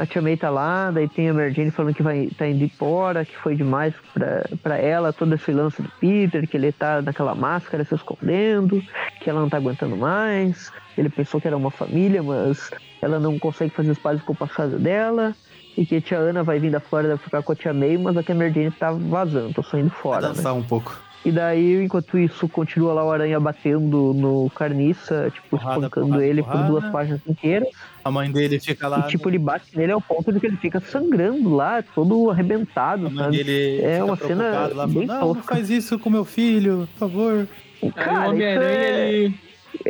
[0.00, 2.64] a Tia May tá lá, daí tem a Mary Jane falando que vai tá indo
[2.64, 7.02] embora, que foi demais pra, pra ela, todo esse lance do Peter, que ele tá
[7.02, 8.82] naquela máscara se escondendo,
[9.20, 10.72] que ela não tá aguentando mais.
[10.96, 12.70] Ele pensou que era uma família, mas
[13.02, 15.34] ela não consegue fazer os pais com o passado dela.
[15.76, 18.16] E que a tia Ana vai vir da Flórida ficar com a tia May, mas
[18.16, 20.28] a que a Mary Jane tá vazando, tô saindo fora.
[20.28, 20.34] Né?
[20.34, 20.98] dançar um pouco.
[21.22, 26.26] E daí, enquanto isso, continua lá o Aranha batendo no carniça, tipo, Porrada, espancando porrada,
[26.26, 26.58] ele porrada.
[26.62, 27.68] por duas páginas inteiras.
[28.02, 29.00] A mãe dele fica lá.
[29.00, 33.08] E tipo, ele bate nele ao ponto de que ele fica sangrando lá, todo arrebentado,
[33.08, 33.80] a mãe sabe?
[33.82, 37.46] É uma cena lá, bem não, não faz isso com meu filho, por favor.
[37.82, 39.34] Aí Cara, o isso Homem-Aranha, é- ele.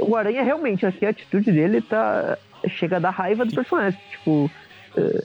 [0.02, 2.36] O Aranha realmente, aqui a atitude dele tá.
[2.68, 3.98] Chega a dar raiva do personagem.
[4.10, 4.50] Tipo.
[4.96, 5.22] eh,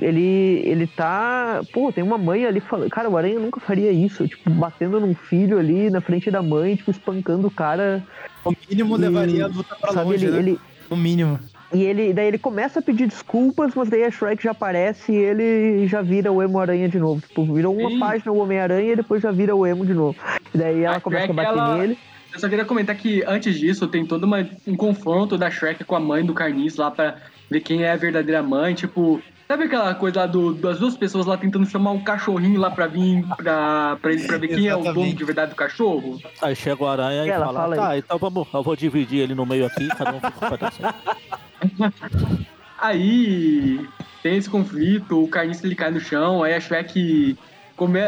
[0.00, 1.60] Ele, ele tá.
[1.72, 2.90] Pô, tem uma mãe ali falando.
[2.90, 4.26] Cara, o Aranha nunca faria isso.
[4.26, 8.02] Tipo, batendo num filho ali na frente da mãe, tipo, espancando o cara.
[8.44, 10.38] No mínimo E, levaria a luta pra sabe, longe, ele, né?
[10.40, 10.58] ele,
[10.90, 11.38] No mínimo.
[11.72, 15.16] E ele, daí ele começa a pedir desculpas, mas daí a Shrek já aparece e
[15.16, 17.20] ele já vira o Emo-Aranha de novo.
[17.20, 17.98] Tipo, virou uma Sim.
[18.00, 20.16] página o Homem-Aranha e depois já vira o Emo de novo.
[20.52, 21.96] E daí ela A começa a Shrek, bater ela- nele.
[22.32, 25.94] Eu só queria comentar que antes disso tem todo uma, um confronto da Shrek com
[25.94, 27.16] a mãe do Carniço lá pra
[27.48, 28.74] ver quem é a verdadeira mãe.
[28.74, 29.20] Tipo,
[29.50, 32.86] sabe aquela coisa lá do, das duas pessoas lá tentando chamar um cachorrinho lá pra
[32.86, 36.20] vir pra, pra, ele, pra ver quem é o dono de verdade do cachorro?
[36.40, 39.34] Aí chega o aranha e Ela fala, fala tá, então vamos, eu vou dividir ele
[39.34, 42.34] no meio aqui, cada um fica com.
[42.78, 43.84] Aí
[44.22, 47.36] tem esse conflito, o Carniço ele cai no chão, aí a Shrek
[47.76, 47.98] come...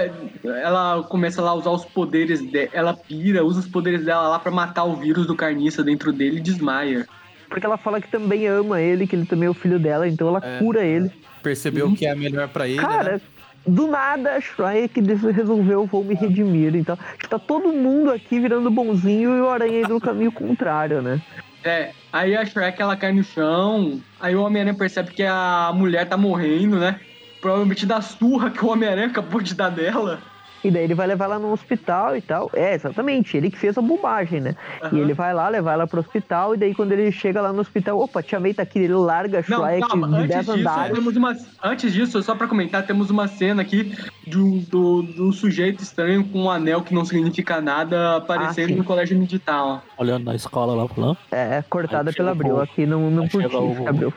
[0.45, 4.39] ela começa lá a usar os poderes dela, ela pira, usa os poderes dela lá
[4.39, 7.07] pra matar o vírus do Carniça dentro dele e desmaia.
[7.51, 10.29] Porque ela fala que também ama ele, que ele também é o filho dela, então
[10.29, 10.59] ela É.
[10.59, 11.13] cura ele.
[11.43, 13.21] Percebeu o que é melhor pra ele, Cara, né?
[13.67, 15.01] do nada a Shrek
[15.35, 16.75] resolveu, vou me redimir.
[16.75, 16.99] Então,
[17.29, 21.21] tá todo mundo aqui virando bonzinho e o Aranha indo no caminho contrário, né?
[21.65, 26.09] É, aí a Shrek ela cai no chão, aí o Homem-Aranha percebe que a mulher
[26.09, 26.99] tá morrendo, né?
[27.41, 30.21] Provavelmente da surra que o Homem-Aranha acabou de dar dela.
[30.65, 32.51] E daí ele vai levar ela no hospital e tal.
[32.55, 34.55] É, exatamente, ele que fez a bobagem, né?
[34.93, 37.61] E ele vai lá, levar ela pro hospital, e daí quando ele chega lá no
[37.61, 40.47] hospital, opa, Tia May tá aqui, ele larga a Não, Shrek calma, de antes 10
[40.47, 40.95] disso, andares.
[40.95, 43.93] temos uma, antes disso, só pra comentar, temos uma cena aqui
[44.27, 48.85] do, do, do sujeito estranho com um anel que não significa nada aparecendo Ah, no
[48.85, 49.63] colégio militar.
[49.65, 49.81] ó.
[49.99, 51.17] Olhando na escola lá, falando.
[51.31, 54.13] É, cortada Aí pela Abril, o- aqui não, não curti o que o- Abril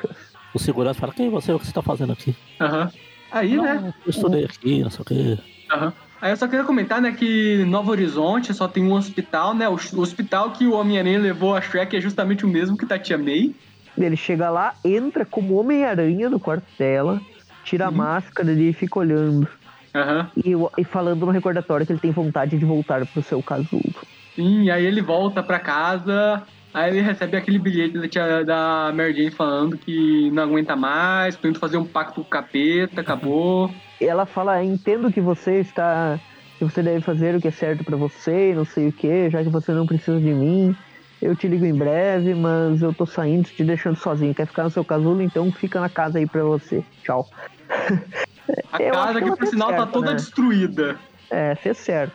[0.57, 1.51] segurança fala, quem é você?
[1.51, 2.35] O que você tá fazendo aqui?
[2.61, 2.89] Aham.
[3.31, 3.93] Aí, né?
[4.05, 5.37] Eu estudei aqui, não sei o quê.
[5.71, 5.93] Aham.
[6.25, 9.69] Aí eu só queria comentar, né, que Novo Horizonte só tem um hospital, né?
[9.69, 12.99] O, hospital que o Homem-Aranha levou a Shrek é justamente o mesmo que tá a
[12.99, 13.53] Tia May.
[13.95, 17.21] Ele chega lá, entra como Homem-Aranha no quarto dela,
[17.63, 17.97] tira a Uhum.
[17.97, 19.47] máscara e fica olhando.
[19.93, 20.31] Aham.
[20.43, 23.93] E, e falando no recordatório que ele tem vontade de voltar pro seu casulo.
[24.35, 26.41] Sim, aí ele volta pra casa,
[26.75, 31.35] aí ele recebe aquele bilhete da, tia, da Mary Jane falando que não aguenta mais,
[31.35, 33.71] tô indo fazer um pacto com o capeta, acabou.
[33.99, 36.19] ela fala, entendo que você está.
[36.59, 39.41] que você deve fazer o que é certo pra você, não sei o que, já
[39.41, 40.75] que você não precisa de mim.
[41.21, 44.35] Eu te ligo em breve, mas eu tô saindo, te deixando sozinho.
[44.35, 45.21] Quer ficar no seu casulo?
[45.21, 46.83] Então fica na casa aí pra você.
[47.03, 47.27] Tchau.
[48.71, 50.15] A Eu casa que que, por fez sinal, tá certo, toda né?
[50.17, 50.99] destruída.
[51.31, 52.13] É, fez certo.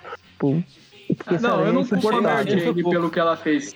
[1.27, 2.51] Ah, não, eu não é culpo a Mary.
[2.51, 3.74] Jane pelo que ela fez.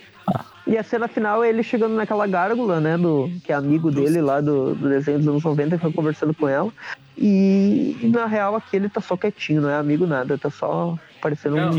[0.67, 2.97] E a cena final é ele chegando naquela gárgula, né?
[2.97, 6.33] Do, que é amigo dele lá do, do desenho dos anos 90, que foi conversando
[6.33, 6.73] com ela.
[7.19, 10.99] E, e na real aqui ele tá só quietinho, não é amigo nada, tá só
[11.21, 11.73] parecendo Não, um.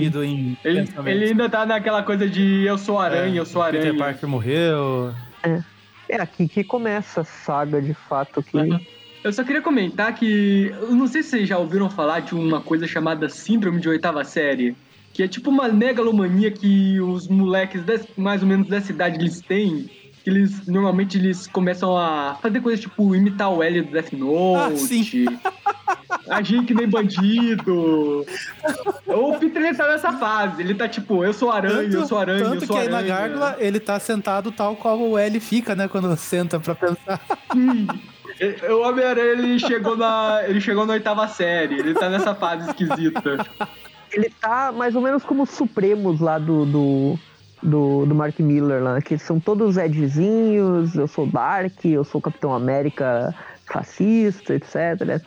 [0.63, 3.97] Ele, ele ainda tá naquela coisa de eu sou aranha, eu sou Peter aranha.
[3.97, 5.13] Parker morreu.
[6.07, 8.57] É aqui que começa a saga de fato que.
[8.57, 8.79] Uhum.
[9.23, 10.71] Eu só queria comentar que.
[10.79, 14.23] Eu não sei se vocês já ouviram falar de uma coisa chamada Síndrome de Oitava
[14.23, 14.75] Série.
[15.15, 19.39] Que é tipo uma megalomania que os moleques des- mais ou menos dessa idade eles
[19.39, 19.89] têm.
[20.21, 25.25] Que eles normalmente eles começam a fazer coisas tipo imitar o L do Death Note.
[26.27, 26.37] Ah.
[26.37, 28.25] Agir que nem bandido.
[29.07, 30.61] o Peter ele tá nessa fase.
[30.61, 33.01] Ele tá tipo, eu sou aranha, eu sou aranha, tanto eu sou que aí aranha.
[33.01, 35.87] na gárgula ele tá sentado tal qual o L fica, né?
[35.87, 37.21] Quando senta pra pensar.
[37.53, 37.87] Sim.
[38.69, 40.41] O Homem-Aranha ele chegou na.
[40.45, 41.75] Ele chegou na oitava série.
[41.79, 43.45] Ele tá nessa fase esquisita.
[44.15, 46.65] Ele tá mais ou menos como os Supremos lá do.
[46.65, 47.19] do...
[47.63, 52.53] Do, do Mark Miller lá, que são todos Edzinhos, eu sou Dark, eu sou Capitão
[52.53, 53.33] América
[53.65, 54.75] fascista, etc.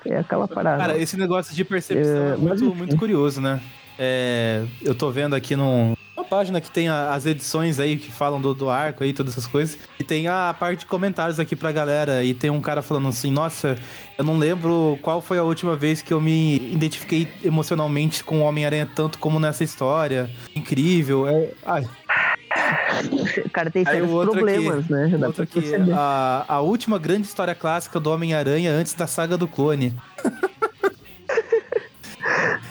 [0.06, 0.78] É aquela parada.
[0.78, 3.60] Cara, esse negócio de percepção É, é, muito, muito curioso, né?
[3.98, 8.40] É, eu tô vendo aqui num, uma página que tem as edições aí que falam
[8.40, 9.78] do, do arco aí, todas essas coisas.
[9.98, 12.24] E tem a parte de comentários aqui pra galera.
[12.24, 13.78] E tem um cara falando assim: Nossa,
[14.16, 18.42] eu não lembro qual foi a última vez que eu me identifiquei emocionalmente com o
[18.42, 20.28] Homem-Aranha tanto como nessa história.
[20.54, 21.28] Incrível.
[21.28, 21.86] É, ai,
[23.44, 25.10] O cara tem sérios problemas, né?
[25.24, 25.92] Outro perceber.
[25.92, 29.94] a, a última grande história clássica do Homem-Aranha antes da saga do clone.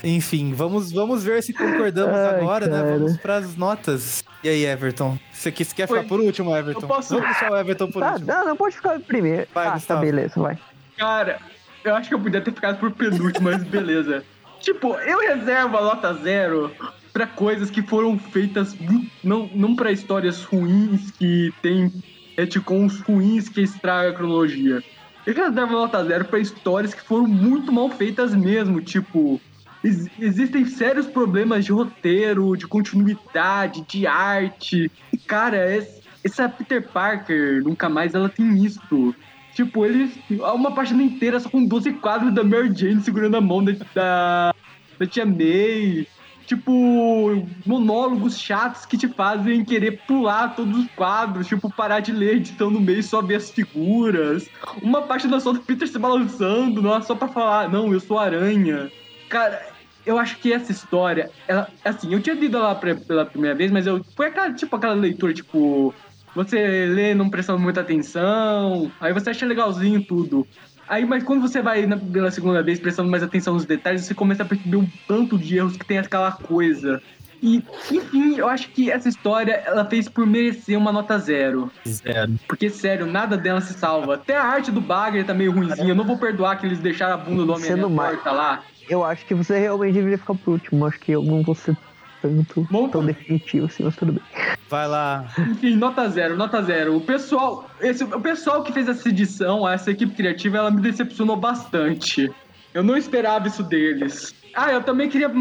[0.03, 2.77] Enfim, vamos, vamos ver se concordamos Ai, agora, né?
[2.81, 2.97] cara.
[2.97, 4.23] Vamos pras notas.
[4.43, 5.17] E aí, Everton?
[5.31, 6.05] Você quer, você quer ficar Oi.
[6.07, 6.81] por último, Everton?
[6.81, 8.27] Eu posso- Vamos deixar o Everton por Tá, último.
[8.27, 9.47] não, não pode ficar primeiro.
[9.53, 10.57] Vai, ah, tá, beleza, vai.
[10.97, 11.39] Cara,
[11.83, 14.23] eu acho que eu podia ter ficado por penúltimo, mas beleza.
[14.59, 16.71] Tipo, eu reservo a nota zero
[17.13, 18.75] pra coisas que foram feitas
[19.23, 21.93] não, não pra histórias ruins que tem
[22.35, 24.83] retcons ruins que estragam a cronologia.
[25.25, 29.39] Eu reservo a nota zero pra histórias que foram muito mal feitas mesmo, tipo.
[29.83, 34.91] Ex- existem sérios problemas de roteiro, de continuidade, de arte.
[35.13, 39.13] E, cara, es- essa Peter Parker, nunca mais ela tem isso.
[39.53, 40.11] Tipo, eles.
[40.53, 44.55] Uma página inteira só com 12 quadros da Mary Jane segurando a mão da, da,
[44.99, 46.05] da tia May.
[46.45, 52.29] Tipo, monólogos chatos que te fazem querer pular todos os quadros, tipo, parar de ler
[52.29, 54.47] a edição no meio e só ver as figuras.
[54.81, 58.89] Uma página só do Peter se balançando, não, só pra falar, não, eu sou aranha.
[59.29, 59.61] Cara,
[60.05, 63.71] eu acho que essa história, ela, assim, eu tinha lido ela pre- pela primeira vez,
[63.71, 65.93] mas eu foi aquela, tipo, aquela leitura, tipo,
[66.33, 70.47] você lê não prestando muita atenção, aí você acha legalzinho tudo.
[70.87, 74.13] Aí, mas quando você vai na, pela segunda vez prestando mais atenção nos detalhes, você
[74.13, 77.01] começa a perceber um tanto de erros que tem aquela coisa.
[77.43, 81.69] E, enfim, eu acho que essa história, ela fez por merecer uma nota zero.
[81.85, 82.33] Zero.
[82.47, 84.15] Porque, sério, nada dela se salva.
[84.15, 85.89] Até a arte do Bagger tá meio ruimzinha.
[85.89, 88.63] Eu não vou perdoar que eles deixaram a bunda do homem Sendo mais- lá.
[88.89, 90.85] Eu acho que você realmente deveria ficar por último.
[90.85, 91.77] Acho que eu não vou ser
[92.21, 94.23] tanto, Bom, tão definitivo assim, mas tudo bem.
[94.69, 95.25] Vai lá.
[95.37, 96.95] Enfim, nota zero, nota zero.
[96.95, 101.35] O pessoal, esse, o pessoal que fez essa edição, essa equipe criativa, ela me decepcionou
[101.35, 102.31] bastante.
[102.73, 104.35] Eu não esperava isso deles.
[104.53, 105.31] Ah, eu também queria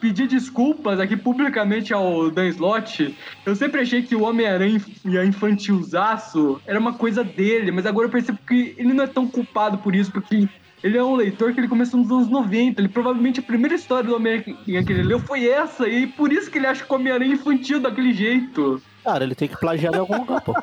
[0.00, 3.16] pedir desculpas aqui publicamente ao Dan Slott.
[3.44, 8.10] Eu sempre achei que o Homem-Aranha e infantilzaço era uma coisa dele, mas agora eu
[8.10, 10.48] percebo que ele não é tão culpado por isso, porque
[10.82, 12.80] ele é um leitor que ele começou nos anos 90.
[12.80, 16.50] Ele provavelmente a primeira história do Homem-Aranha que ele leu foi essa, e por isso
[16.50, 18.82] que ele acha que o Homem-Aranha é infantil daquele jeito.
[19.04, 20.54] Cara, ele tem que plagiar em algum lugar, pô.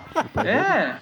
[0.45, 0.95] É.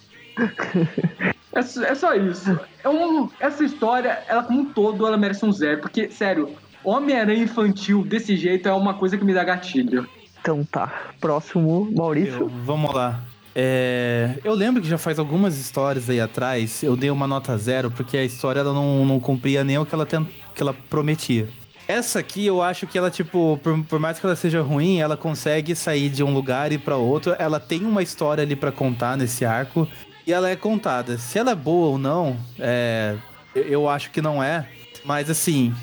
[1.54, 2.60] É, só- é só isso.
[2.84, 5.82] É um, essa história, ela como um todo, ela merece um zero.
[5.82, 6.50] Porque, sério,
[6.84, 10.08] Homem-Aranha infantil desse jeito é uma coisa que me dá gatilho.
[10.42, 10.94] Então tá.
[11.20, 12.42] Próximo, Maurício.
[12.42, 13.22] Eu- vamos lá.
[13.60, 17.90] É, eu lembro que já faz algumas histórias aí atrás, eu dei uma nota zero,
[17.90, 21.50] porque a história ela não, não cumpria nem o que ela, que ela prometia.
[21.88, 25.18] Essa aqui eu acho que ela, tipo, por, por mais que ela seja ruim, ela
[25.18, 27.36] consegue sair de um lugar e pra outro.
[27.40, 29.88] Ela tem uma história ali pra contar nesse arco.
[30.28, 31.18] E ela é contada.
[31.18, 33.16] Se ela é boa ou não, é,
[33.56, 34.68] eu- acho que não é.
[35.06, 35.74] Mas assim,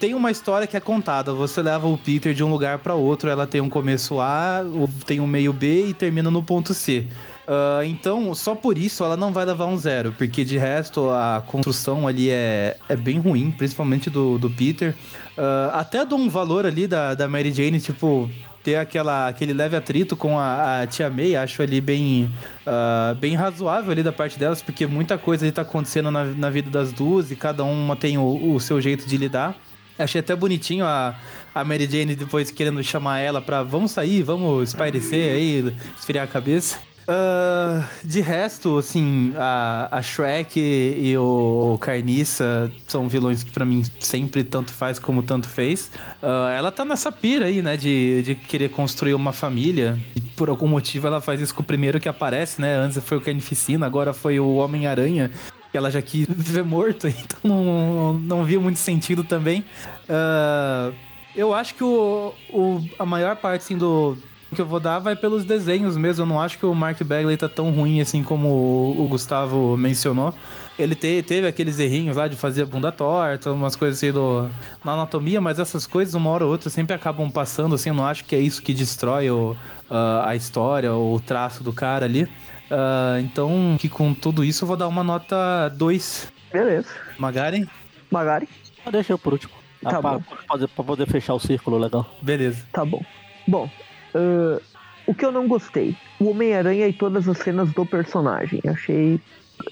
[0.00, 1.32] tem uma história que é contada.
[1.32, 3.28] Você leva o Peter de um lugar pra outro.
[3.28, 4.62] Ela tem um começo A,
[5.06, 7.06] tem um meio B e termina no ponto C.
[7.50, 11.42] Ah, então, só por isso ela não vai levar um zero, porque de resto a
[11.46, 14.94] construção ali é, é bem ruim, principalmente do, do Peter.
[15.36, 18.30] Ah, até dou um valor ali da, da Mary Jane, tipo,
[18.68, 22.30] ter aquela, aquele leve atrito com a, a tia May, acho ali bem,
[22.66, 26.50] ah, bem razoável ali da parte delas, porque muita coisa ali tá acontecendo na, na
[26.50, 29.56] vida das duas e cada uma tem o, o seu jeito de lidar.
[29.98, 31.18] Achei até bonitinho a,
[31.54, 36.28] a Mary Jane depois querendo chamar ela pra vamos sair, vamos espairecer aí, esfriar a
[36.28, 36.78] cabeça.
[37.10, 43.82] Ah, de resto, assim, a, a Shrek e o Carniça são vilões que pra mim
[43.98, 45.90] sempre tanto faz como tanto fez.
[46.22, 49.98] Ah, ela tá nessa pira aí, né, de, de querer construir uma família.
[50.14, 52.76] E por algum motivo ela faz isso com o primeiro que aparece, né?
[52.76, 55.30] Antes foi o Carnificina, agora foi o Homem-Aranha
[55.78, 59.64] ela já quis ver morto, então não, não vi muito sentido também.
[60.08, 60.92] Ah,
[61.34, 64.18] eu acho que o, o, a maior parte assim, do
[64.54, 66.22] que eu vou dar vai pelos desenhos mesmo.
[66.22, 69.76] Eu não acho que o Mark Bagley tá tão ruim assim como o, o Gustavo
[69.76, 70.34] mencionou.
[70.78, 74.48] Ele te- teve aqueles errinhos lá de fazer a bunda torta, umas coisas assim do,
[74.84, 77.88] na anatomia, mas essas coisas, uma hora ou outra, sempre acabam passando, assim.
[77.90, 79.56] Eu não acho que é isso que destrói o,
[79.90, 82.28] ah, a história, ou o traço do cara ali.
[82.70, 86.32] Ah, então, que com tudo isso, eu vou dar uma nota 2.
[86.52, 86.88] Beleza.
[87.18, 87.66] Magaren?
[88.10, 88.48] Magari.
[88.86, 89.52] Ah, Deixa eu por último.
[89.84, 90.22] Ah, Tá pra, bom.
[90.48, 92.08] fazer- pra poder fechar o círculo legal.
[92.22, 92.64] Beleza.
[92.72, 93.02] Tá bom.
[93.48, 93.68] Bom,
[94.14, 94.58] ahn,
[95.06, 95.96] o que eu não gostei?
[96.20, 98.60] O Homem-Aranha e todas as cenas do personagem.
[98.68, 99.18] Achei.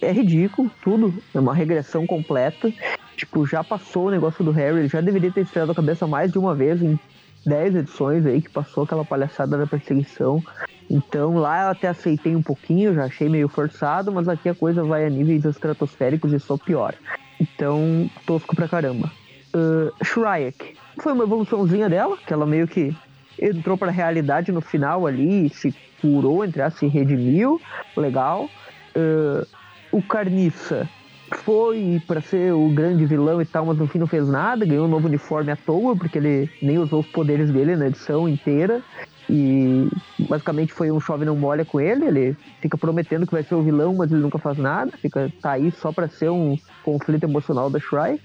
[0.01, 1.15] É ridículo, tudo.
[1.35, 2.73] É uma regressão completa.
[3.17, 6.33] Tipo, já passou o negócio do Harry, ele já deveria ter estreado a cabeça mais
[6.33, 6.99] de uma vez em
[7.47, 10.43] 10 edições aí que passou aquela palhaçada da perseguição.
[10.89, 14.83] Então lá eu até aceitei um pouquinho, já achei meio forçado, mas aqui a coisa
[14.83, 16.97] vai a níveis estratosféricos e só piora.
[17.39, 19.11] Então, tosco pra caramba.
[19.55, 20.77] Uh, Shrike.
[20.99, 22.97] Foi uma evoluçãozinha dela, que ela meio que
[23.41, 27.61] entrou pra realidade no final ali, se curou, entre aspas, se redimiu.
[27.97, 28.49] Legal.
[28.97, 29.47] Uh,
[29.93, 30.89] o Carniça
[31.33, 34.87] foi pra ser o grande vilão e tal, mas no fim não fez nada, ganhou
[34.87, 38.83] um novo uniforme à toa, porque ele nem usou os poderes dele na edição inteira.
[39.29, 39.89] E
[40.21, 43.63] basicamente foi um chove não molha com ele, ele fica prometendo que vai ser o
[43.63, 47.69] vilão, mas ele nunca faz nada, fica tá aí só pra ser um conflito emocional
[47.69, 48.23] da Shrike.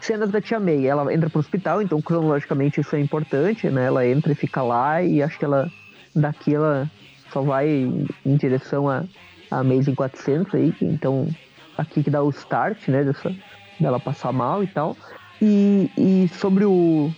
[0.00, 3.86] Cenas da Tia May, ela entra pro hospital, então cronologicamente isso é importante, né?
[3.86, 5.70] Ela entra e fica lá e acho que ela
[6.14, 6.90] daqui ela
[7.32, 9.04] só vai em, em direção a,
[9.50, 11.28] a Amazing 400 aí, então
[11.76, 13.34] aqui que dá o start, né, dessa
[13.80, 14.96] dela passar mal e tal.
[15.42, 17.10] E, e sobre o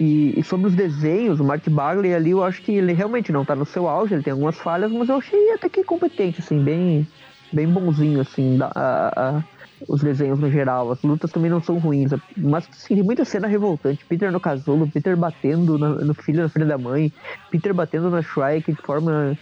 [0.00, 3.44] e, e sobre os desenhos, o Mark Bagley ali, eu acho que ele realmente não
[3.44, 6.60] tá no seu auge, ele tem algumas falhas, mas eu achei até que competente, assim,
[6.62, 7.06] bem,
[7.52, 9.44] bem bonzinho, assim, da, a- a-
[9.88, 10.90] os desenhos no geral.
[10.90, 14.04] As lutas também não são ruins, mas sim, tem muita cena revoltante.
[14.06, 17.12] Peter no casulo, Peter batendo na- no filho na filha da mãe,
[17.50, 19.38] Peter batendo na Shrike de forma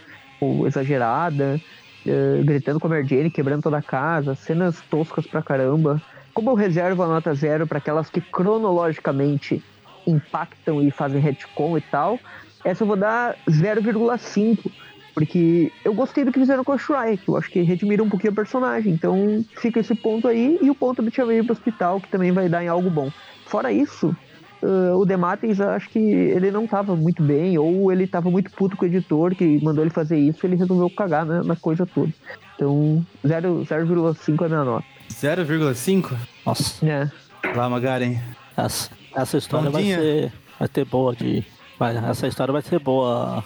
[0.67, 1.63] exagerada,
[2.07, 6.03] eh, gritando com a Mary quebrando toda a casa, cenas toscas pra caramba.
[6.35, 9.65] Como eu reservo a nota zero para aquelas que cronologicamente
[10.07, 12.21] impactam e fazem retcon e tal,
[12.65, 14.75] essa eu vou dar 0,5.
[15.15, 17.29] Porque eu gostei do que fizeram com a Shrike.
[17.29, 18.93] Eu acho que redimiram um pouquinho a personagem.
[18.93, 20.59] Então fica esse ponto aí.
[20.63, 23.11] E o ponto do Tia May pro hospital, que também vai dar em algo bom.
[23.47, 24.17] Fora isso,
[24.63, 27.59] ah, o Demates, acho que ele não tava muito bem.
[27.59, 30.47] Ou ele tava muito puto com o editor que mandou ele fazer isso.
[30.47, 32.13] Ele resolveu cagar na, na coisa toda.
[32.55, 34.87] Então 0 0,5 é a minha nota.
[35.11, 36.17] 0,5?
[36.47, 37.11] Nossa, É.
[37.55, 38.19] Lá, Magaren.
[38.57, 39.99] essa, essa história vai Vandinha.
[39.99, 40.33] ser.
[40.59, 41.45] Vai ter boa de.
[41.79, 43.45] Vai, essa história vai ser boa.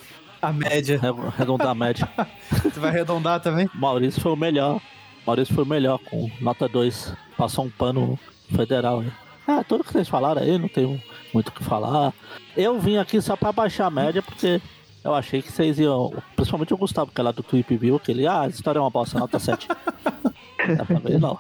[0.49, 0.99] A média.
[1.01, 2.09] re- Arredondar a média.
[2.63, 3.69] Você vai arredondar também?
[3.75, 4.81] Maurício foi o melhor.
[5.27, 7.13] Maurício foi o melhor, com nota 2.
[7.37, 8.19] Passou um pano
[8.55, 9.11] federal aí.
[9.47, 11.01] Ah, tudo que vocês falaram aí, não tenho
[11.33, 12.13] muito o que falar.
[12.57, 14.61] Eu vim aqui só pra baixar a média, porque
[15.05, 16.13] eu achei que vocês iam.
[16.35, 18.83] Principalmente o Gustavo, que é lá do Tweep View, que ele, ah, a história é
[18.83, 19.69] uma bosta, nota 7.
[20.77, 21.39] Dá pra ver, não.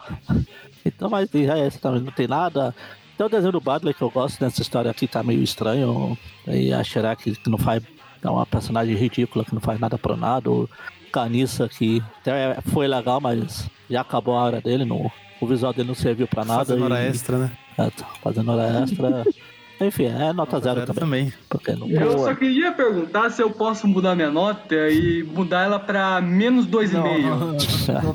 [0.84, 2.74] então, mas é essa também, não tem nada.
[3.16, 6.16] Tem o desenho do Bradley que eu gosto nessa história aqui, tá meio estranho.
[6.46, 6.82] E a
[7.16, 7.82] que não faz.
[8.22, 10.50] É uma personagem ridícula que não faz nada pro nada.
[10.50, 10.68] O
[11.12, 14.84] Canissa que até foi legal, mas já acabou a hora dele.
[14.84, 15.10] No,
[15.40, 16.64] o visual dele não serviu pra nada.
[16.64, 17.52] Fazendo hora e- extra, né?
[17.78, 19.24] É, tá fazendo hora extra.
[19.78, 21.26] Enfim, é nota, zero, Zero também.
[21.26, 21.32] também.
[21.50, 25.78] Porque não Eu só queria perguntar se eu posso mudar minha nota e mudar ela
[25.78, 26.92] pra menos 2,5.
[26.94, 27.18] Não,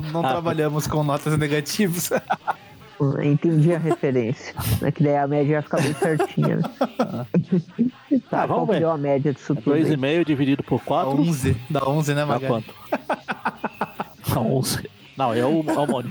[0.10, 2.10] não Ah, trabalhamos com notas negativas.
[3.22, 4.54] Entendi a referência.
[4.82, 6.56] É que daí a média vai ficar bem certinha.
[6.56, 8.20] Né?
[8.30, 8.80] tá, Ah, vamos ver.
[8.80, 9.74] deu a média disso tudo?
[9.74, 9.84] aí?
[9.84, 11.20] 2,5 dividido por Dá 4.
[11.20, 11.56] 11.
[11.70, 12.46] Dá 11, né, Dá Magali?
[12.46, 12.74] quanto?
[14.34, 14.90] Dá 11.
[15.16, 16.10] Não, é o, é o Mônio.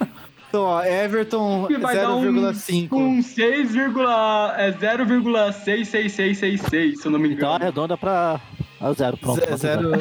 [0.49, 2.91] Então, ó, Everton Que vai dar um, 0,5.
[2.93, 7.53] um 6, é 0,66666, se eu não me Então engano.
[7.63, 8.39] arredonda pra
[8.79, 9.17] a zero.
[9.17, 9.39] Pronto.
[9.57, 9.91] Zero, zero.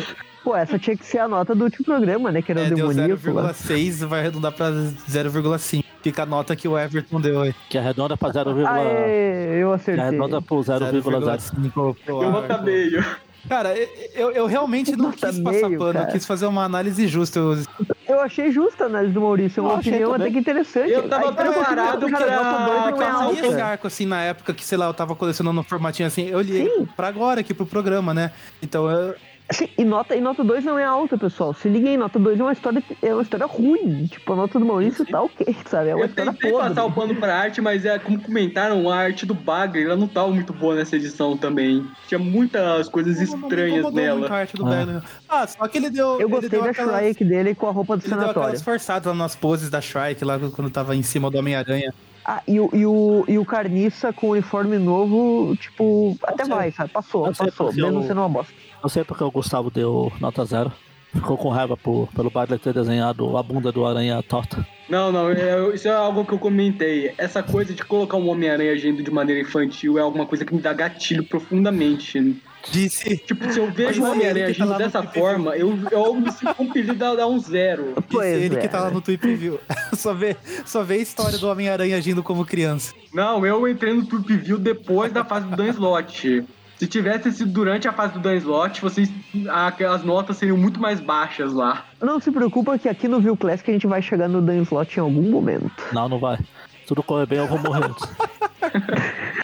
[0.42, 2.40] Pô, essa tinha que ser a nota do último programa, né?
[2.40, 3.30] Que era o é, deu demoníaco.
[3.32, 3.52] lá.
[3.52, 5.84] 0,6, vai arredondar pra 0,5.
[6.02, 7.54] Fica a nota que o Everton deu aí.
[7.68, 8.66] Que arredonda pra 0,0.
[8.66, 10.04] Aê, eu Que acertei.
[10.04, 11.02] arredonda pro 0,0.
[11.02, 12.62] 0,5 pro Eu nota Everton.
[12.64, 13.04] meio.
[13.48, 13.74] Cara,
[14.14, 16.12] eu, eu realmente não Nota quis passar meio, pano, eu cara.
[16.12, 17.38] quis fazer uma análise justa.
[17.38, 17.58] Eu,
[18.06, 20.90] Eu achei justa a análise do Maurício, é uma Eu achei opinião até que interessante.
[20.90, 24.04] Eu tava Aí, cara, preparado cara, pra- dois pra não é eu esse arco assim
[24.04, 26.28] na época que, sei lá, eu tava colecionando um formatinho assim.
[26.28, 26.86] Eu li Sim.
[26.94, 28.30] pra agora aqui pro programa, né?
[28.62, 29.14] Então eu.
[29.52, 31.52] Sim, e nota, e nota 2 não é alta, pessoal.
[31.52, 34.06] Se liguem, nota 2 é uma história, é uma história ruim.
[34.06, 35.90] Tipo, a nota do Maurício tá ok, sabe?
[35.90, 36.68] É uma Eu história tentei podre.
[36.68, 40.06] passar o pano pra arte, mas é como comentaram, a arte do Bagre, ela não
[40.06, 41.84] tava muito boa nessa edição também.
[42.06, 44.40] Tinha muitas coisas não- não estranhas incomodou muito a nela.
[44.40, 45.02] arte do Ah.
[45.28, 46.06] Ah, só que ele deu.
[46.12, 48.42] Eu ele gostei deu da aquelas- Shrike dele com a roupa do Ele deu sanatório.
[48.42, 51.92] aquelas forçadas lá nas poses da Shrike lá quando tava em cima do Homem-Aranha.
[52.24, 56.54] Ah, e o, e, o, e o Carniça com o uniforme novo, tipo, até sei.
[56.54, 56.90] vai, sabe?
[56.90, 57.72] Passou, Não passou.
[57.72, 58.52] Mesmo eu- sendo uma bosta.
[58.82, 60.72] Não sei porque o Gustavo deu nota 0.
[61.12, 64.64] Ficou com raiva por, pelo Badler ter desenhado a bunda do Aranha torta.
[64.88, 67.12] Não, não, é- isso é algo que eu comentei.
[67.18, 70.60] Essa coisa de colocar um Homem-Aranha agindo de maneira infantil é alguma coisa que me
[70.60, 72.40] dá gatilho profundamente.
[72.70, 73.16] Disse.
[73.18, 76.54] Tipo, se eu vejo Mas é Homem-Aranha tá agindo dessa forma, eu, eu me sinto
[76.54, 77.94] compelido a dar um zero.
[78.10, 78.60] Pois Disse ele é.
[78.60, 79.58] que tá lá no Tweet Preview.
[79.94, 82.94] só, vê, só vê a história do Homem-Aranha agindo como criança.
[83.12, 86.44] Não, eu entrei no Trip View depois da fase do Dan Slot.
[86.76, 89.10] Se tivesse sido durante a fase do Dan Slot, vocês,
[89.48, 91.84] aquelas notas seriam muito mais baixas lá.
[92.00, 94.96] Não se preocupa que aqui no View Classic a gente vai chegar no Dan Slot
[94.96, 95.70] em algum momento.
[95.92, 96.38] Não, não vai.
[96.38, 97.90] Se tudo correr bem, eu vou morrer.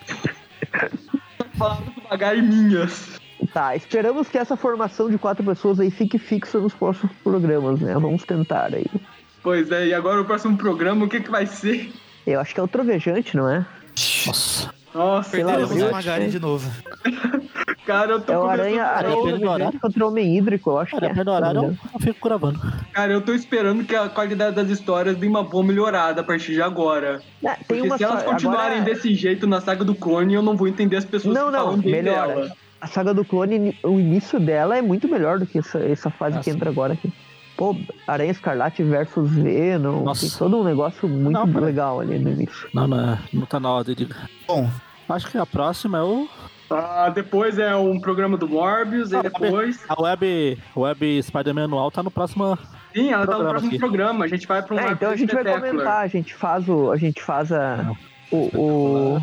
[1.59, 3.19] Palavras devagar e minhas.
[3.53, 7.95] Tá, esperamos que essa formação de quatro pessoas aí fique fixa nos próximos programas, né?
[7.95, 8.87] Vamos tentar aí.
[9.43, 11.93] Pois é, e agora o próximo programa, o que que vai ser?
[12.27, 13.65] Eu acho que é o Trovejante, não é?
[14.27, 14.75] Nossa.
[14.97, 16.71] Nossa, Perdemos a Magari de novo.
[17.87, 19.81] cara, eu tô É o começando- Aranha, Aranha depende do Trovejante horário.
[19.81, 21.09] contra o Homem Hídrico, eu acho Cara, que é.
[21.11, 22.61] depende do horário, eu, eu fico gravando.
[22.93, 26.53] Cara, eu tô esperando que a qualidade das histórias dê uma boa melhorada a partir
[26.55, 27.21] de agora.
[27.45, 30.43] É, tem Porque uma se elas continuarem agora- desse jeito na saga do clone, eu
[30.43, 32.51] não vou entender as pessoas Não, que não, falam bem dela.
[32.81, 36.39] A saga do clone, o início dela é muito melhor do que essa, essa fase
[36.39, 37.13] Ah, que entra agora aqui.
[37.57, 37.75] Pô,
[38.07, 40.21] Aranha Escarlate versus Venom, Nossa.
[40.29, 42.69] tem todo um negócio muito Não, legal ali no início.
[42.75, 44.07] Não, não, é, não tá na hora de.
[44.47, 44.69] Bom,
[45.09, 46.29] Acho que a próxima é o.
[46.69, 49.85] Ah, depois é um programa do Morbius, e Ah, depois.
[49.89, 52.59] A Web, Web Spider-Man anual tá no próximo.
[52.93, 53.79] Sim, ela tá no próximo aqui.
[53.79, 54.25] programa.
[54.25, 56.91] A gente vai pra um É, então a gente vai comentar, a gente faz o.
[56.91, 57.93] A gente faz a.
[58.33, 58.37] O.
[58.59, 59.23] o-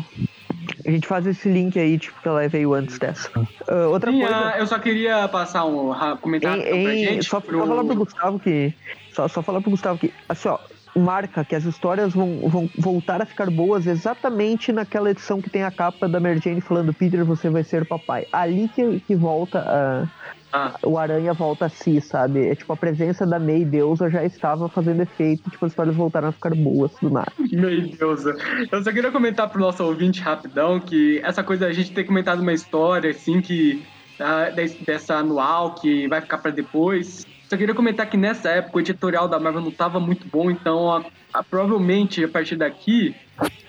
[0.86, 3.28] a gente faz esse link aí, tipo, que ela veio antes dessa.
[3.68, 4.34] Ah, outra Sim, coisa.
[4.36, 5.92] ah, eu só queria passar um
[6.22, 7.24] comentário Em, pra em- gente.
[7.26, 8.74] só, pro- só falar pro Gustavo que.
[9.12, 10.12] Só, só falar pro Gustavo que.
[10.28, 10.58] Assim, ó.
[10.96, 15.62] Marca que as histórias vão, vão voltar a ficar boas exatamente naquela edição que tem
[15.64, 18.26] a capa da Mary Jane falando Peter, você vai ser papai.
[18.32, 20.06] Ali que, que volta a,
[20.52, 22.46] Ah, o Aranha volta a si, sabe?
[22.48, 26.28] É tipo, a presença da May Deusa já estava fazendo efeito, tipo, as histórias voltaram
[26.28, 27.32] a ficar boas do nada.
[27.50, 28.24] Meu Deus.
[28.70, 32.40] Eu só queria comentar pro nosso ouvinte rapidão que essa coisa, a gente ter comentado
[32.40, 33.82] uma história assim que.
[34.20, 37.26] ah, des- dessa anual que vai ficar pra depois.
[37.54, 40.90] Só queria comentar que nessa época o editorial da Marvel não tava muito bom, então
[40.92, 43.14] a- a- provavelmente a partir daqui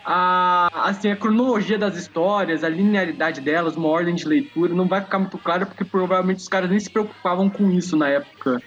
[0.04, 5.02] a, assim, a cronologia das histórias, a linearidade delas, uma ordem de leitura, não vai
[5.02, 8.60] ficar muito clara porque provavelmente os caras nem se preocupavam com isso na época.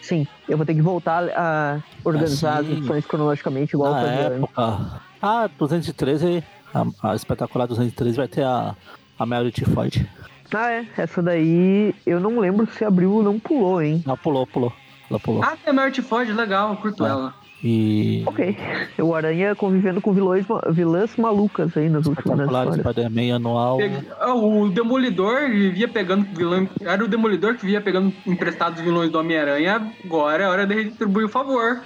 [0.00, 4.00] Sim, eu vou ter que voltar a organizar as Assim, edições cronologicamente, igual eu Na
[4.00, 4.38] fazia antes.
[4.44, 5.00] época.
[5.20, 6.42] A 213,
[6.72, 8.74] a, a espetacular 213 vai ter a,
[9.18, 10.08] a Meredith Floyd.
[10.52, 10.84] Ah, é.
[10.96, 14.02] Essa daí eu não lembro se abriu ou não pulou, hein?
[14.06, 14.72] Ela pulou, pulou.
[15.10, 15.42] Ela pulou.
[15.42, 17.08] Ah, tem a Merit Ford, legal, eu curto Ah.
[17.08, 17.34] ela.
[17.66, 18.22] E.
[18.26, 18.54] Ok.
[19.00, 22.74] O Aranha convivendo com vilões, vilãs malucas aí nas últimas histórias.
[22.76, 23.78] Spider-Man anual.
[24.20, 26.68] Ah, O Demolidor via pegando vilão.
[26.82, 29.90] Era o Demolidor que via pegando emprestados vilões do Homem-Aranha.
[30.04, 31.80] Agora é hora de retribuir o favor.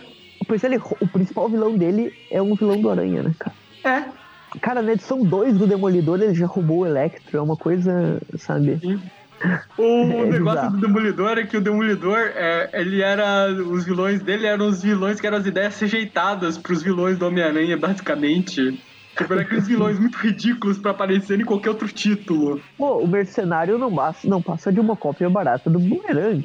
[0.48, 3.54] Pois ele, o principal vilão dele é um vilão do Aranha, né, cara?
[3.84, 4.04] É.
[4.60, 8.80] Cara, na edição 2 do Demolidor ele já roubou o Electro, é uma coisa, sabe?
[9.76, 10.70] O É negócio bizarro.
[10.72, 13.48] do Demolidor é que o Demolidor, é, ele era.
[13.52, 17.76] Os vilões dele eram os vilões que eram as ideias rejeitadas pros vilões do Homem-Aranha,
[17.76, 18.80] basicamente.
[19.16, 22.60] Tipo, eram aqueles vilões muito ridículos pra aparecer em qualquer outro título.
[22.76, 26.44] Pô, o mercenário não passa, não passa de uma cópia barata do Boomerang.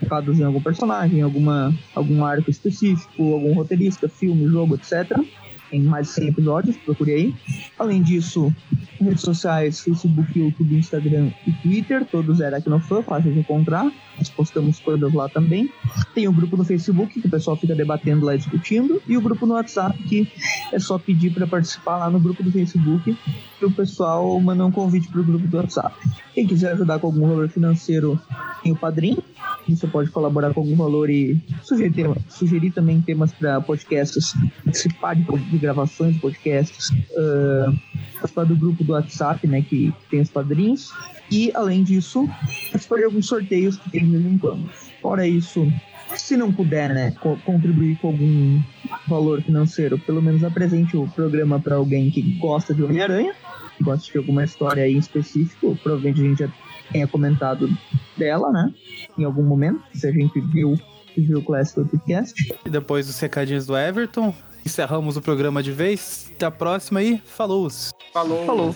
[0.00, 5.16] Focados em algum personagem, alguma, algum arco específico, algum roteirista, filme, jogo, etc.
[5.70, 7.34] Tem mais de 100 episódios, procure aí.
[7.78, 8.52] Além disso,
[9.00, 13.84] redes sociais, Facebook, YouTube, Instagram e Twitter, todos aqui no fã, fácil de encontrar.
[14.18, 15.72] Nós postamos coisas lá também.
[16.12, 19.00] Tem o grupo no Facebook, que o pessoal fica debatendo lá discutindo.
[19.06, 20.28] E o grupo no WhatsApp, que
[20.72, 23.16] é só pedir para participar lá no grupo do Facebook,
[23.60, 25.94] que o pessoal manda um convite para o grupo do WhatsApp.
[26.32, 28.18] Quem quiser ajudar com algum valor financeiro,
[28.62, 29.18] tem o Padrim.
[29.68, 34.34] Você pode colaborar com algum valor e sugerir, sugerir também temas para podcasts,
[34.64, 37.72] participar de, de gravações de podcasts, ah,
[38.14, 40.92] participar do grupo do WhatsApp, né, que tem os padrinhos.
[41.30, 42.28] E, além disso,
[42.72, 44.68] participar de alguns sorteios que tem de vez em quando.
[45.00, 45.70] Fora isso,
[46.16, 48.60] se não puder, né, co- contribuir com algum
[49.08, 53.34] valor financeiro, pelo menos apresente o programa para alguém que gosta de Homem-Aranha,
[53.80, 56.48] gosta de alguma história aí em específico, provavelmente a gente já
[56.92, 57.68] tenha comentado
[58.16, 58.72] dela, né,
[59.18, 60.78] em algum momento, se a gente viu,
[61.16, 62.54] viu o Classic Podcast.
[62.64, 64.34] E depois dos recadinhos do Everton,
[64.64, 66.30] encerramos o programa de vez.
[66.34, 67.68] Até a próxima aí, falou!
[68.12, 68.44] Falou.
[68.46, 68.74] Falou.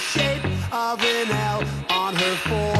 [0.00, 2.79] shape of an L on her forehead.